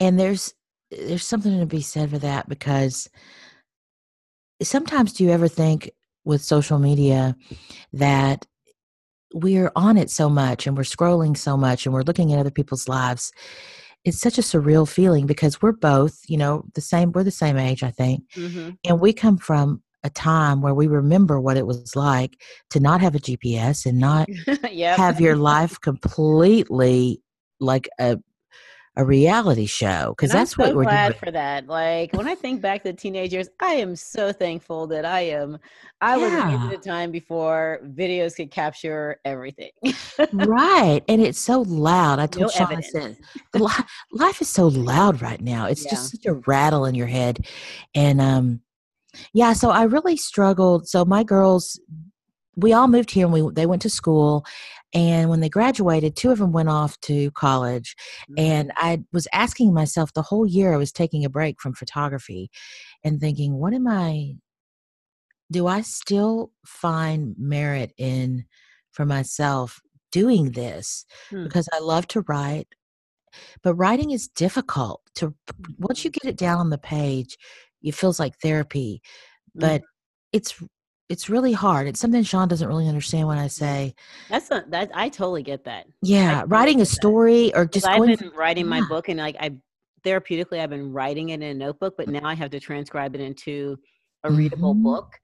and 0.00 0.18
there's 0.18 0.54
there's 0.90 1.24
something 1.24 1.58
to 1.58 1.66
be 1.66 1.82
said 1.82 2.11
for 2.11 2.18
that 2.18 2.48
because 2.48 3.08
sometimes 4.62 5.12
do 5.12 5.24
you 5.24 5.30
ever 5.30 5.48
think 5.48 5.90
with 6.24 6.42
social 6.42 6.78
media 6.78 7.37
that 7.92 8.46
we're 9.34 9.70
on 9.76 9.96
it 9.98 10.11
so 10.11 10.28
much 10.30 10.66
and 10.66 10.76
we're 10.76 10.82
scrolling 10.82 11.37
so 11.37 11.56
much 11.56 11.84
and 11.84 11.94
we're 11.94 12.02
looking 12.02 12.32
at 12.32 12.38
other 12.38 12.50
people's 12.50 12.88
lives? 12.88 13.32
It's 14.04 14.20
such 14.20 14.38
a 14.38 14.42
surreal 14.42 14.88
feeling 14.88 15.26
because 15.26 15.61
we're 15.61 15.72
both 15.72 16.20
you 16.28 16.37
know 16.37 16.64
the 16.74 16.80
same 16.80 17.12
we're 17.12 17.24
the 17.24 17.30
same 17.30 17.58
age 17.58 17.82
i 17.82 17.90
think. 17.90 18.24
Hmm 18.34 18.70
and 18.84 19.00
we 19.00 19.12
come 19.12 19.37
from 19.38 19.82
a 20.04 20.11
time 20.11 20.62
where 20.62 20.74
we 20.74 20.87
remember 20.87 21.40
what 21.40 21.56
it 21.56 21.66
was 21.66 21.96
like 21.96 22.40
to 22.70 22.78
not 22.80 23.00
have 23.00 23.14
a 23.14 23.18
gps 23.18 23.84
and 23.84 23.98
not 23.98 24.28
yep. 24.72 24.96
have 24.96 25.20
your 25.20 25.37
life 25.37 25.80
completely 25.80 27.20
like 27.61 27.88
a 27.98 28.18
a 28.98 29.04
reality 29.04 29.64
show 29.64 30.12
because 30.16 30.30
that's 30.32 30.58
what 30.58 30.70
so 30.70 30.74
we're 30.76 30.82
glad 30.82 31.11
doing. 31.11 31.18
for 31.20 31.30
that. 31.30 31.66
Like 31.68 32.12
when 32.12 32.26
I 32.28 32.34
think 32.34 32.61
back 32.61 32.82
to 32.82 32.92
teenagers, 32.92 33.48
I 33.61 33.74
am 33.74 33.94
so 33.96 34.32
thankful 34.32 34.87
that 34.88 35.04
I 35.04 35.20
am. 35.20 35.58
I 36.00 36.16
was 36.16 36.32
Yeah. 36.32 36.64
in 36.64 36.68
the 36.68 36.76
time 36.78 37.11
before 37.12 37.78
videos 37.84 38.34
could 38.37 38.50
capture 38.50 39.20
everything. 39.24 39.70
right, 40.32 41.00
and 41.08 41.22
it's 41.22 41.38
so 41.38 41.61
loud. 41.62 42.18
I 42.18 42.26
told 42.34 42.42
no 42.42 42.48
Sean, 42.48 42.66
I 42.66 42.72
evidence. 42.74 42.90
said, 42.92 43.16
the 43.52 43.61
li- 43.64 43.84
life 44.12 44.40
is 44.42 44.48
so 44.48 44.66
loud 44.68 45.22
right 45.22 45.40
now. 45.40 45.66
It's 45.66 45.84
just 45.84 46.11
such 46.11 46.26
a 46.26 46.34
rattle 46.46 46.84
in 46.84 46.94
your 46.96 47.06
head, 47.06 47.46
and 47.94 48.20
um, 48.20 48.61
yeah. 49.32 49.52
So 49.52 49.70
I 49.70 49.84
really 49.84 50.16
struggled. 50.16 50.88
So 50.88 51.04
my 51.04 51.22
girls, 51.22 51.80
we 52.56 52.72
all 52.72 52.88
moved 52.88 53.12
here, 53.12 53.26
and 53.26 53.32
we 53.32 53.48
they 53.52 53.66
went 53.66 53.82
to 53.82 53.90
school. 53.90 54.44
And 54.94 55.29
when 55.29 55.40
they 55.40 55.51
graduated, 55.51 56.16
two 56.16 56.31
of 56.31 56.38
them 56.38 56.53
went 56.53 56.70
off 56.70 56.98
to 57.03 57.31
college. 57.33 57.94
Mm-hmm. 58.31 58.35
And 58.38 58.72
I 58.77 59.03
was 59.12 59.29
asking 59.33 59.74
myself 59.74 60.12
the 60.12 60.22
whole 60.22 60.46
year 60.46 60.72
I 60.72 60.79
was 60.79 60.92
taking 60.92 61.24
a 61.24 61.31
break 61.31 61.61
from 61.61 61.74
photography 61.74 62.51
and 63.05 63.20
thinking, 63.20 63.55
what 63.55 63.74
am 63.74 63.87
I 63.87 64.37
do 65.51 65.66
I 65.66 65.81
still 65.81 66.53
find 66.66 67.35
merit 67.38 67.92
in 67.96 68.44
for 68.92 69.05
myself 69.07 69.81
doing 70.12 70.53
this? 70.53 71.07
Hmm. 71.31 71.44
Because 71.44 71.68
I 71.72 71.81
love 71.81 72.07
to 72.09 72.24
write, 72.29 72.68
but 73.62 73.74
writing 73.74 74.11
is 74.11 74.29
difficult 74.29 75.03
to 75.16 75.35
once 75.79 76.05
you 76.05 76.11
get 76.11 76.29
it 76.29 76.37
down 76.37 76.59
on 76.59 76.70
the 76.70 76.79
page, 76.79 77.37
it 77.83 77.94
feels 77.94 78.20
like 78.20 78.38
therapy. 78.38 79.01
Mm-hmm. 79.51 79.61
But 79.61 79.83
it's 80.33 80.62
it's 81.08 81.28
really 81.30 81.52
hard. 81.52 81.86
It's 81.86 82.00
something 82.00 82.22
Sean 82.22 82.48
doesn't 82.48 82.68
really 82.68 82.88
understand 82.88 83.26
when 83.28 83.38
I 83.38 83.46
say, 83.46 83.94
That's 84.28 84.50
not 84.50 84.70
that 84.70 84.90
I 84.94 85.08
totally 85.08 85.42
get 85.42 85.64
that. 85.64 85.86
yeah, 86.02 86.40
totally 86.40 86.50
writing 86.50 86.74
a 86.76 86.78
get 86.84 86.88
that. 86.88 86.94
story 86.96 87.54
or 87.54 87.64
just 87.66 87.86
I've 87.86 88.04
been 88.04 88.30
writing 88.36 88.66
my 88.66 88.78
Yeah. 88.78 88.88
book 88.88 89.08
and 89.08 89.18
like 89.18 89.36
I 89.40 89.56
therapeutically 90.04 90.60
I've 90.60 90.70
been 90.70 90.92
writing 90.92 91.30
it 91.30 91.34
in 91.34 91.42
a 91.42 91.54
notebook, 91.54 91.94
but 91.96 92.08
now 92.08 92.20
I 92.24 92.34
have 92.34 92.50
to 92.50 92.60
transcribe 92.60 93.14
it 93.14 93.20
into 93.20 93.78
a 94.24 94.30
readable 94.30 94.74
Mhm. 94.74 94.82
book. 94.82 95.18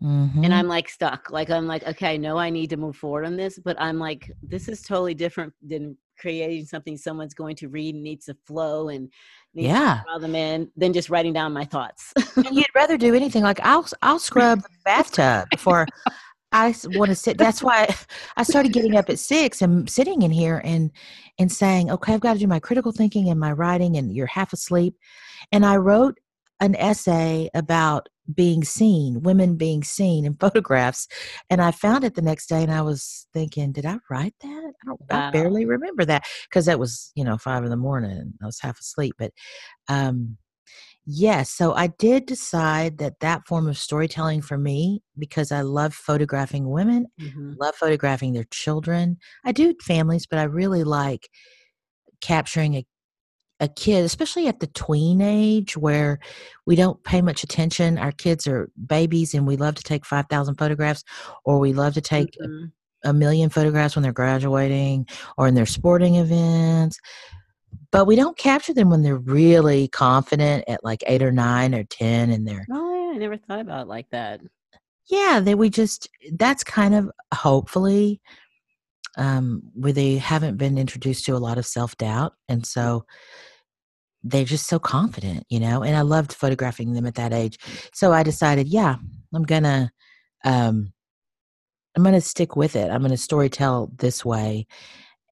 Mhm. 0.00 0.44
and 0.44 0.54
I'm 0.54 0.68
like 0.68 0.88
stuck. 0.88 1.28
Like 1.30 1.50
I'm 1.50 1.66
like, 1.66 1.84
okay, 1.84 2.14
I 2.14 2.16
know 2.18 2.38
I 2.38 2.50
need 2.50 2.70
to 2.70 2.76
move 2.76 2.94
forward 2.94 3.24
on 3.24 3.34
this, 3.36 3.58
but 3.58 3.76
I'm 3.80 3.98
like, 3.98 4.30
this 4.44 4.68
is 4.68 4.82
totally 4.82 5.12
different 5.14 5.52
than 5.60 5.96
creating 6.18 6.64
something 6.64 6.96
someone's 6.96 7.34
going 7.34 7.56
to 7.56 7.68
read 7.68 7.94
and 7.94 8.04
needs 8.04 8.26
to 8.26 8.36
flow 8.46 8.88
and 8.88 9.10
yeah 9.54 10.02
draw 10.06 10.18
them 10.18 10.34
in 10.34 10.70
than 10.76 10.92
just 10.92 11.10
writing 11.10 11.32
down 11.32 11.52
my 11.52 11.64
thoughts. 11.64 12.12
and 12.36 12.54
you'd 12.54 12.66
rather 12.74 12.96
do 12.96 13.14
anything 13.14 13.42
like 13.42 13.60
I'll 13.62 13.86
I'll 14.02 14.18
scrub 14.18 14.62
the 14.62 14.68
bathtub 14.84 15.48
before 15.50 15.86
I 16.52 16.74
want 16.94 17.10
to 17.10 17.14
sit. 17.14 17.36
That's 17.36 17.62
why 17.62 17.94
I 18.36 18.42
started 18.42 18.72
getting 18.72 18.96
up 18.96 19.10
at 19.10 19.18
six 19.18 19.60
and 19.60 19.88
sitting 19.88 20.22
in 20.22 20.30
here 20.30 20.62
and 20.64 20.90
and 21.38 21.52
saying, 21.52 21.90
okay, 21.90 22.14
I've 22.14 22.20
got 22.20 22.32
to 22.34 22.38
do 22.38 22.46
my 22.46 22.58
critical 22.58 22.90
thinking 22.90 23.28
and 23.28 23.38
my 23.38 23.52
writing, 23.52 23.96
and 23.96 24.14
you're 24.14 24.26
half 24.26 24.52
asleep. 24.52 24.96
And 25.52 25.64
I 25.64 25.76
wrote 25.76 26.18
an 26.60 26.74
essay 26.76 27.48
about 27.54 28.08
being 28.32 28.64
seen, 28.64 29.22
women 29.22 29.56
being 29.56 29.82
seen 29.82 30.24
in 30.24 30.34
photographs. 30.40 31.06
And 31.50 31.60
I 31.60 31.70
found 31.70 32.04
it 32.04 32.14
the 32.14 32.22
next 32.22 32.48
day 32.48 32.62
and 32.62 32.72
I 32.72 32.82
was 32.82 33.26
thinking, 33.32 33.72
did 33.72 33.86
I 33.86 33.98
write 34.10 34.34
that? 34.40 34.48
I, 34.48 34.86
don't, 34.86 35.00
wow. 35.10 35.28
I 35.28 35.30
barely 35.30 35.64
remember 35.64 36.04
that 36.04 36.24
because 36.48 36.66
that 36.66 36.78
was, 36.78 37.12
you 37.14 37.24
know, 37.24 37.38
five 37.38 37.64
in 37.64 37.70
the 37.70 37.76
morning 37.76 38.34
I 38.42 38.46
was 38.46 38.60
half 38.60 38.78
asleep. 38.78 39.14
But 39.18 39.32
um, 39.88 40.36
yes, 41.06 41.50
so 41.50 41.72
I 41.72 41.88
did 41.88 42.26
decide 42.26 42.98
that 42.98 43.20
that 43.20 43.46
form 43.46 43.68
of 43.68 43.78
storytelling 43.78 44.42
for 44.42 44.58
me, 44.58 45.02
because 45.18 45.50
I 45.50 45.62
love 45.62 45.94
photographing 45.94 46.70
women, 46.70 47.06
mm-hmm. 47.20 47.54
love 47.58 47.74
photographing 47.76 48.34
their 48.34 48.46
children. 48.50 49.16
I 49.44 49.52
do 49.52 49.74
families, 49.82 50.26
but 50.26 50.38
I 50.38 50.44
really 50.44 50.84
like 50.84 51.28
capturing 52.20 52.74
a 52.74 52.86
a 53.60 53.68
kid, 53.68 54.04
especially 54.04 54.46
at 54.46 54.60
the 54.60 54.66
tween 54.68 55.20
age 55.20 55.76
where 55.76 56.18
we 56.66 56.76
don't 56.76 57.02
pay 57.04 57.20
much 57.20 57.42
attention. 57.42 57.98
Our 57.98 58.12
kids 58.12 58.46
are 58.46 58.70
babies 58.86 59.34
and 59.34 59.46
we 59.46 59.56
love 59.56 59.74
to 59.76 59.82
take 59.82 60.04
5,000 60.04 60.54
photographs 60.56 61.04
or 61.44 61.58
we 61.58 61.72
love 61.72 61.94
to 61.94 62.00
take 62.00 62.36
mm-hmm. 62.40 62.66
a, 63.08 63.12
million 63.12 63.50
photographs 63.50 63.96
when 63.96 64.02
they're 64.02 64.12
graduating 64.12 65.06
or 65.36 65.48
in 65.48 65.54
their 65.54 65.66
sporting 65.66 66.16
events. 66.16 66.98
But 67.90 68.06
we 68.06 68.16
don't 68.16 68.38
capture 68.38 68.74
them 68.74 68.90
when 68.90 69.02
they're 69.02 69.16
really 69.16 69.88
confident 69.88 70.64
at 70.68 70.84
like 70.84 71.02
eight 71.06 71.22
or 71.22 71.32
nine 71.32 71.74
or 71.74 71.84
10 71.84 72.30
and 72.30 72.46
they're. 72.46 72.66
Oh, 72.70 73.10
yeah. 73.10 73.16
I 73.16 73.18
never 73.18 73.36
thought 73.36 73.60
about 73.60 73.82
it 73.82 73.88
like 73.88 74.10
that. 74.10 74.40
Yeah, 75.10 75.40
that 75.42 75.58
we 75.58 75.70
just, 75.70 76.08
that's 76.32 76.62
kind 76.62 76.94
of 76.94 77.10
hopefully 77.32 78.20
um, 79.18 79.62
where 79.74 79.92
they 79.92 80.16
haven't 80.16 80.56
been 80.56 80.78
introduced 80.78 81.26
to 81.26 81.36
a 81.36 81.38
lot 81.38 81.58
of 81.58 81.66
self 81.66 81.96
doubt. 81.98 82.32
And 82.48 82.64
so 82.64 83.04
they're 84.22 84.44
just 84.44 84.66
so 84.66 84.78
confident, 84.78 85.44
you 85.50 85.60
know, 85.60 85.82
and 85.82 85.96
I 85.96 86.00
loved 86.00 86.32
photographing 86.32 86.92
them 86.92 87.06
at 87.06 87.16
that 87.16 87.32
age. 87.32 87.58
So 87.92 88.12
I 88.12 88.22
decided, 88.22 88.68
yeah, 88.68 88.96
I'm 89.34 89.42
gonna 89.42 89.92
um 90.44 90.92
I'm 91.96 92.04
gonna 92.04 92.20
stick 92.20 92.56
with 92.56 92.76
it. 92.76 92.90
I'm 92.90 93.02
gonna 93.02 93.16
story 93.16 93.48
tell 93.48 93.90
this 93.96 94.24
way. 94.24 94.66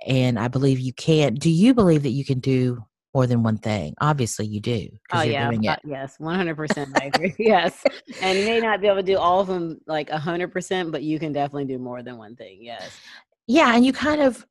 And 0.07 0.39
I 0.39 0.49
believe 0.49 0.79
you 0.79 0.93
can 0.93 1.35
do 1.35 1.51
you 1.51 1.73
believe 1.73 2.03
that 2.03 2.11
you 2.11 2.25
can 2.25 2.41
do 2.41 2.85
more 3.15 3.27
than 3.27 3.43
one 3.43 3.57
thing? 3.57 3.95
Obviously 4.01 4.47
you 4.47 4.61
do. 4.61 4.89
Oh 5.13 5.23
yeah. 5.23 5.49
Uh, 5.49 5.77
yes, 5.85 6.17
one 6.19 6.37
hundred 6.37 6.57
percent 6.57 6.91
I 7.01 7.07
agree. 7.07 7.35
yes. 7.39 7.83
And 8.21 8.39
you 8.39 8.45
may 8.45 8.61
not 8.61 8.81
be 8.81 8.89
able 8.89 8.99
to 8.99 9.03
do 9.03 9.17
all 9.17 9.41
of 9.41 9.47
them 9.47 9.81
like 9.87 10.11
hundred 10.11 10.53
percent, 10.53 10.93
but 10.93 11.03
you 11.03 11.19
can 11.19 11.33
definitely 11.33 11.67
do 11.67 11.79
more 11.79 12.03
than 12.03 12.19
one 12.19 12.37
thing. 12.37 12.59
Yes. 12.61 13.01
Yeah, 13.47 13.75
and 13.75 13.85
you 13.85 13.93
kind 13.93 14.21
of 14.23 14.47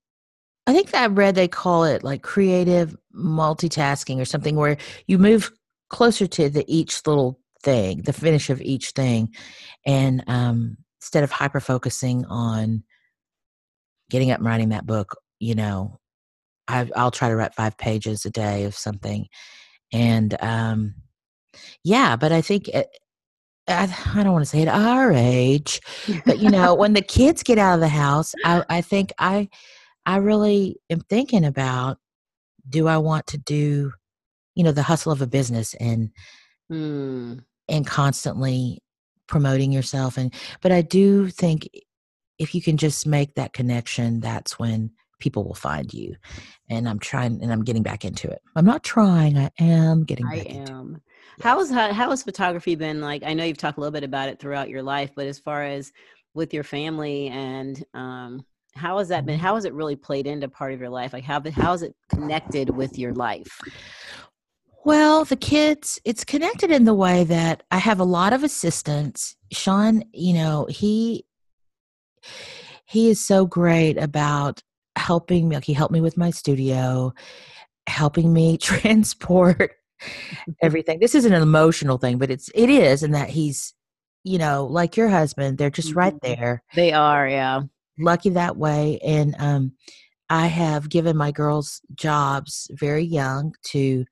I 0.68 0.74
think 0.74 0.94
I 0.96 1.06
read 1.08 1.36
they 1.36 1.48
call 1.48 1.84
it 1.84 2.04
like 2.04 2.24
creative 2.24 2.96
multitasking 3.16 4.20
or 4.20 4.26
something 4.26 4.56
where 4.56 4.78
you 5.08 5.20
move 5.20 5.52
closer 5.90 6.26
to 6.28 6.50
the 6.50 6.66
each 6.68 7.06
little 7.06 7.40
thing, 7.62 8.02
the 8.02 8.14
finish 8.14 8.50
of 8.50 8.62
each 8.62 8.92
thing, 8.92 9.34
and 9.86 10.24
um, 10.28 10.78
instead 11.02 11.24
of 11.24 11.32
hyper 11.32 11.60
focusing 11.60 12.26
on 12.26 12.84
getting 14.10 14.32
up 14.32 14.40
and 14.40 14.48
writing 14.48 14.70
that 14.70 14.88
book, 14.88 15.18
you 15.40 15.56
know, 15.56 16.00
I, 16.68 16.84
will 16.84 17.12
try 17.12 17.30
to 17.30 17.36
write 17.36 17.54
five 17.56 17.78
pages 17.78 18.26
a 18.26 18.32
day 18.32 18.64
of 18.66 18.76
something, 18.76 19.28
and 19.94 20.36
um, 20.42 20.96
yeah, 21.84 22.16
but 22.16 22.32
I 22.32 22.42
think. 22.42 22.70
It, 22.70 22.88
I, 23.68 23.96
I 24.16 24.24
don't 24.24 24.34
want 24.34 24.44
to 24.44 24.50
say 24.50 24.62
at 24.62 24.68
our 24.68 25.12
age, 25.12 25.82
but 26.26 26.40
you 26.40 26.50
know, 26.50 26.76
when 26.76 26.94
the 26.94 27.02
kids 27.18 27.44
get 27.44 27.58
out 27.58 27.76
of 27.76 27.80
the 27.80 27.88
house, 27.88 28.34
I, 28.44 28.64
I 28.70 28.82
think 28.82 29.12
I 29.18 29.50
I 30.06 30.18
really 30.18 30.78
am 30.90 31.00
thinking 31.02 31.46
about 31.46 31.98
do 32.68 32.88
I 32.88 32.98
want 32.98 33.28
to 33.28 33.38
do, 33.38 33.92
you 34.54 34.64
know, 34.64 34.72
the 34.72 34.84
hustle 34.84 35.12
of 35.12 35.22
a 35.22 35.28
business 35.28 35.74
and 35.76 36.12
mm. 36.72 37.44
and 37.68 37.88
constantly 37.88 38.82
promoting 39.28 39.72
yourself 39.72 40.18
and 40.18 40.34
but 40.62 40.72
I 40.72 40.82
do 40.82 41.30
think 41.30 41.68
if 42.38 42.54
you 42.54 42.62
can 42.62 42.78
just 42.78 43.08
make 43.08 43.36
that 43.36 43.54
connection, 43.54 44.20
that's 44.20 44.60
when 44.60 44.92
people 45.20 45.44
will 45.44 45.56
find 45.56 45.94
you. 45.94 46.16
And 46.70 46.88
I'm 46.88 47.00
trying 47.00 47.42
and 47.42 47.52
I'm 47.52 47.64
getting 47.64 47.84
back 47.84 48.04
into 48.04 48.30
it. 48.30 48.42
I'm 48.56 48.66
not 48.66 48.84
trying, 48.84 49.38
I 49.38 49.50
am 49.60 50.04
getting 50.04 50.26
back 50.28 50.48
I 50.48 50.66
am. 50.70 51.02
How 51.42 51.60
is 51.60 51.70
how, 51.72 51.92
how 51.94 52.10
has 52.10 52.24
photography 52.24 52.76
been 52.76 53.02
like? 53.02 53.24
I 53.24 53.34
know 53.34 53.44
you've 53.44 53.58
talked 53.58 53.78
a 53.78 53.82
little 53.82 53.92
bit 53.92 54.04
about 54.04 54.30
it 54.30 54.40
throughout 54.40 54.70
your 54.70 54.84
life, 54.84 55.12
but 55.16 55.28
as 55.28 55.40
far 55.40 55.64
as 55.64 55.92
with 56.34 56.54
your 56.54 56.64
family 56.64 57.30
and 57.30 57.84
um, 57.94 58.46
how 58.76 58.98
has 58.98 59.08
that 59.08 59.26
been 59.26 59.40
how 59.40 59.56
has 59.56 59.66
it 59.66 59.74
really 59.74 59.96
played 59.96 60.28
into 60.28 60.48
part 60.48 60.74
of 60.74 60.80
your 60.80 60.90
life? 60.90 61.14
Like 61.14 61.24
how 61.24 61.42
how 61.52 61.72
has 61.72 61.82
it 61.82 61.96
connected 62.10 62.70
with 62.70 62.98
your 62.98 63.14
life? 63.14 63.60
Well 64.84 65.26
the 65.26 65.38
kids 65.38 66.00
it's 66.06 66.24
connected 66.24 66.70
in 66.72 66.86
the 66.86 66.94
way 66.94 67.24
that 67.24 67.64
i 67.72 67.78
have 67.78 68.00
a 68.00 68.04
lot 68.04 68.34
of 68.34 68.44
assistants. 68.44 69.36
Sean 69.52 70.04
you 70.14 70.34
know 70.34 70.68
he 70.70 71.26
he 72.86 73.10
is 73.10 73.26
so 73.26 73.46
great 73.46 73.98
about 73.98 74.62
helping 74.96 75.50
me 75.50 75.56
like 75.56 75.66
he 75.66 75.74
helped 75.74 75.94
me 75.94 76.02
with 76.02 76.18
my 76.18 76.30
studio 76.30 77.14
helping 77.88 78.34
me 78.34 78.58
transport 78.62 79.74
everything 80.62 81.00
this 81.00 81.16
is 81.16 81.26
an 81.26 81.34
emotional 81.34 81.98
thing 81.98 82.18
but 82.18 82.30
it's 82.30 82.50
it 82.54 82.70
is 82.70 83.04
and 83.04 83.14
that 83.14 83.30
he's 83.30 83.74
you 84.24 84.38
know 84.38 84.66
like 84.66 84.98
your 84.98 85.08
husband 85.08 85.58
they're 85.58 85.70
just 85.70 85.96
right 85.96 86.14
mm-hmm. 86.16 86.42
there 86.42 86.64
they 86.76 86.92
are 86.92 87.28
yeah 87.28 87.62
lucky 88.00 88.30
that 88.32 88.58
way. 88.58 89.00
And 89.04 89.36
um, 89.40 89.74
I 90.30 90.48
have 90.48 90.90
given 90.90 91.18
my 91.18 91.32
girls 91.32 91.82
jobs 91.94 92.70
very 92.74 93.04
young 93.04 93.54
to, 93.72 94.06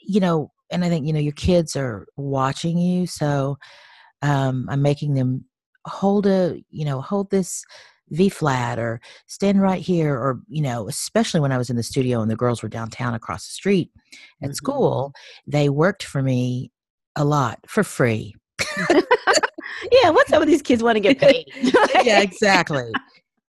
you 0.00 0.20
know, 0.20 0.50
and 0.70 0.84
I 0.84 0.88
think, 0.88 1.06
you 1.06 1.12
know, 1.12 1.20
your 1.20 1.32
kids 1.32 1.76
are 1.76 2.06
watching 2.16 2.78
you. 2.78 3.06
So 3.06 3.58
um, 4.22 4.66
I'm 4.70 4.82
making 4.82 5.14
them 5.14 5.44
hold 5.86 6.26
a, 6.26 6.62
you 6.70 6.84
know, 6.84 7.00
hold 7.00 7.30
this 7.30 7.64
V 8.12 8.28
flat 8.28 8.78
or 8.78 9.00
stand 9.26 9.60
right 9.60 9.82
here. 9.82 10.14
Or, 10.14 10.40
you 10.48 10.62
know, 10.62 10.88
especially 10.88 11.40
when 11.40 11.52
I 11.52 11.58
was 11.58 11.70
in 11.70 11.76
the 11.76 11.82
studio 11.82 12.20
and 12.20 12.30
the 12.30 12.36
girls 12.36 12.62
were 12.62 12.68
downtown 12.68 13.14
across 13.14 13.46
the 13.46 13.52
street 13.52 13.90
at 14.42 14.48
mm-hmm. 14.48 14.52
school, 14.52 15.12
they 15.46 15.68
worked 15.68 16.04
for 16.04 16.22
me 16.22 16.70
a 17.16 17.24
lot 17.24 17.58
for 17.66 17.82
free. 17.82 18.34
yeah, 19.90 20.10
what 20.10 20.28
some 20.28 20.42
of 20.42 20.48
these 20.48 20.62
kids 20.62 20.82
want 20.82 20.96
to 20.96 21.00
get 21.00 21.18
paid? 21.18 21.46
yeah, 22.04 22.20
exactly. 22.20 22.92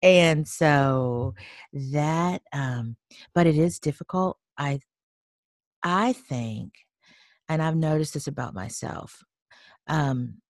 And 0.03 0.47
so 0.47 1.35
that 1.73 2.41
um 2.53 2.95
but 3.35 3.47
it 3.47 3.57
is 3.57 3.79
difficult. 3.79 4.37
I 4.57 4.79
I 5.83 6.13
think 6.13 6.73
and 7.47 7.61
I've 7.61 7.75
noticed 7.75 8.13
this 8.13 8.27
about 8.27 8.53
myself. 8.53 9.23
Um 9.87 10.41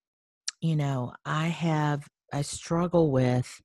you 0.62 0.76
know, 0.76 1.14
I 1.26 1.48
have 1.48 2.08
I 2.34 2.44
struggle 2.44 3.12
with 3.12 3.62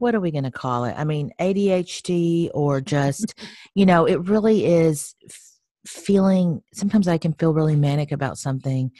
what 0.00 0.14
are 0.14 0.20
we 0.20 0.30
going 0.30 0.44
to 0.44 0.50
call 0.50 0.84
it? 0.84 0.94
I 0.96 1.04
mean, 1.04 1.30
ADHD 1.38 2.50
or 2.54 2.80
just, 2.80 3.34
you 3.74 3.86
know, 3.86 4.06
it 4.06 4.20
really 4.28 4.64
is 4.64 5.14
feeling 5.86 6.62
sometimes 6.72 7.08
I 7.08 7.18
can 7.18 7.32
feel 7.32 7.54
really 7.54 7.76
manic 7.76 8.12
about 8.12 8.38
something 8.38 8.90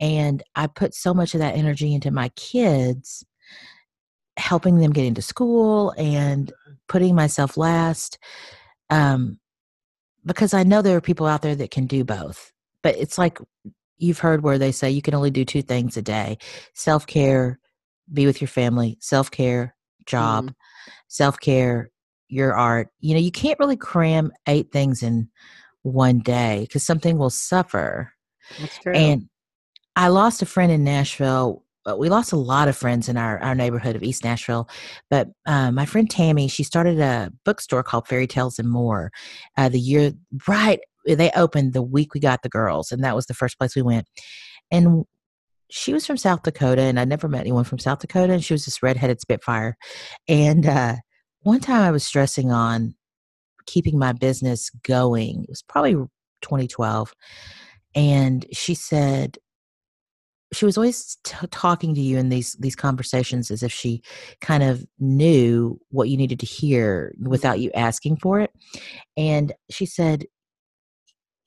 and 0.00 0.42
I 0.54 0.66
put 0.66 0.94
so 0.94 1.14
much 1.14 1.34
of 1.34 1.40
that 1.40 1.56
energy 1.56 1.94
into 1.94 2.10
my 2.10 2.28
kids 2.30 3.24
helping 4.36 4.78
them 4.78 4.92
get 4.92 5.06
into 5.06 5.22
school 5.22 5.94
and 5.96 6.52
putting 6.88 7.14
myself 7.14 7.56
last 7.56 8.18
um 8.90 9.38
because 10.26 10.52
I 10.52 10.62
know 10.62 10.82
there 10.82 10.96
are 10.96 11.00
people 11.00 11.26
out 11.26 11.40
there 11.40 11.56
that 11.56 11.70
can 11.70 11.86
do 11.86 12.04
both 12.04 12.52
but 12.82 12.96
it's 12.96 13.16
like 13.16 13.38
you've 13.96 14.18
heard 14.18 14.42
where 14.42 14.58
they 14.58 14.72
say 14.72 14.90
you 14.90 15.00
can 15.00 15.14
only 15.14 15.30
do 15.30 15.44
two 15.44 15.62
things 15.62 15.96
a 15.96 16.02
day 16.02 16.36
self-care 16.74 17.58
be 18.12 18.26
with 18.26 18.42
your 18.42 18.48
family 18.48 18.98
self-care 19.00 19.75
job 20.06 20.46
mm. 20.46 20.54
self-care 21.08 21.90
your 22.28 22.54
art 22.54 22.88
you 23.00 23.14
know 23.14 23.20
you 23.20 23.30
can't 23.30 23.58
really 23.58 23.76
cram 23.76 24.32
eight 24.48 24.72
things 24.72 25.02
in 25.02 25.28
one 25.86 26.18
day 26.18 26.62
because 26.62 26.82
something 26.82 27.16
will 27.16 27.30
suffer. 27.30 28.12
That's 28.60 28.78
true. 28.78 28.92
And 28.92 29.28
I 29.94 30.08
lost 30.08 30.42
a 30.42 30.46
friend 30.46 30.70
in 30.72 30.84
Nashville. 30.84 31.62
We 31.96 32.08
lost 32.08 32.32
a 32.32 32.36
lot 32.36 32.66
of 32.66 32.76
friends 32.76 33.08
in 33.08 33.16
our, 33.16 33.38
our 33.38 33.54
neighborhood 33.54 33.94
of 33.94 34.02
East 34.02 34.24
Nashville. 34.24 34.68
But 35.08 35.28
uh, 35.46 35.70
my 35.70 35.86
friend 35.86 36.10
Tammy, 36.10 36.48
she 36.48 36.64
started 36.64 36.98
a 36.98 37.30
bookstore 37.44 37.84
called 37.84 38.08
Fairy 38.08 38.26
Tales 38.26 38.58
and 38.58 38.68
More. 38.68 39.12
Uh, 39.56 39.68
the 39.68 39.78
year 39.78 40.12
right, 40.48 40.80
they 41.06 41.30
opened 41.36 41.72
the 41.72 41.82
week 41.82 42.12
we 42.12 42.20
got 42.20 42.42
the 42.42 42.48
girls, 42.48 42.90
and 42.90 43.04
that 43.04 43.14
was 43.14 43.26
the 43.26 43.34
first 43.34 43.56
place 43.56 43.76
we 43.76 43.82
went. 43.82 44.08
And 44.72 45.04
she 45.70 45.92
was 45.92 46.06
from 46.06 46.16
South 46.16 46.42
Dakota, 46.42 46.82
and 46.82 46.98
I 46.98 47.04
never 47.04 47.28
met 47.28 47.40
anyone 47.40 47.64
from 47.64 47.78
South 47.78 47.98
Dakota. 47.98 48.34
And 48.34 48.44
she 48.44 48.54
was 48.54 48.64
this 48.64 48.82
redheaded 48.82 49.20
Spitfire. 49.20 49.76
And 50.28 50.66
uh, 50.66 50.96
one 51.40 51.60
time 51.60 51.82
I 51.82 51.90
was 51.90 52.04
stressing 52.04 52.52
on 52.52 52.94
keeping 53.66 53.98
my 53.98 54.12
business 54.12 54.70
going. 54.82 55.44
It 55.44 55.50
was 55.50 55.62
probably 55.62 55.94
2012. 56.42 57.12
And 57.94 58.46
she 58.52 58.74
said, 58.74 59.38
she 60.52 60.64
was 60.64 60.76
always 60.76 61.18
t- 61.24 61.46
talking 61.50 61.94
to 61.94 62.00
you 62.00 62.18
in 62.18 62.28
these 62.28 62.54
these 62.60 62.76
conversations 62.76 63.50
as 63.50 63.64
if 63.64 63.72
she 63.72 64.00
kind 64.40 64.62
of 64.62 64.84
knew 64.98 65.78
what 65.90 66.08
you 66.08 66.16
needed 66.16 66.38
to 66.38 66.46
hear 66.46 67.12
without 67.20 67.58
you 67.58 67.70
asking 67.74 68.16
for 68.16 68.38
it 68.38 68.52
and 69.16 69.52
she 69.70 69.84
said 69.84 70.24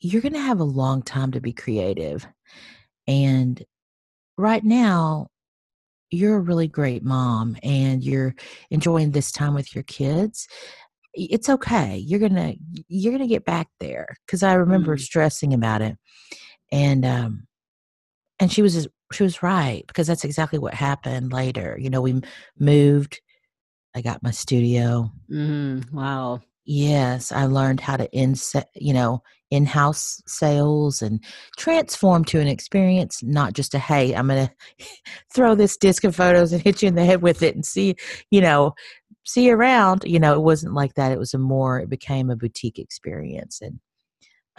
you're 0.01 0.21
going 0.21 0.33
to 0.33 0.39
have 0.39 0.59
a 0.59 0.65
long 0.65 1.01
time 1.01 1.31
to 1.31 1.39
be 1.39 1.53
creative 1.53 2.27
and 3.07 3.63
right 4.39 4.63
now 4.63 5.27
you're 6.11 6.37
a 6.37 6.41
really 6.41 6.67
great 6.67 7.03
mom 7.03 7.55
and 7.61 8.03
you're 8.03 8.33
enjoying 8.71 9.11
this 9.11 9.31
time 9.31 9.53
with 9.53 9.75
your 9.75 9.83
kids 9.83 10.47
it's 11.13 11.49
okay 11.49 11.97
you're 11.97 12.19
going 12.19 12.35
to 12.35 12.55
you're 12.87 13.17
to 13.17 13.27
get 13.27 13.43
back 13.45 13.67
there 13.79 14.15
cuz 14.27 14.41
i 14.41 14.53
remember 14.53 14.95
Mm. 14.95 15.01
stressing 15.01 15.53
about 15.53 15.81
it 15.81 15.97
and 16.71 17.05
um 17.05 17.47
and 18.39 18.51
she 18.51 18.61
was 18.61 18.87
she 19.11 19.23
was 19.23 19.43
right 19.43 19.83
because 19.87 20.07
that's 20.07 20.23
exactly 20.23 20.59
what 20.59 20.73
happened 20.73 21.33
later 21.33 21.77
you 21.79 21.89
know 21.89 22.01
we 22.01 22.21
moved 22.57 23.19
i 23.95 24.01
got 24.01 24.23
my 24.23 24.31
studio 24.31 25.11
Mm, 25.29 25.91
wow. 25.91 26.41
Yes 26.69 27.31
i 27.31 27.45
learned 27.45 27.79
how 27.79 27.97
to 27.97 28.07
in 28.11 28.35
you 28.75 28.93
know 28.93 29.23
in-house 29.49 30.21
sales 30.27 31.01
and 31.01 31.23
transform 31.57 32.23
to 32.23 32.39
an 32.39 32.47
experience 32.47 33.23
not 33.23 33.53
just 33.53 33.73
a 33.73 33.79
hey 33.79 34.13
i'm 34.13 34.27
gonna 34.27 34.51
throw 35.33 35.55
this 35.55 35.75
disc 35.77 36.03
of 36.03 36.15
photos 36.15 36.53
and 36.53 36.61
hit 36.61 36.83
you 36.83 36.87
in 36.87 36.93
the 36.93 37.03
head 37.03 37.23
with 37.23 37.41
it 37.41 37.55
and 37.55 37.65
see 37.65 37.95
you 38.29 38.39
know 38.39 38.71
see 39.25 39.49
around 39.49 40.03
you 40.05 40.19
know 40.19 40.35
it 40.35 40.43
wasn't 40.43 40.71
like 40.71 40.93
that 40.93 41.11
it 41.11 41.17
was 41.17 41.33
a 41.33 41.39
more 41.39 41.79
it 41.79 41.89
became 41.89 42.29
a 42.29 42.35
boutique 42.35 42.77
experience 42.77 43.61
and 43.61 43.79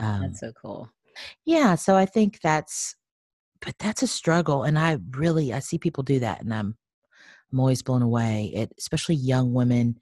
um, 0.00 0.22
That's 0.22 0.40
so 0.40 0.50
cool. 0.60 0.90
yeah 1.44 1.76
so 1.76 1.94
i 1.94 2.06
think 2.06 2.40
that's 2.42 2.96
but 3.60 3.78
that's 3.78 4.02
a 4.02 4.08
struggle 4.08 4.64
and 4.64 4.76
i 4.76 4.98
really 5.12 5.52
i 5.52 5.60
see 5.60 5.78
people 5.78 6.02
do 6.02 6.18
that 6.18 6.40
and 6.40 6.52
i'm 6.52 6.76
i'm 7.52 7.60
always 7.60 7.84
blown 7.84 8.02
away 8.02 8.50
it 8.52 8.72
especially 8.78 9.14
young 9.14 9.52
women 9.52 9.94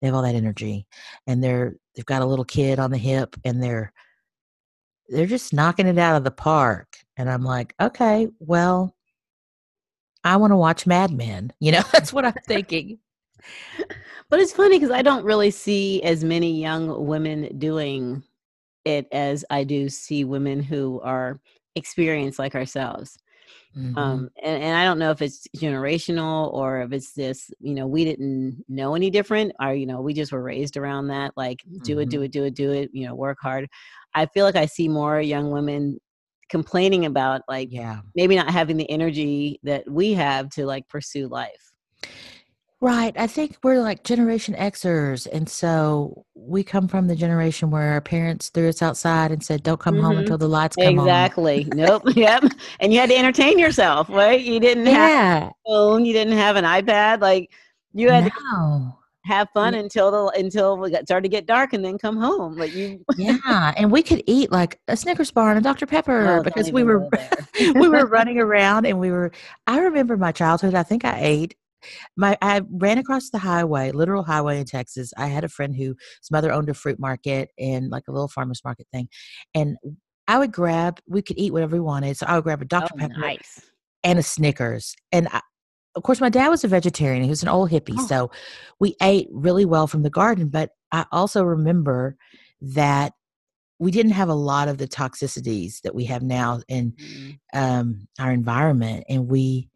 they 0.00 0.06
have 0.06 0.14
all 0.14 0.22
that 0.22 0.34
energy 0.34 0.86
and 1.26 1.42
they're 1.42 1.76
they've 1.94 2.06
got 2.06 2.22
a 2.22 2.26
little 2.26 2.44
kid 2.44 2.78
on 2.78 2.90
the 2.90 2.98
hip 2.98 3.36
and 3.44 3.62
they're 3.62 3.92
they're 5.08 5.26
just 5.26 5.52
knocking 5.52 5.86
it 5.86 5.98
out 5.98 6.16
of 6.16 6.24
the 6.24 6.30
park 6.30 6.96
and 7.16 7.28
i'm 7.30 7.42
like 7.42 7.74
okay 7.80 8.28
well 8.38 8.94
i 10.24 10.36
want 10.36 10.52
to 10.52 10.56
watch 10.56 10.86
mad 10.86 11.10
men 11.10 11.52
you 11.60 11.72
know 11.72 11.82
that's 11.92 12.12
what 12.12 12.24
i'm 12.24 12.34
thinking 12.46 12.98
But 14.30 14.38
it's 14.38 14.52
funny 14.52 14.78
because 14.78 14.92
I 14.92 15.02
don't 15.02 15.24
really 15.24 15.50
see 15.50 16.00
as 16.04 16.22
many 16.22 16.60
young 16.60 17.04
women 17.04 17.58
doing 17.58 18.22
it 18.84 19.08
as 19.10 19.44
I 19.50 19.64
do 19.64 19.88
see 19.88 20.22
women 20.24 20.62
who 20.62 21.00
are 21.02 21.40
experienced 21.74 22.38
like 22.38 22.54
ourselves. 22.54 23.18
Mhm. 23.74 23.96
Um, 23.96 24.28
and, 24.42 24.62
and 24.62 24.76
I 24.76 24.84
don't 24.84 24.98
know 25.00 25.10
if 25.10 25.20
it's 25.22 25.46
generational 25.56 26.52
or 26.54 26.82
if 26.82 26.92
it's 26.92 27.12
this, 27.14 27.50
you 27.60 27.74
know, 27.74 27.86
we 27.86 28.04
didn't 28.04 28.64
know 28.68 28.94
any 28.94 29.10
different 29.10 29.52
or, 29.60 29.74
you 29.74 29.86
know, 29.86 30.00
we 30.00 30.14
just 30.14 30.32
were 30.32 30.42
raised 30.42 30.76
around 30.76 31.08
that, 31.08 31.32
like 31.36 31.64
do 31.82 31.98
it, 31.98 32.08
do 32.08 32.22
it, 32.22 32.30
do 32.32 32.44
it, 32.44 32.54
do 32.54 32.72
it, 32.72 32.90
you 32.92 33.06
know, 33.06 33.14
work 33.16 33.38
hard. 33.42 33.68
I 34.14 34.26
feel 34.26 34.44
like 34.44 34.56
I 34.56 34.66
see 34.66 34.88
more 34.88 35.20
young 35.20 35.50
women 35.50 35.98
complaining 36.50 37.04
about 37.06 37.42
like 37.48 37.70
yeah 37.70 38.00
maybe 38.14 38.36
not 38.36 38.50
having 38.50 38.76
the 38.76 38.90
energy 38.90 39.60
that 39.62 39.88
we 39.90 40.12
have 40.14 40.48
to 40.50 40.66
like 40.66 40.88
pursue 40.88 41.28
life. 41.28 41.69
Right. 42.82 43.12
I 43.18 43.26
think 43.26 43.58
we're 43.62 43.80
like 43.80 44.04
Generation 44.04 44.54
Xers. 44.54 45.26
And 45.30 45.48
so 45.50 46.24
we 46.34 46.64
come 46.64 46.88
from 46.88 47.08
the 47.08 47.14
generation 47.14 47.70
where 47.70 47.92
our 47.92 48.00
parents 48.00 48.48
threw 48.48 48.70
us 48.70 48.80
outside 48.80 49.30
and 49.32 49.44
said, 49.44 49.62
don't 49.62 49.78
come 49.80 49.98
home 50.00 50.16
Mhm. 50.16 50.20
until 50.20 50.38
the 50.38 50.48
lights 50.48 50.76
come 50.76 50.98
on. 50.98 51.06
Exactly. 51.06 51.68
nope. 51.74 52.02
Yep. 52.16 52.44
And 52.80 52.92
you 52.94 52.98
had 53.00 53.10
to 53.10 53.16
entertain 53.18 53.58
yourself, 53.58 54.08
right? 54.08 54.40
You 54.40 54.60
didn't 54.60 54.88
on. 54.88 54.94
have 54.94 55.42
a 55.42 55.52
phone. 55.66 56.04
You 56.06 56.14
didn't 56.14 56.38
have 56.38 56.56
an 56.56 56.64
iPad. 56.64 57.20
Like 57.20 57.50
you 57.92 58.08
had 58.08 58.24
to 58.24 58.94
have 59.26 59.48
fun 59.52 59.74
Yeah. 59.74 59.80
until 59.80 60.10
the 60.10 60.38
until 60.40 60.82
it 60.84 60.90
got 60.92 61.04
started 61.04 61.24
to 61.24 61.28
get 61.28 61.44
dark, 61.44 61.74
and 61.74 61.84
then 61.84 61.98
come 61.98 62.16
home. 62.16 62.56
Like 62.56 62.72
you. 62.74 63.04
Yeah. 63.18 63.74
And 63.76 63.92
we 63.92 64.02
could 64.02 64.22
eat 64.26 64.50
like 64.50 64.80
a 64.88 64.96
Snickers 64.96 65.30
bar 65.30 65.50
and 65.50 65.58
a 65.58 65.62
Dr. 65.62 65.84
Pepper 65.84 66.38
Oh, 66.38 66.42
because 66.42 66.72
we 66.72 66.82
were 66.82 67.06
we 67.74 67.88
were 67.88 68.06
running 68.06 68.38
around 68.38 68.86
and 68.86 68.98
we 68.98 69.10
were 69.10 69.32
I 69.66 69.80
remember 69.80 70.16
my 70.16 70.32
childhood. 70.32 70.74
I 70.74 70.82
think 70.82 71.04
I 71.04 71.18
ate 71.20 71.54
my 72.16 72.36
I 72.42 72.62
ran 72.70 72.98
across 72.98 73.30
the 73.30 73.38
highway, 73.38 73.92
literal 73.92 74.22
highway 74.22 74.58
in 74.58 74.64
Texas. 74.66 75.12
I 75.16 75.26
had 75.26 75.44
a 75.44 75.48
friend 75.48 75.74
whose 75.74 75.96
mother 76.30 76.52
owned 76.52 76.68
a 76.68 76.74
fruit 76.74 76.98
market 76.98 77.50
and 77.58 77.90
like 77.90 78.08
a 78.08 78.12
little 78.12 78.28
farmers 78.28 78.62
market 78.64 78.86
thing. 78.92 79.08
And 79.54 79.76
I 80.28 80.38
would 80.38 80.52
grab, 80.52 81.00
we 81.08 81.22
could 81.22 81.38
eat 81.38 81.52
whatever 81.52 81.76
we 81.76 81.80
wanted. 81.80 82.16
So 82.16 82.26
I 82.26 82.36
would 82.36 82.44
grab 82.44 82.62
a 82.62 82.64
Dr. 82.64 82.90
Oh, 82.94 82.98
Pepper 82.98 83.18
nice. 83.18 83.60
and 84.04 84.18
a 84.18 84.22
Snickers. 84.22 84.94
And 85.10 85.26
I, 85.28 85.40
of 85.96 86.04
course, 86.04 86.20
my 86.20 86.28
dad 86.28 86.48
was 86.50 86.62
a 86.62 86.68
vegetarian. 86.68 87.24
He 87.24 87.30
was 87.30 87.42
an 87.42 87.48
old 87.48 87.70
hippie. 87.70 87.96
Oh. 87.98 88.06
So 88.06 88.30
we 88.78 88.94
ate 89.02 89.26
really 89.32 89.64
well 89.64 89.88
from 89.88 90.02
the 90.04 90.10
garden. 90.10 90.48
But 90.48 90.70
I 90.92 91.04
also 91.10 91.42
remember 91.42 92.16
that 92.60 93.12
we 93.80 93.90
didn't 93.90 94.12
have 94.12 94.28
a 94.28 94.34
lot 94.34 94.68
of 94.68 94.78
the 94.78 94.86
toxicities 94.86 95.80
that 95.80 95.94
we 95.94 96.04
have 96.04 96.22
now 96.22 96.60
in 96.68 96.92
Mm. 96.92 97.38
um, 97.54 98.08
our 98.20 98.30
environment. 98.30 99.04
And 99.08 99.26
we, 99.26 99.68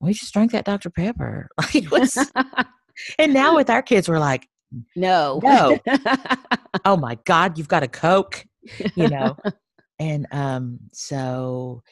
we 0.00 0.12
just 0.12 0.32
drank 0.32 0.52
that 0.52 0.64
Dr. 0.64 0.90
Pepper. 0.90 1.48
Like 1.58 1.74
it 1.74 1.90
was, 1.90 2.32
and 3.18 3.34
now 3.34 3.56
with 3.56 3.70
our 3.70 3.82
kids, 3.82 4.08
we're 4.08 4.18
like, 4.18 4.48
no. 4.96 5.40
No. 5.42 5.78
oh 6.84 6.96
my 6.96 7.18
God, 7.24 7.58
you've 7.58 7.68
got 7.68 7.82
a 7.82 7.88
Coke, 7.88 8.44
you 8.94 9.08
know? 9.08 9.36
and 9.98 10.26
um, 10.30 10.78
so, 10.92 11.82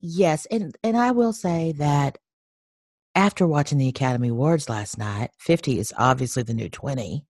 yes. 0.00 0.46
And, 0.50 0.76
and 0.82 0.96
I 0.96 1.12
will 1.12 1.32
say 1.32 1.72
that 1.78 2.18
after 3.16 3.46
watching 3.46 3.78
the 3.78 3.88
Academy 3.88 4.28
Awards 4.28 4.68
last 4.68 4.98
night, 4.98 5.30
50 5.38 5.78
is 5.78 5.92
obviously 5.96 6.42
the 6.44 6.54
new 6.54 6.68
20. 6.68 7.24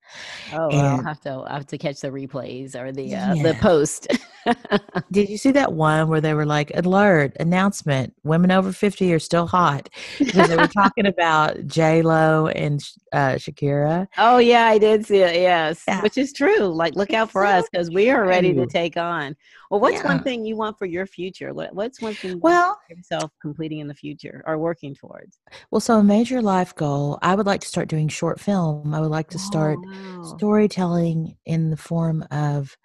Oh, 0.52 0.68
I'll 0.70 1.02
have 1.02 1.20
to. 1.22 1.30
I'll 1.30 1.46
have 1.46 1.66
to 1.68 1.78
catch 1.78 2.00
the 2.00 2.08
replays 2.08 2.74
or 2.74 2.92
the 2.92 3.14
uh, 3.14 3.34
the 3.36 3.54
post. 3.60 4.08
Did 5.10 5.28
you 5.28 5.36
see 5.38 5.50
that 5.52 5.72
one 5.72 6.08
where 6.08 6.20
they 6.20 6.34
were 6.34 6.46
like, 6.46 6.70
alert, 6.76 7.36
announcement, 7.40 8.14
women 8.22 8.50
over 8.52 8.72
50 8.72 9.12
are 9.12 9.18
still 9.18 9.46
hot? 9.48 9.88
Because 10.18 10.48
they 10.48 10.56
were 10.56 10.68
talking 10.68 11.06
about 11.06 11.66
J 11.66 12.02
Lo 12.02 12.46
and 12.48 12.80
uh, 13.12 13.34
Shakira. 13.34 14.06
oh 14.18 14.38
yeah, 14.38 14.66
I 14.66 14.78
did 14.78 15.06
see 15.06 15.18
it. 15.18 15.34
Yes, 15.36 15.82
Yeah. 15.88 16.00
which 16.02 16.18
is 16.18 16.32
true. 16.32 16.66
Like, 16.66 16.94
look 16.94 17.12
out 17.12 17.30
for 17.30 17.44
us 17.44 17.66
because 17.70 17.90
we 17.90 18.10
are 18.10 18.24
ready 18.26 18.52
to 18.54 18.66
take 18.66 18.96
on. 18.96 19.34
Well, 19.70 19.80
what's 19.80 20.04
one 20.04 20.22
thing 20.22 20.44
you 20.44 20.54
want 20.56 20.78
for 20.78 20.86
your 20.86 21.06
future? 21.06 21.52
What, 21.52 21.74
what's 21.74 22.00
one 22.00 22.14
thing 22.14 22.32
you 22.32 22.38
Well, 22.38 22.78
yourself 22.88 23.32
completing 23.42 23.80
in 23.80 23.88
the 23.88 23.94
future 23.94 24.44
or 24.46 24.58
working 24.58 24.94
towards? 24.94 25.38
well, 25.72 25.75
so 25.80 25.98
a 25.98 26.04
major 26.04 26.42
life 26.42 26.74
goal, 26.74 27.18
I 27.22 27.34
would 27.34 27.46
like 27.46 27.60
to 27.62 27.68
start 27.68 27.88
doing 27.88 28.08
short 28.08 28.40
film. 28.40 28.94
I 28.94 29.00
would 29.00 29.10
like 29.10 29.30
to 29.30 29.38
start 29.38 29.78
Oh, 29.84 29.88
wow. 30.22 30.36
storytelling 30.36 31.36
in 31.44 31.70
the 31.70 31.76
form 31.76 32.24
of 32.30 32.76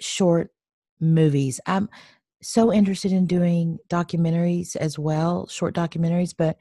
short 0.00 0.50
movies. 1.00 1.60
I'm 1.66 1.88
so 2.42 2.72
interested 2.72 3.12
in 3.12 3.26
doing 3.26 3.78
documentaries 3.88 4.76
as 4.76 4.98
well, 4.98 5.46
short 5.48 5.74
documentaries, 5.74 6.34
but 6.36 6.58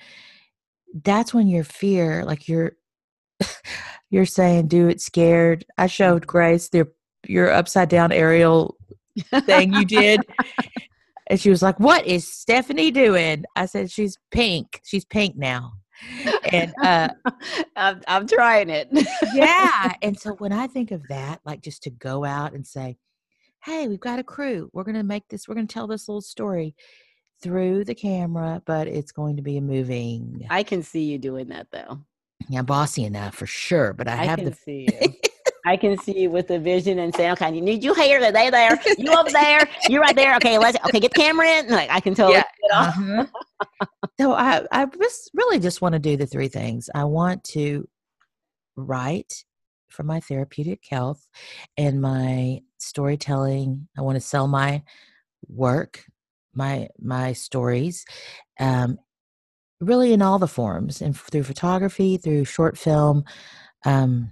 that's 1.04 1.34
when 1.34 1.48
your 1.48 1.63
fear, 1.63 2.24
like 2.26 2.48
you're 2.48 2.74
you're 4.10 4.26
saying 4.26 4.67
do 4.67 4.88
it 4.88 5.02
scared. 5.02 5.65
I 5.78 5.88
showed 5.88 6.28
Grace 6.28 6.69
the 6.69 6.88
your 7.28 7.52
upside 7.52 7.89
down 7.89 8.12
aerial 8.12 8.78
thing 9.46 9.74
you 9.74 9.86
did. 9.86 10.22
And 11.34 11.41
she 11.41 11.50
was 11.50 11.63
like, 11.63 11.80
What 11.80 12.06
is 12.06 12.32
Stephanie 12.32 12.91
doing? 12.91 13.43
I 13.56 13.65
said, 13.65 13.89
She's 13.89 14.19
pink. 14.30 14.80
She's 14.84 15.04
pink 15.04 15.36
now. 15.36 15.74
And 16.52 16.72
uh 16.84 17.10
I'm, 17.76 18.02
I'm 18.08 18.28
trying 18.28 18.69
it. 18.69 18.88
yeah. 19.34 19.93
And 20.03 20.20
so 20.20 20.34
when 20.34 20.51
I 20.51 20.68
think 20.68 20.91
of 20.91 21.01
that, 21.08 21.41
like 21.43 21.62
just 21.62 21.82
to 21.84 21.89
go 21.89 22.24
out 22.24 22.53
and 22.53 22.68
say, 22.68 22.97
hey, 23.64 23.88
we've 23.88 23.99
got 23.99 24.20
a 24.20 24.24
crew. 24.24 24.70
We're 24.74 24.84
going 24.84 24.95
to 24.95 25.03
make 25.03 25.28
this, 25.30 25.47
we're 25.47 25.55
going 25.55 25.66
to 25.66 25.74
tell 25.74 25.88
this 25.88 26.08
little 26.08 26.22
story 26.22 26.76
through 27.41 27.86
the 27.86 27.95
camera, 27.95 28.62
but 28.66 28.88
it's 28.88 29.12
going 29.12 29.38
to 29.38 29.41
be 29.41 29.58
a 29.58 29.62
moving. 29.62 30.45
I 30.51 30.62
can 30.62 30.84
see 30.84 31.05
you 31.05 31.18
doing 31.18 31.47
that 31.47 31.68
though. 31.72 32.01
Yeah, 32.47 32.62
bossy 32.62 33.05
enough 33.05 33.34
for 33.34 33.47
sure. 33.47 33.93
But 33.93 34.08
I, 34.08 34.22
I, 34.22 34.26
have 34.26 34.38
can 34.38 34.49
the, 34.49 34.55
see 34.55 34.88
you. 35.01 35.14
I 35.66 35.78
can 35.78 35.97
see 35.97 36.20
you 36.22 36.30
with 36.30 36.47
the 36.49 36.59
vision 36.59 36.99
and 36.99 37.16
saying, 37.16 37.32
"Okay, 37.34 37.53
you 37.55 37.61
need 37.61 37.84
you 37.84 37.93
here, 37.93 38.20
they 38.32 38.49
there, 38.49 38.80
you 38.97 39.14
over 39.14 39.30
there, 39.32 39.68
you 39.88 39.99
right 40.01 40.16
there. 40.16 40.36
Okay, 40.38 40.57
let's 40.57 40.78
okay, 40.86 40.99
get 40.99 41.14
the 41.14 41.20
camera 41.20 41.47
in." 41.47 41.70
Like 41.70 41.89
I 41.89 41.99
can 41.99 42.14
totally 42.16 42.36
Yeah, 42.36 42.43
get 42.61 42.78
off. 42.78 42.97
uh-huh. 42.97 43.26
so 44.20 44.34
I, 44.34 44.66
I 44.72 44.86
just 44.86 45.32
really 45.34 45.59
just 45.59 45.82
want 45.82 45.93
to 45.93 45.99
do 45.99 46.18
the 46.18 46.26
three 46.28 46.49
things. 46.49 46.89
I 46.93 47.05
want 47.05 47.43
to 47.45 47.88
write 48.76 49.45
for 49.89 50.03
my 50.03 50.20
therapeutic 50.20 50.82
health 50.89 51.26
and 51.78 52.01
my 52.01 52.59
storytelling. 52.80 53.88
I 53.97 54.01
want 54.01 54.16
to 54.16 54.22
sell 54.22 54.47
my 54.47 54.84
work, 55.47 56.03
my 56.53 56.89
my 56.99 57.34
stories, 57.34 58.05
um, 58.59 58.97
really 59.80 60.14
in 60.14 60.22
all 60.22 60.39
the 60.39 60.47
forms 60.47 61.01
and 61.01 61.16
through 61.18 61.43
photography, 61.43 62.18
through 62.18 62.45
short 62.45 62.78
film, 62.78 63.24
um, 63.86 64.30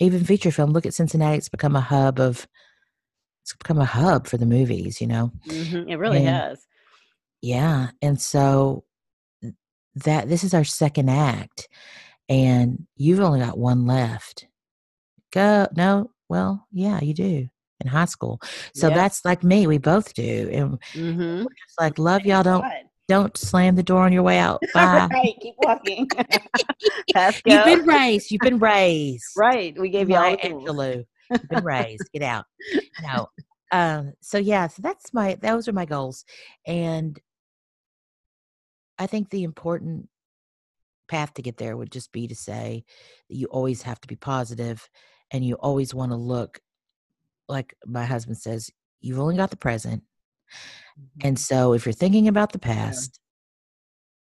even 0.00 0.24
feature 0.24 0.50
film. 0.50 0.70
Look 0.70 0.86
at 0.86 0.94
Cincinnati; 0.94 1.36
it's 1.36 1.48
become 1.48 1.76
a 1.76 1.80
hub 1.80 2.18
of. 2.18 2.48
It's 3.42 3.54
become 3.54 3.78
a 3.78 3.84
hub 3.84 4.26
for 4.26 4.36
the 4.36 4.46
movies, 4.46 5.00
you 5.00 5.06
know. 5.06 5.32
Mm-hmm. 5.46 5.88
It 5.88 5.96
really 5.96 6.18
and, 6.18 6.28
has. 6.28 6.66
Yeah, 7.40 7.90
and 8.02 8.20
so 8.20 8.84
that 9.94 10.28
this 10.28 10.44
is 10.44 10.54
our 10.54 10.64
second 10.64 11.10
act, 11.10 11.68
and 12.28 12.86
you've 12.96 13.20
only 13.20 13.40
got 13.40 13.58
one 13.58 13.86
left. 13.86 14.46
Go 15.32 15.68
no, 15.76 16.10
well, 16.28 16.66
yeah, 16.72 17.00
you 17.00 17.14
do 17.14 17.48
in 17.80 17.86
high 17.86 18.04
school. 18.04 18.40
So 18.74 18.88
yeah. 18.88 18.94
that's 18.94 19.24
like 19.24 19.42
me. 19.42 19.66
We 19.66 19.78
both 19.78 20.14
do, 20.14 20.50
and 20.52 20.80
mm-hmm. 20.92 21.42
just 21.42 21.80
like 21.80 21.98
love 21.98 22.26
y'all. 22.26 22.42
Don't 22.42 22.64
don't 23.10 23.36
slam 23.36 23.74
the 23.74 23.82
door 23.82 24.02
on 24.02 24.12
your 24.12 24.22
way 24.22 24.38
out. 24.38 24.62
Bye. 24.74 25.08
right, 25.10 25.34
keep 25.42 25.56
walking. 25.58 26.08
You've 27.44 27.64
been 27.64 27.84
raised. 27.84 28.30
You've 28.30 28.40
been 28.40 28.60
raised. 28.60 29.24
Right. 29.36 29.76
We 29.76 29.90
gave 29.90 30.08
you 30.08 30.14
all 30.14 30.30
the 30.30 30.36
Angelou. 30.36 31.04
You've 31.28 31.48
been 31.48 31.64
raised. 31.64 32.08
Get 32.14 32.22
out. 32.22 32.44
No. 33.02 33.26
Um, 33.72 34.12
so 34.20 34.38
yeah, 34.38 34.68
so 34.68 34.80
that's 34.80 35.12
my 35.12 35.36
those 35.42 35.66
are 35.66 35.72
my 35.72 35.86
goals. 35.86 36.24
And 36.68 37.18
I 38.96 39.08
think 39.08 39.30
the 39.30 39.42
important 39.42 40.08
path 41.08 41.34
to 41.34 41.42
get 41.42 41.56
there 41.56 41.76
would 41.76 41.90
just 41.90 42.12
be 42.12 42.28
to 42.28 42.36
say 42.36 42.84
that 43.28 43.36
you 43.36 43.46
always 43.46 43.82
have 43.82 44.00
to 44.02 44.08
be 44.08 44.16
positive 44.16 44.88
and 45.32 45.44
you 45.44 45.56
always 45.56 45.92
want 45.92 46.12
to 46.12 46.16
look 46.16 46.60
like 47.48 47.74
my 47.84 48.04
husband 48.04 48.38
says, 48.38 48.70
you've 49.00 49.18
only 49.18 49.36
got 49.36 49.50
the 49.50 49.56
present. 49.56 50.04
Mm-hmm. 50.98 51.28
And 51.28 51.38
so 51.38 51.72
if 51.72 51.86
you're 51.86 51.92
thinking 51.92 52.28
about 52.28 52.52
the 52.52 52.58
past, 52.58 53.18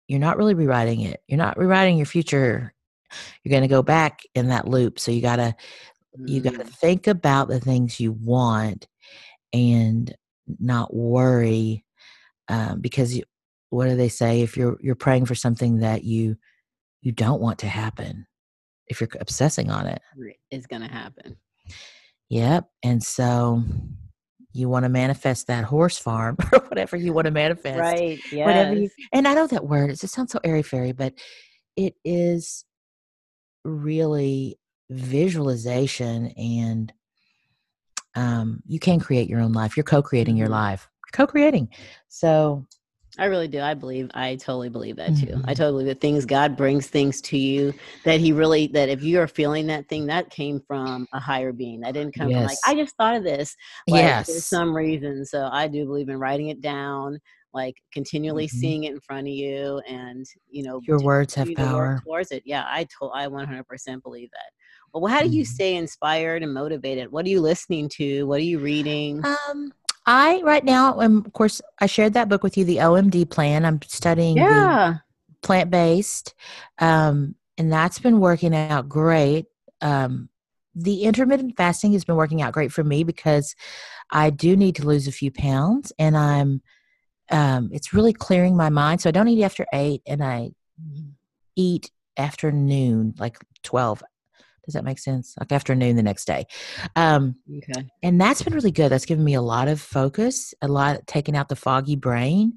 yeah. 0.08 0.14
you're 0.14 0.20
not 0.20 0.36
really 0.36 0.54
rewriting 0.54 1.00
it. 1.00 1.22
You're 1.26 1.38
not 1.38 1.58
rewriting 1.58 1.96
your 1.96 2.06
future. 2.06 2.72
You're 3.42 3.50
going 3.50 3.62
to 3.62 3.68
go 3.68 3.82
back 3.82 4.20
in 4.34 4.48
that 4.48 4.68
loop. 4.68 4.98
So 4.98 5.10
you 5.10 5.20
got 5.20 5.36
to 5.36 5.54
mm. 6.18 6.28
you 6.28 6.40
got 6.40 6.54
to 6.54 6.64
think 6.64 7.06
about 7.06 7.48
the 7.48 7.60
things 7.60 8.00
you 8.00 8.12
want 8.12 8.86
and 9.52 10.14
not 10.58 10.94
worry 10.94 11.84
um, 12.48 12.80
because 12.80 13.16
you, 13.16 13.24
what 13.70 13.86
do 13.86 13.96
they 13.96 14.08
say 14.08 14.42
if 14.42 14.56
you're 14.56 14.78
you're 14.80 14.94
praying 14.94 15.26
for 15.26 15.34
something 15.34 15.78
that 15.78 16.04
you 16.04 16.36
you 17.02 17.12
don't 17.12 17.40
want 17.40 17.58
to 17.60 17.68
happen 17.68 18.26
if 18.88 19.00
you're 19.00 19.08
obsessing 19.20 19.70
on 19.70 19.86
it 19.86 20.00
it's 20.50 20.66
going 20.66 20.82
to 20.82 20.88
happen 20.88 21.36
Yep. 22.30 22.68
And 22.84 23.02
so 23.02 23.62
you 24.52 24.68
want 24.68 24.84
to 24.84 24.88
manifest 24.88 25.46
that 25.46 25.64
horse 25.64 25.98
farm 25.98 26.36
or 26.52 26.60
whatever 26.60 26.96
you 26.96 27.12
want 27.12 27.26
to 27.26 27.30
manifest. 27.30 27.78
Right. 27.78 28.18
Yeah. 28.32 28.46
Whatever 28.46 28.74
you, 28.74 28.90
and 29.12 29.26
I 29.28 29.34
know 29.34 29.46
that 29.46 29.66
word, 29.66 29.90
it 29.90 29.98
sounds 29.98 30.32
so 30.32 30.40
airy 30.44 30.62
fairy, 30.62 30.92
but 30.92 31.14
it 31.76 31.94
is 32.04 32.64
really 33.64 34.58
visualization 34.90 36.28
and 36.36 36.92
um, 38.16 38.60
you 38.66 38.80
can 38.80 38.98
create 38.98 39.28
your 39.28 39.40
own 39.40 39.52
life. 39.52 39.76
You're 39.76 39.84
co-creating 39.84 40.36
your 40.36 40.46
mm-hmm. 40.46 40.54
life. 40.54 40.88
Co-creating. 41.12 41.68
So 42.08 42.66
I 43.18 43.26
really 43.26 43.48
do. 43.48 43.60
I 43.60 43.74
believe. 43.74 44.10
I 44.14 44.36
totally 44.36 44.68
believe 44.68 44.96
that 44.96 45.16
too. 45.16 45.26
Mm-hmm. 45.26 45.48
I 45.48 45.54
totally 45.54 45.84
believe 45.84 45.86
that 45.88 46.00
things 46.00 46.24
God 46.24 46.56
brings 46.56 46.86
things 46.86 47.20
to 47.22 47.36
you 47.36 47.74
that 48.04 48.20
He 48.20 48.32
really 48.32 48.68
that 48.68 48.88
if 48.88 49.02
you 49.02 49.20
are 49.20 49.26
feeling 49.26 49.66
that 49.66 49.88
thing 49.88 50.06
that 50.06 50.30
came 50.30 50.60
from 50.60 51.06
a 51.12 51.20
higher 51.20 51.52
being. 51.52 51.80
That 51.80 51.94
didn't 51.94 52.14
come 52.14 52.30
yes. 52.30 52.38
from 52.38 52.46
like 52.46 52.58
I 52.66 52.74
just 52.80 52.96
thought 52.96 53.16
of 53.16 53.24
this. 53.24 53.56
Like, 53.88 54.02
yes. 54.02 54.26
For 54.32 54.40
some 54.40 54.74
reason. 54.74 55.24
So 55.24 55.48
I 55.52 55.68
do 55.68 55.84
believe 55.84 56.08
in 56.08 56.18
writing 56.18 56.48
it 56.48 56.60
down, 56.60 57.18
like 57.52 57.76
continually 57.92 58.46
mm-hmm. 58.46 58.58
seeing 58.58 58.84
it 58.84 58.92
in 58.92 59.00
front 59.00 59.26
of 59.26 59.32
you, 59.32 59.80
and 59.88 60.24
you 60.48 60.62
know 60.62 60.80
your 60.86 61.02
words 61.02 61.34
have 61.34 61.48
power 61.56 62.00
towards 62.04 62.30
it. 62.30 62.42
Yeah, 62.46 62.64
I 62.66 62.86
told. 62.98 63.12
I 63.14 63.26
100% 63.26 64.02
believe 64.02 64.30
that. 64.30 64.50
Well, 64.92 65.12
how 65.12 65.20
do 65.20 65.28
you 65.28 65.44
mm-hmm. 65.44 65.54
stay 65.54 65.76
inspired 65.76 66.42
and 66.42 66.52
motivated? 66.52 67.12
What 67.12 67.24
are 67.24 67.28
you 67.28 67.40
listening 67.40 67.88
to? 67.90 68.26
What 68.26 68.40
are 68.40 68.44
you 68.44 68.58
reading? 68.58 69.24
Um, 69.24 69.72
I 70.10 70.42
right 70.42 70.64
now 70.64 71.00
am 71.00 71.18
of 71.24 71.32
course 71.32 71.62
I 71.78 71.86
shared 71.86 72.14
that 72.14 72.28
book 72.28 72.42
with 72.42 72.58
you, 72.58 72.64
the 72.64 72.78
OMD 72.78 73.30
plan. 73.30 73.64
I'm 73.64 73.80
studying 73.82 74.36
yeah. 74.36 74.96
plant 75.40 75.70
based. 75.70 76.34
Um, 76.80 77.36
and 77.56 77.72
that's 77.72 78.00
been 78.00 78.18
working 78.18 78.52
out 78.52 78.88
great. 78.88 79.46
Um, 79.80 80.28
the 80.74 81.04
intermittent 81.04 81.56
fasting 81.56 81.92
has 81.92 82.04
been 82.04 82.16
working 82.16 82.42
out 82.42 82.52
great 82.52 82.72
for 82.72 82.82
me 82.82 83.04
because 83.04 83.54
I 84.10 84.30
do 84.30 84.56
need 84.56 84.74
to 84.76 84.86
lose 84.86 85.06
a 85.06 85.12
few 85.12 85.30
pounds 85.30 85.92
and 85.96 86.16
I'm 86.16 86.60
um, 87.30 87.70
it's 87.72 87.94
really 87.94 88.12
clearing 88.12 88.56
my 88.56 88.68
mind. 88.68 89.00
So 89.00 89.08
I 89.08 89.12
don't 89.12 89.28
eat 89.28 89.44
after 89.44 89.64
eight 89.72 90.02
and 90.08 90.24
I 90.24 90.50
eat 91.54 91.92
after 92.16 92.50
noon, 92.50 93.14
like 93.16 93.38
12 93.62 94.02
does 94.70 94.74
that 94.74 94.84
make 94.84 94.98
sense? 94.98 95.34
Like 95.38 95.50
afternoon 95.52 95.96
the 95.96 96.02
next 96.02 96.26
day. 96.26 96.46
Um, 96.94 97.34
okay. 97.58 97.88
And 98.02 98.20
that's 98.20 98.42
been 98.42 98.54
really 98.54 98.70
good. 98.70 98.90
That's 98.90 99.04
given 99.04 99.24
me 99.24 99.34
a 99.34 99.42
lot 99.42 99.68
of 99.68 99.80
focus, 99.80 100.54
a 100.62 100.68
lot 100.68 101.06
taking 101.06 101.36
out 101.36 101.48
the 101.48 101.56
foggy 101.56 101.96
brain. 101.96 102.56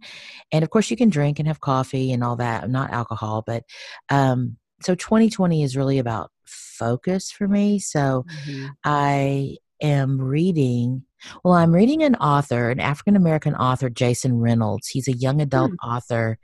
And 0.51 0.63
of 0.63 0.69
course, 0.69 0.91
you 0.91 0.97
can 0.97 1.09
drink 1.09 1.39
and 1.39 1.47
have 1.47 1.59
coffee 1.59 2.11
and 2.11 2.23
all 2.23 2.35
that, 2.35 2.69
not 2.69 2.91
alcohol. 2.91 3.43
But 3.45 3.63
um, 4.09 4.57
so 4.83 4.95
2020 4.95 5.63
is 5.63 5.75
really 5.75 5.97
about 5.97 6.31
focus 6.45 7.31
for 7.31 7.47
me. 7.47 7.79
So 7.79 8.25
mm-hmm. 8.45 8.67
I 8.83 9.57
am 9.81 10.21
reading. 10.21 11.03
Well, 11.43 11.53
I'm 11.53 11.73
reading 11.73 12.03
an 12.03 12.15
author, 12.15 12.69
an 12.69 12.79
African 12.79 13.15
American 13.15 13.55
author, 13.55 13.89
Jason 13.89 14.39
Reynolds. 14.39 14.87
He's 14.87 15.07
a 15.07 15.13
young 15.13 15.41
adult 15.41 15.71
mm. 15.71 15.77
author. 15.83 16.37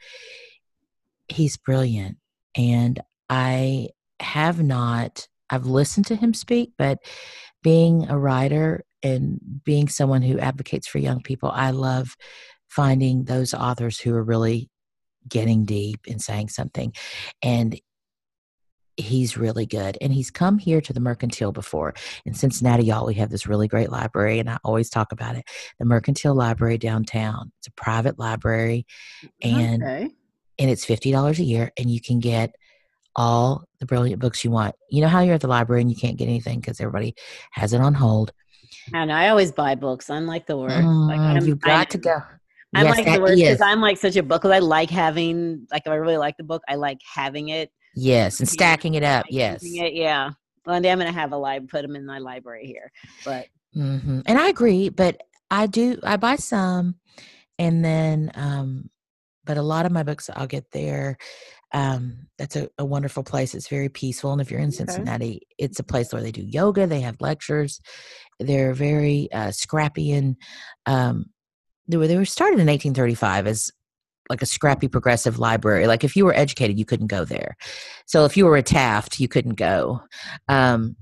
He's 1.28 1.57
brilliant. 1.57 2.17
And 2.55 2.99
I 3.30 3.89
have 4.20 4.61
not 4.61 5.28
I've 5.49 5.65
listened 5.65 6.07
to 6.07 6.15
him 6.15 6.33
speak, 6.33 6.73
but 6.77 6.99
being 7.63 8.09
a 8.09 8.17
writer 8.17 8.83
and 9.03 9.39
being 9.63 9.87
someone 9.87 10.21
who 10.21 10.39
advocates 10.39 10.87
for 10.87 10.99
young 10.99 11.21
people, 11.21 11.51
I 11.51 11.71
love 11.71 12.15
finding 12.67 13.23
those 13.25 13.53
authors 13.53 13.99
who 13.99 14.13
are 14.13 14.23
really 14.23 14.69
getting 15.27 15.65
deep 15.65 16.01
and 16.07 16.21
saying 16.21 16.49
something. 16.49 16.93
And 17.41 17.79
he's 18.99 19.37
really 19.37 19.65
good. 19.65 19.97
And 20.01 20.13
he's 20.13 20.29
come 20.29 20.57
here 20.57 20.81
to 20.81 20.93
the 20.93 20.99
Mercantile 20.99 21.51
before. 21.51 21.93
In 22.25 22.33
Cincinnati, 22.33 22.83
y'all, 22.83 23.05
we 23.05 23.15
have 23.15 23.29
this 23.29 23.47
really 23.47 23.67
great 23.67 23.89
library, 23.89 24.39
and 24.39 24.49
I 24.49 24.57
always 24.63 24.89
talk 24.89 25.11
about 25.11 25.35
it. 25.35 25.45
The 25.79 25.85
Mercantile 25.85 26.35
Library 26.35 26.77
downtown. 26.77 27.51
It's 27.59 27.67
a 27.67 27.71
private 27.71 28.19
library, 28.19 28.85
and 29.41 29.83
okay. 29.83 30.09
and 30.57 30.69
it's 30.69 30.85
fifty 30.85 31.11
dollars 31.11 31.39
a 31.39 31.43
year, 31.43 31.71
and 31.77 31.89
you 31.89 32.01
can 32.01 32.19
get 32.19 32.55
all 33.16 33.66
the 33.80 33.86
brilliant 33.86 34.22
books 34.22 34.43
you 34.43 34.51
want. 34.51 34.76
You 34.89 35.01
know 35.01 35.07
how 35.07 35.22
you're 35.22 35.36
at 35.36 35.41
the 35.41 35.47
library 35.47 35.82
and 35.82 35.89
you 35.89 35.97
can't 35.97 36.18
get 36.18 36.28
anything 36.28 36.60
because 36.60 36.80
everybody 36.80 37.16
has 37.51 37.74
it 37.74 37.82
on 37.82 37.93
hold. 37.93 38.32
And 38.93 39.12
I 39.12 39.30
always 39.30 39.51
buy 39.51 39.76
books. 39.76 40.10
I'm 40.10 40.26
like 40.26 40.47
the 40.47 40.57
word. 40.57 40.72
Mm, 40.72 41.07
like 41.07 41.43
you've 41.43 41.60
got 41.60 41.80
I, 41.80 41.84
to 41.86 41.97
go. 41.97 42.22
I'm 42.76 42.86
yes, 42.86 42.97
like 42.97 43.05
the 43.05 43.22
word 43.22 43.36
because 43.36 43.62
I'm 43.62 43.82
like 43.82 43.97
such 43.97 44.16
a 44.16 44.24
book. 44.24 44.41
Because 44.41 44.55
I 44.55 44.60
like 44.60 44.89
having, 44.89 45.68
like, 45.72 45.84
if 45.86 45.91
I 45.91 45.95
really 45.95 46.18
like 46.18 46.38
the 46.38 46.43
book, 46.43 46.62
I 46.68 46.76
like 46.76 46.99
having 47.03 47.49
it. 47.49 47.72
Yes, 47.95 48.39
and 48.39 48.47
stacking 48.47 48.93
it 48.93 49.03
up. 49.03 49.26
Yes, 49.30 49.62
it, 49.64 49.93
yeah. 49.93 50.32
One 50.64 50.82
day 50.82 50.91
I'm 50.91 50.99
going 50.99 51.12
to 51.12 51.20
have 51.20 51.32
a 51.32 51.38
live, 51.38 51.68
put 51.68 51.82
them 51.82 51.95
in 51.95 52.05
my 52.05 52.20
library 52.20 52.68
here. 52.68 52.91
But 53.26 53.47
mm-hmm. 53.76 54.22
and 54.26 54.38
I 54.38 54.49
agree, 54.49 54.89
but 54.89 55.20
I 55.49 55.66
do. 55.66 55.99
I 56.03 56.18
buy 56.18 56.36
some, 56.36 56.95
and 57.57 57.84
then, 57.84 58.32
um, 58.36 58.89
but 59.45 59.57
a 59.57 59.64
lot 59.64 59.88
of 59.88 59.91
my 59.91 60.03
books 60.03 60.30
I'll 60.36 60.47
get 60.47 60.70
there 60.72 61.18
um, 61.72 62.28
that's 62.38 62.55
a, 62.55 62.70
a, 62.78 62.86
wonderful 62.86 63.24
place. 63.24 63.53
It's 63.53 63.67
very 63.67 63.89
peaceful. 63.89 64.32
And 64.32 64.41
if 64.41 64.49
you're 64.49 64.59
in 64.59 64.72
Cincinnati, 64.72 65.36
okay. 65.36 65.55
it's 65.57 65.80
a 65.80 65.84
place 65.84 66.11
where 66.11 66.22
they 66.22 66.32
do 66.32 66.41
yoga, 66.41 66.88
they 66.88 67.01
have 67.01 67.22
lectures. 67.22 67.80
They're 68.39 68.74
very 68.74 69.32
uh, 69.32 69.51
scrappy 69.51 70.11
and 70.11 70.36
um, 70.88 71.28
they 71.88 71.97
were, 71.97 72.07
they 72.07 72.17
were 72.17 72.26
started 72.26 72.59
in 72.59 72.67
1835 72.67 73.47
as 73.47 73.72
like 74.30 74.41
a 74.41 74.47
scrappy 74.47 74.88
progressive 74.88 75.39
library. 75.39 75.88
Like 75.88 76.03
if 76.03 76.15
you 76.15 76.26
were 76.26 76.36
educated, 76.36 76.78
you 76.80 76.86
couldn't 76.86 77.07
go 77.07 77.26
there. 77.26 77.55
So 78.05 78.26
if 78.26 78.38
you 78.38 78.45
were 78.45 78.57
a 78.57 78.63
Taft, 78.63 79.20
you 79.20 79.28
couldn't 79.28 79.55
go. 79.55 80.01
Um, 80.47 80.95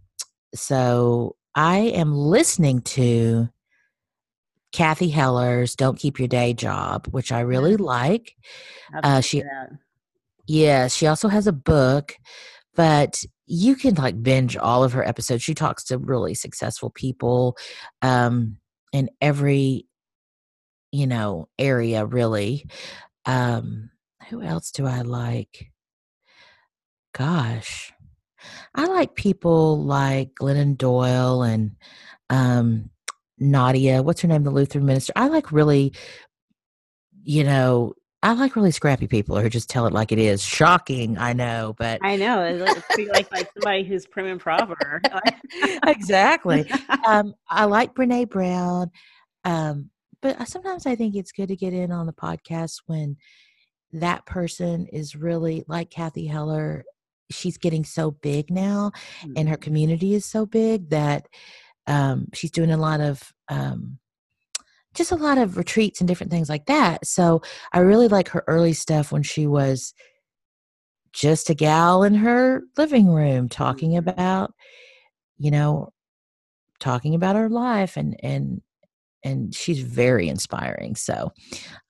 so 0.55 1.35
I 1.55 1.77
am 1.77 2.13
listening 2.13 2.81
to 2.81 3.49
Cathy 4.71 5.09
Heller's 5.09 5.75
"Don't 5.75 5.97
Keep 5.97 6.19
Your 6.19 6.27
Day 6.27 6.53
Job," 6.53 7.07
which 7.07 7.31
I 7.31 7.41
really 7.41 7.77
like. 7.77 8.35
Uh, 9.03 9.21
she 9.21 9.41
that. 9.41 9.71
Yeah, 10.47 10.87
she 10.87 11.07
also 11.07 11.27
has 11.27 11.45
a 11.45 11.53
book, 11.53 12.15
but 12.75 13.21
you 13.47 13.75
can 13.75 13.95
like 13.95 14.21
binge 14.23 14.55
all 14.57 14.83
of 14.83 14.93
her 14.93 15.05
episodes. 15.05 15.43
She 15.43 15.53
talks 15.53 15.83
to 15.85 15.97
really 15.97 16.33
successful 16.33 16.89
people 16.89 17.57
um, 18.01 18.57
in 18.93 19.09
every, 19.21 19.85
you 20.91 21.07
know, 21.07 21.47
area, 21.59 22.05
really. 22.05 22.65
Um, 23.25 23.89
who 24.29 24.41
else 24.41 24.71
do 24.71 24.85
I 24.85 25.01
like? 25.01 25.71
Gosh, 27.13 27.93
I 28.75 28.85
like 28.85 29.15
people 29.15 29.83
like 29.83 30.35
Glennon 30.39 30.77
Doyle 30.77 31.43
and 31.43 31.71
um, 32.29 32.89
Nadia. 33.39 34.03
What's 34.03 34.21
her 34.21 34.27
name? 34.27 34.43
The 34.43 34.51
Lutheran 34.51 34.85
minister. 34.85 35.13
I 35.15 35.27
like 35.27 35.51
really, 35.51 35.93
you 37.23 37.43
know, 37.43 37.93
I 38.23 38.33
like 38.33 38.55
really 38.55 38.71
scrappy 38.71 39.07
people 39.07 39.39
who 39.39 39.49
just 39.49 39.69
tell 39.69 39.85
it 39.85 39.93
like 39.93 40.11
it 40.11 40.17
is. 40.19 40.43
Shocking, 40.43 41.17
I 41.17 41.33
know, 41.33 41.75
but 41.77 42.01
I 42.03 42.15
know 42.15 42.41
it's 42.43 42.61
like, 43.11 43.31
like, 43.31 43.47
somebody 43.53 43.83
who's 43.83 44.05
prim 44.07 44.25
and 44.25 44.39
proper. 44.39 45.01
exactly. 45.87 46.69
Um, 47.05 47.35
I 47.49 47.65
like 47.65 47.93
Brene 47.93 48.29
Brown, 48.29 48.91
um, 49.45 49.91
but 50.21 50.45
sometimes 50.47 50.85
I 50.85 50.95
think 50.95 51.15
it's 51.15 51.31
good 51.31 51.47
to 51.47 51.55
get 51.55 51.73
in 51.73 51.91
on 51.91 52.05
the 52.05 52.11
podcast 52.11 52.81
when 52.87 53.15
that 53.93 54.25
person 54.25 54.87
is 54.87 55.15
really 55.15 55.63
like 55.67 55.89
Cathy 55.89 56.25
Heller. 56.25 56.83
She's 57.31 57.57
getting 57.57 57.85
so 57.85 58.11
big 58.11 58.49
now, 58.49 58.91
and 59.35 59.47
her 59.47 59.55
Mm-hmm. 59.55 59.61
community 59.61 60.15
is 60.15 60.25
so 60.25 60.45
big 60.45 60.89
that 60.89 61.27
um, 61.85 62.27
she's 62.33 62.51
doing 62.51 62.71
a 62.71 62.77
lot 62.77 62.99
of 62.99 63.31
um, 63.47 63.99
just 64.97 65.11
a 65.11 65.15
lot 65.15 65.37
of 65.37 65.55
retreats 65.57 66.01
and 66.01 66.07
different 66.07 66.31
things 66.31 66.49
like 66.49 66.65
that. 66.65 67.05
So 67.05 67.41
I 67.71 67.79
really 67.79 68.07
like 68.07 68.29
her 68.29 68.43
early 68.47 68.73
stuff 68.73 69.11
when 69.11 69.23
she 69.23 69.45
was 69.47 69.93
just 71.13 71.49
a 71.49 71.53
gal 71.55 72.03
in 72.03 72.15
her 72.15 72.63
living 72.77 73.07
room 73.13 73.47
talking 73.47 73.91
Mhm. 73.91 73.99
about, 73.99 74.53
you 75.37 75.51
know, 75.51 75.93
talking 76.79 77.15
about 77.15 77.35
her 77.35 77.49
life 77.49 77.97
and 77.97 78.15
and 78.23 78.61
and 79.23 79.53
she's 79.53 79.79
very 79.81 80.29
inspiring. 80.29 80.95
So 80.95 81.31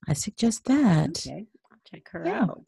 I 0.08 0.14
suggest 0.14 0.66
that. 0.66 1.10
Okay, 1.28 1.46
check 1.86 2.08
her 2.10 2.26
Yeah. 2.26 2.44
out. 2.44 2.64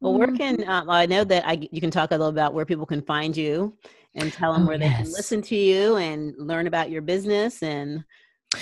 Well, 0.00 0.14
where 0.14 0.26
can 0.28 0.68
um, 0.68 0.90
I 0.90 1.06
know 1.06 1.24
that 1.24 1.46
I 1.46 1.68
you 1.70 1.80
can 1.80 1.90
talk 1.90 2.10
a 2.10 2.14
little 2.14 2.28
about 2.28 2.54
where 2.54 2.66
people 2.66 2.86
can 2.86 3.02
find 3.02 3.36
you 3.36 3.76
and 4.14 4.32
tell 4.32 4.52
them 4.52 4.64
Oh, 4.64 4.66
where 4.66 4.78
they 4.78 4.90
can 4.90 5.10
listen 5.12 5.40
to 5.42 5.56
you 5.56 5.96
and 5.96 6.34
learn 6.38 6.66
about 6.66 6.90
your 6.90 7.02
business 7.02 7.62
and 7.62 8.04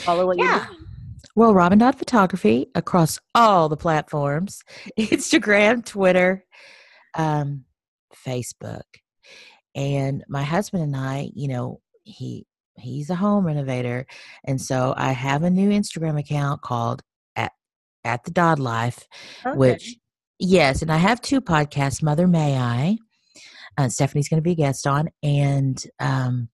follow 0.04 0.26
what 0.26 0.38
Yeah. 0.38 0.44
you're 0.44 0.60
doing. 0.66 0.86
Well, 1.36 1.54
Robin 1.54 1.78
Dodd 1.78 1.96
Photography 1.96 2.66
across 2.74 3.18
all 3.34 3.68
the 3.68 3.76
platforms 3.76 4.62
Instagram, 4.98 5.84
Twitter, 5.84 6.44
um, 7.16 7.64
Facebook. 8.26 8.82
And 9.74 10.24
my 10.28 10.42
husband 10.42 10.82
and 10.82 10.96
I, 10.96 11.30
you 11.34 11.48
know, 11.48 11.80
he 12.02 12.46
he's 12.76 13.10
a 13.10 13.14
home 13.14 13.46
renovator. 13.46 14.06
And 14.44 14.60
so 14.60 14.94
I 14.96 15.12
have 15.12 15.42
a 15.42 15.50
new 15.50 15.70
Instagram 15.70 16.18
account 16.18 16.62
called 16.62 17.02
at 17.36 17.52
at 18.04 18.24
the 18.24 18.30
Dodd 18.30 18.58
Life, 18.58 19.06
Okay. 19.46 19.56
which 19.56 19.96
yes, 20.38 20.82
and 20.82 20.90
I 20.90 20.96
have 20.96 21.20
two 21.20 21.40
podcasts, 21.40 22.02
Mother 22.02 22.26
May 22.26 22.56
I. 22.56 22.98
Uh, 23.78 23.88
Stephanie's 23.88 24.28
going 24.28 24.38
to 24.38 24.42
be 24.42 24.52
a 24.52 24.56
guest 24.56 24.86
on, 24.86 25.08
and 25.22 25.80
um, 26.00 26.48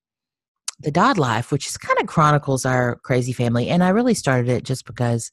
the 0.81 0.91
Dodd 0.91 1.19
Life, 1.19 1.51
which 1.53 1.67
is 1.67 1.77
kind 1.77 1.99
of 2.01 2.07
chronicles 2.07 2.65
our 2.67 2.97
crazy 2.97 3.33
family. 3.33 3.69
And 3.69 3.83
I 3.83 3.89
really 3.91 4.15
started 4.15 4.49
it 4.51 4.65
just 4.65 4.85
because 4.87 5.31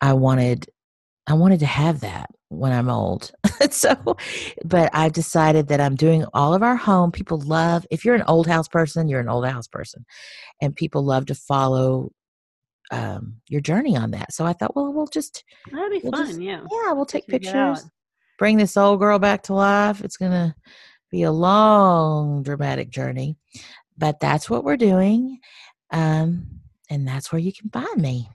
I 0.00 0.12
wanted 0.14 0.66
I 1.26 1.34
wanted 1.34 1.60
to 1.60 1.66
have 1.66 2.00
that 2.00 2.30
when 2.48 2.72
I'm 2.72 2.88
old. 2.88 3.30
so, 3.70 3.94
but 4.64 4.90
I 4.92 5.08
decided 5.10 5.68
that 5.68 5.80
I'm 5.80 5.94
doing 5.94 6.24
all 6.34 6.54
of 6.54 6.62
our 6.62 6.74
home. 6.74 7.12
People 7.12 7.38
love 7.42 7.86
if 7.90 8.04
you're 8.04 8.16
an 8.16 8.24
old 8.26 8.48
house 8.48 8.66
person, 8.66 9.08
you're 9.08 9.20
an 9.20 9.28
old 9.28 9.46
house 9.46 9.68
person, 9.68 10.04
and 10.60 10.74
people 10.74 11.04
love 11.04 11.26
to 11.26 11.34
follow 11.36 12.10
um, 12.90 13.36
your 13.48 13.60
journey 13.60 13.96
on 13.96 14.10
that. 14.12 14.32
So 14.32 14.44
I 14.44 14.52
thought, 14.52 14.74
well, 14.74 14.92
we'll 14.92 15.06
just 15.06 15.44
That'd 15.70 15.92
be 15.92 16.00
we'll 16.02 16.12
fun. 16.12 16.26
just- 16.26 16.40
yeah. 16.40 16.62
yeah, 16.68 16.92
we'll 16.92 17.06
take 17.06 17.26
Check 17.30 17.42
it 17.44 17.46
out. 17.54 17.76
pictures, 17.76 17.90
bring 18.38 18.56
this 18.56 18.76
old 18.76 18.98
girl 18.98 19.20
back 19.20 19.44
to 19.44 19.54
life. 19.54 20.00
It's 20.02 20.16
gonna 20.16 20.56
be 21.12 21.22
a 21.22 21.30
long, 21.30 22.42
dramatic 22.42 22.90
journey, 22.90 23.36
but 24.00 24.18
that's 24.18 24.48
what 24.50 24.64
we're 24.64 24.76
doing, 24.76 25.38
um, 25.92 26.46
and 26.88 27.06
that's 27.06 27.30
where 27.30 27.38
you 27.40 27.52
can 27.52 27.70
find 27.70 28.00
me. 28.00 28.28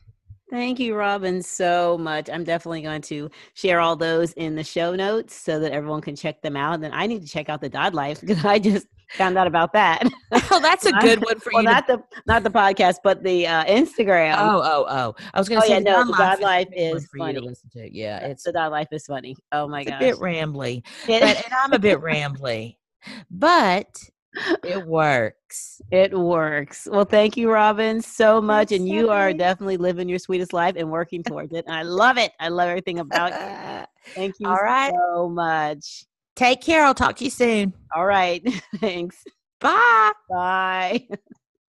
Thank 0.52 0.80
you, 0.80 0.96
Robin, 0.96 1.42
so 1.42 1.98
much. 1.98 2.30
I'm 2.30 2.44
definitely 2.44 2.84
going 2.84 3.02
to 3.04 3.30
share 3.56 3.80
all 3.80 3.96
those 3.96 4.32
in 4.34 4.56
the 4.56 4.64
show 4.64 4.96
notes 4.96 5.36
so 5.36 5.60
that 5.60 5.72
everyone 5.72 6.02
can 6.02 6.16
check 6.16 6.42
them 6.44 6.56
out. 6.56 6.76
And 6.76 6.84
then 6.84 6.92
I 6.94 7.08
need 7.08 7.24
to 7.24 7.28
check 7.28 7.50
out 7.50 7.62
the 7.62 7.68
Dodd 7.68 7.96
Life 7.96 8.22
because 8.22 8.46
I 8.46 8.60
just 8.60 8.86
found 9.18 9.38
out 9.40 9.48
about 9.48 9.74
that. 9.74 10.04
Oh, 10.52 10.60
that's 10.62 10.86
a 10.86 10.92
good 11.02 11.24
one 11.26 11.40
for 11.40 11.52
well, 11.54 11.64
you. 11.64 11.68
to- 11.70 11.74
not 11.74 11.88
the 11.88 12.04
not 12.28 12.44
the 12.44 12.52
podcast, 12.52 12.98
but 13.04 13.24
the 13.24 13.48
uh, 13.48 13.66
Instagram. 13.66 14.36
oh, 14.38 14.62
oh, 14.64 14.86
oh! 14.88 15.16
I 15.34 15.40
was 15.40 15.50
going 15.50 15.58
Oh, 15.60 15.62
to 15.62 15.68
say 15.68 15.74
yeah, 15.74 15.80
no, 15.80 16.06
Dodd 16.06 16.08
the 16.08 16.12
Life 16.12 16.20
Dodd 16.20 16.40
is 16.40 16.42
a 16.42 16.46
Life 16.46 16.68
is 17.04 17.08
for 17.08 17.18
you 17.18 17.26
to 17.26 17.34
funny. 17.40 17.48
listen 17.48 17.70
to. 17.72 17.90
Yeah, 17.98 18.20
it's, 18.28 18.44
the 18.44 18.52
Dodd 18.52 18.72
Life 18.72 18.88
is 18.92 19.06
funny. 19.08 19.36
Oh 19.52 19.68
my 19.68 19.82
it's 19.82 19.92
a 19.92 19.98
bit 20.00 20.16
rambly, 20.18 20.84
but 21.08 21.24
and 21.24 21.54
I'm 21.64 21.74
a 21.74 21.80
bit 21.80 22.00
rambly, 22.00 22.76
but 23.32 23.88
it 24.64 24.86
works. 24.86 25.82
It 25.92 26.18
works. 26.18 26.88
Well, 26.90 27.06
thank 27.06 27.38
you, 27.38 27.52
Robin, 27.52 28.02
so 28.02 28.42
much. 28.42 28.70
Thanks, 28.70 28.82
and 28.82 28.90
you 28.90 29.10
are 29.10 29.34
definitely 29.34 29.78
living 29.78 30.10
your 30.10 30.20
sweetest 30.20 30.54
life 30.54 30.76
and 30.78 30.92
working 30.92 31.24
towards 31.24 31.54
it. 31.54 31.66
And 31.66 31.76
I 31.76 31.84
love 31.84 32.18
it. 32.18 32.32
I 32.40 32.50
love 32.50 32.70
everything 32.70 33.00
about 33.00 33.32
you. 33.32 33.86
Thank 34.16 34.36
you 34.40 34.48
All 34.48 34.56
right. 34.56 34.94
so 34.94 35.30
much. 35.30 36.06
Take 36.36 36.62
care. 36.62 36.84
I'll 36.84 36.94
talk 36.94 37.16
to 37.18 37.24
you 37.24 37.30
soon. 37.30 37.74
All 37.96 38.06
right. 38.06 38.44
Thanks. 38.78 39.24
Bye. 39.60 40.12
Bye. 40.30 41.08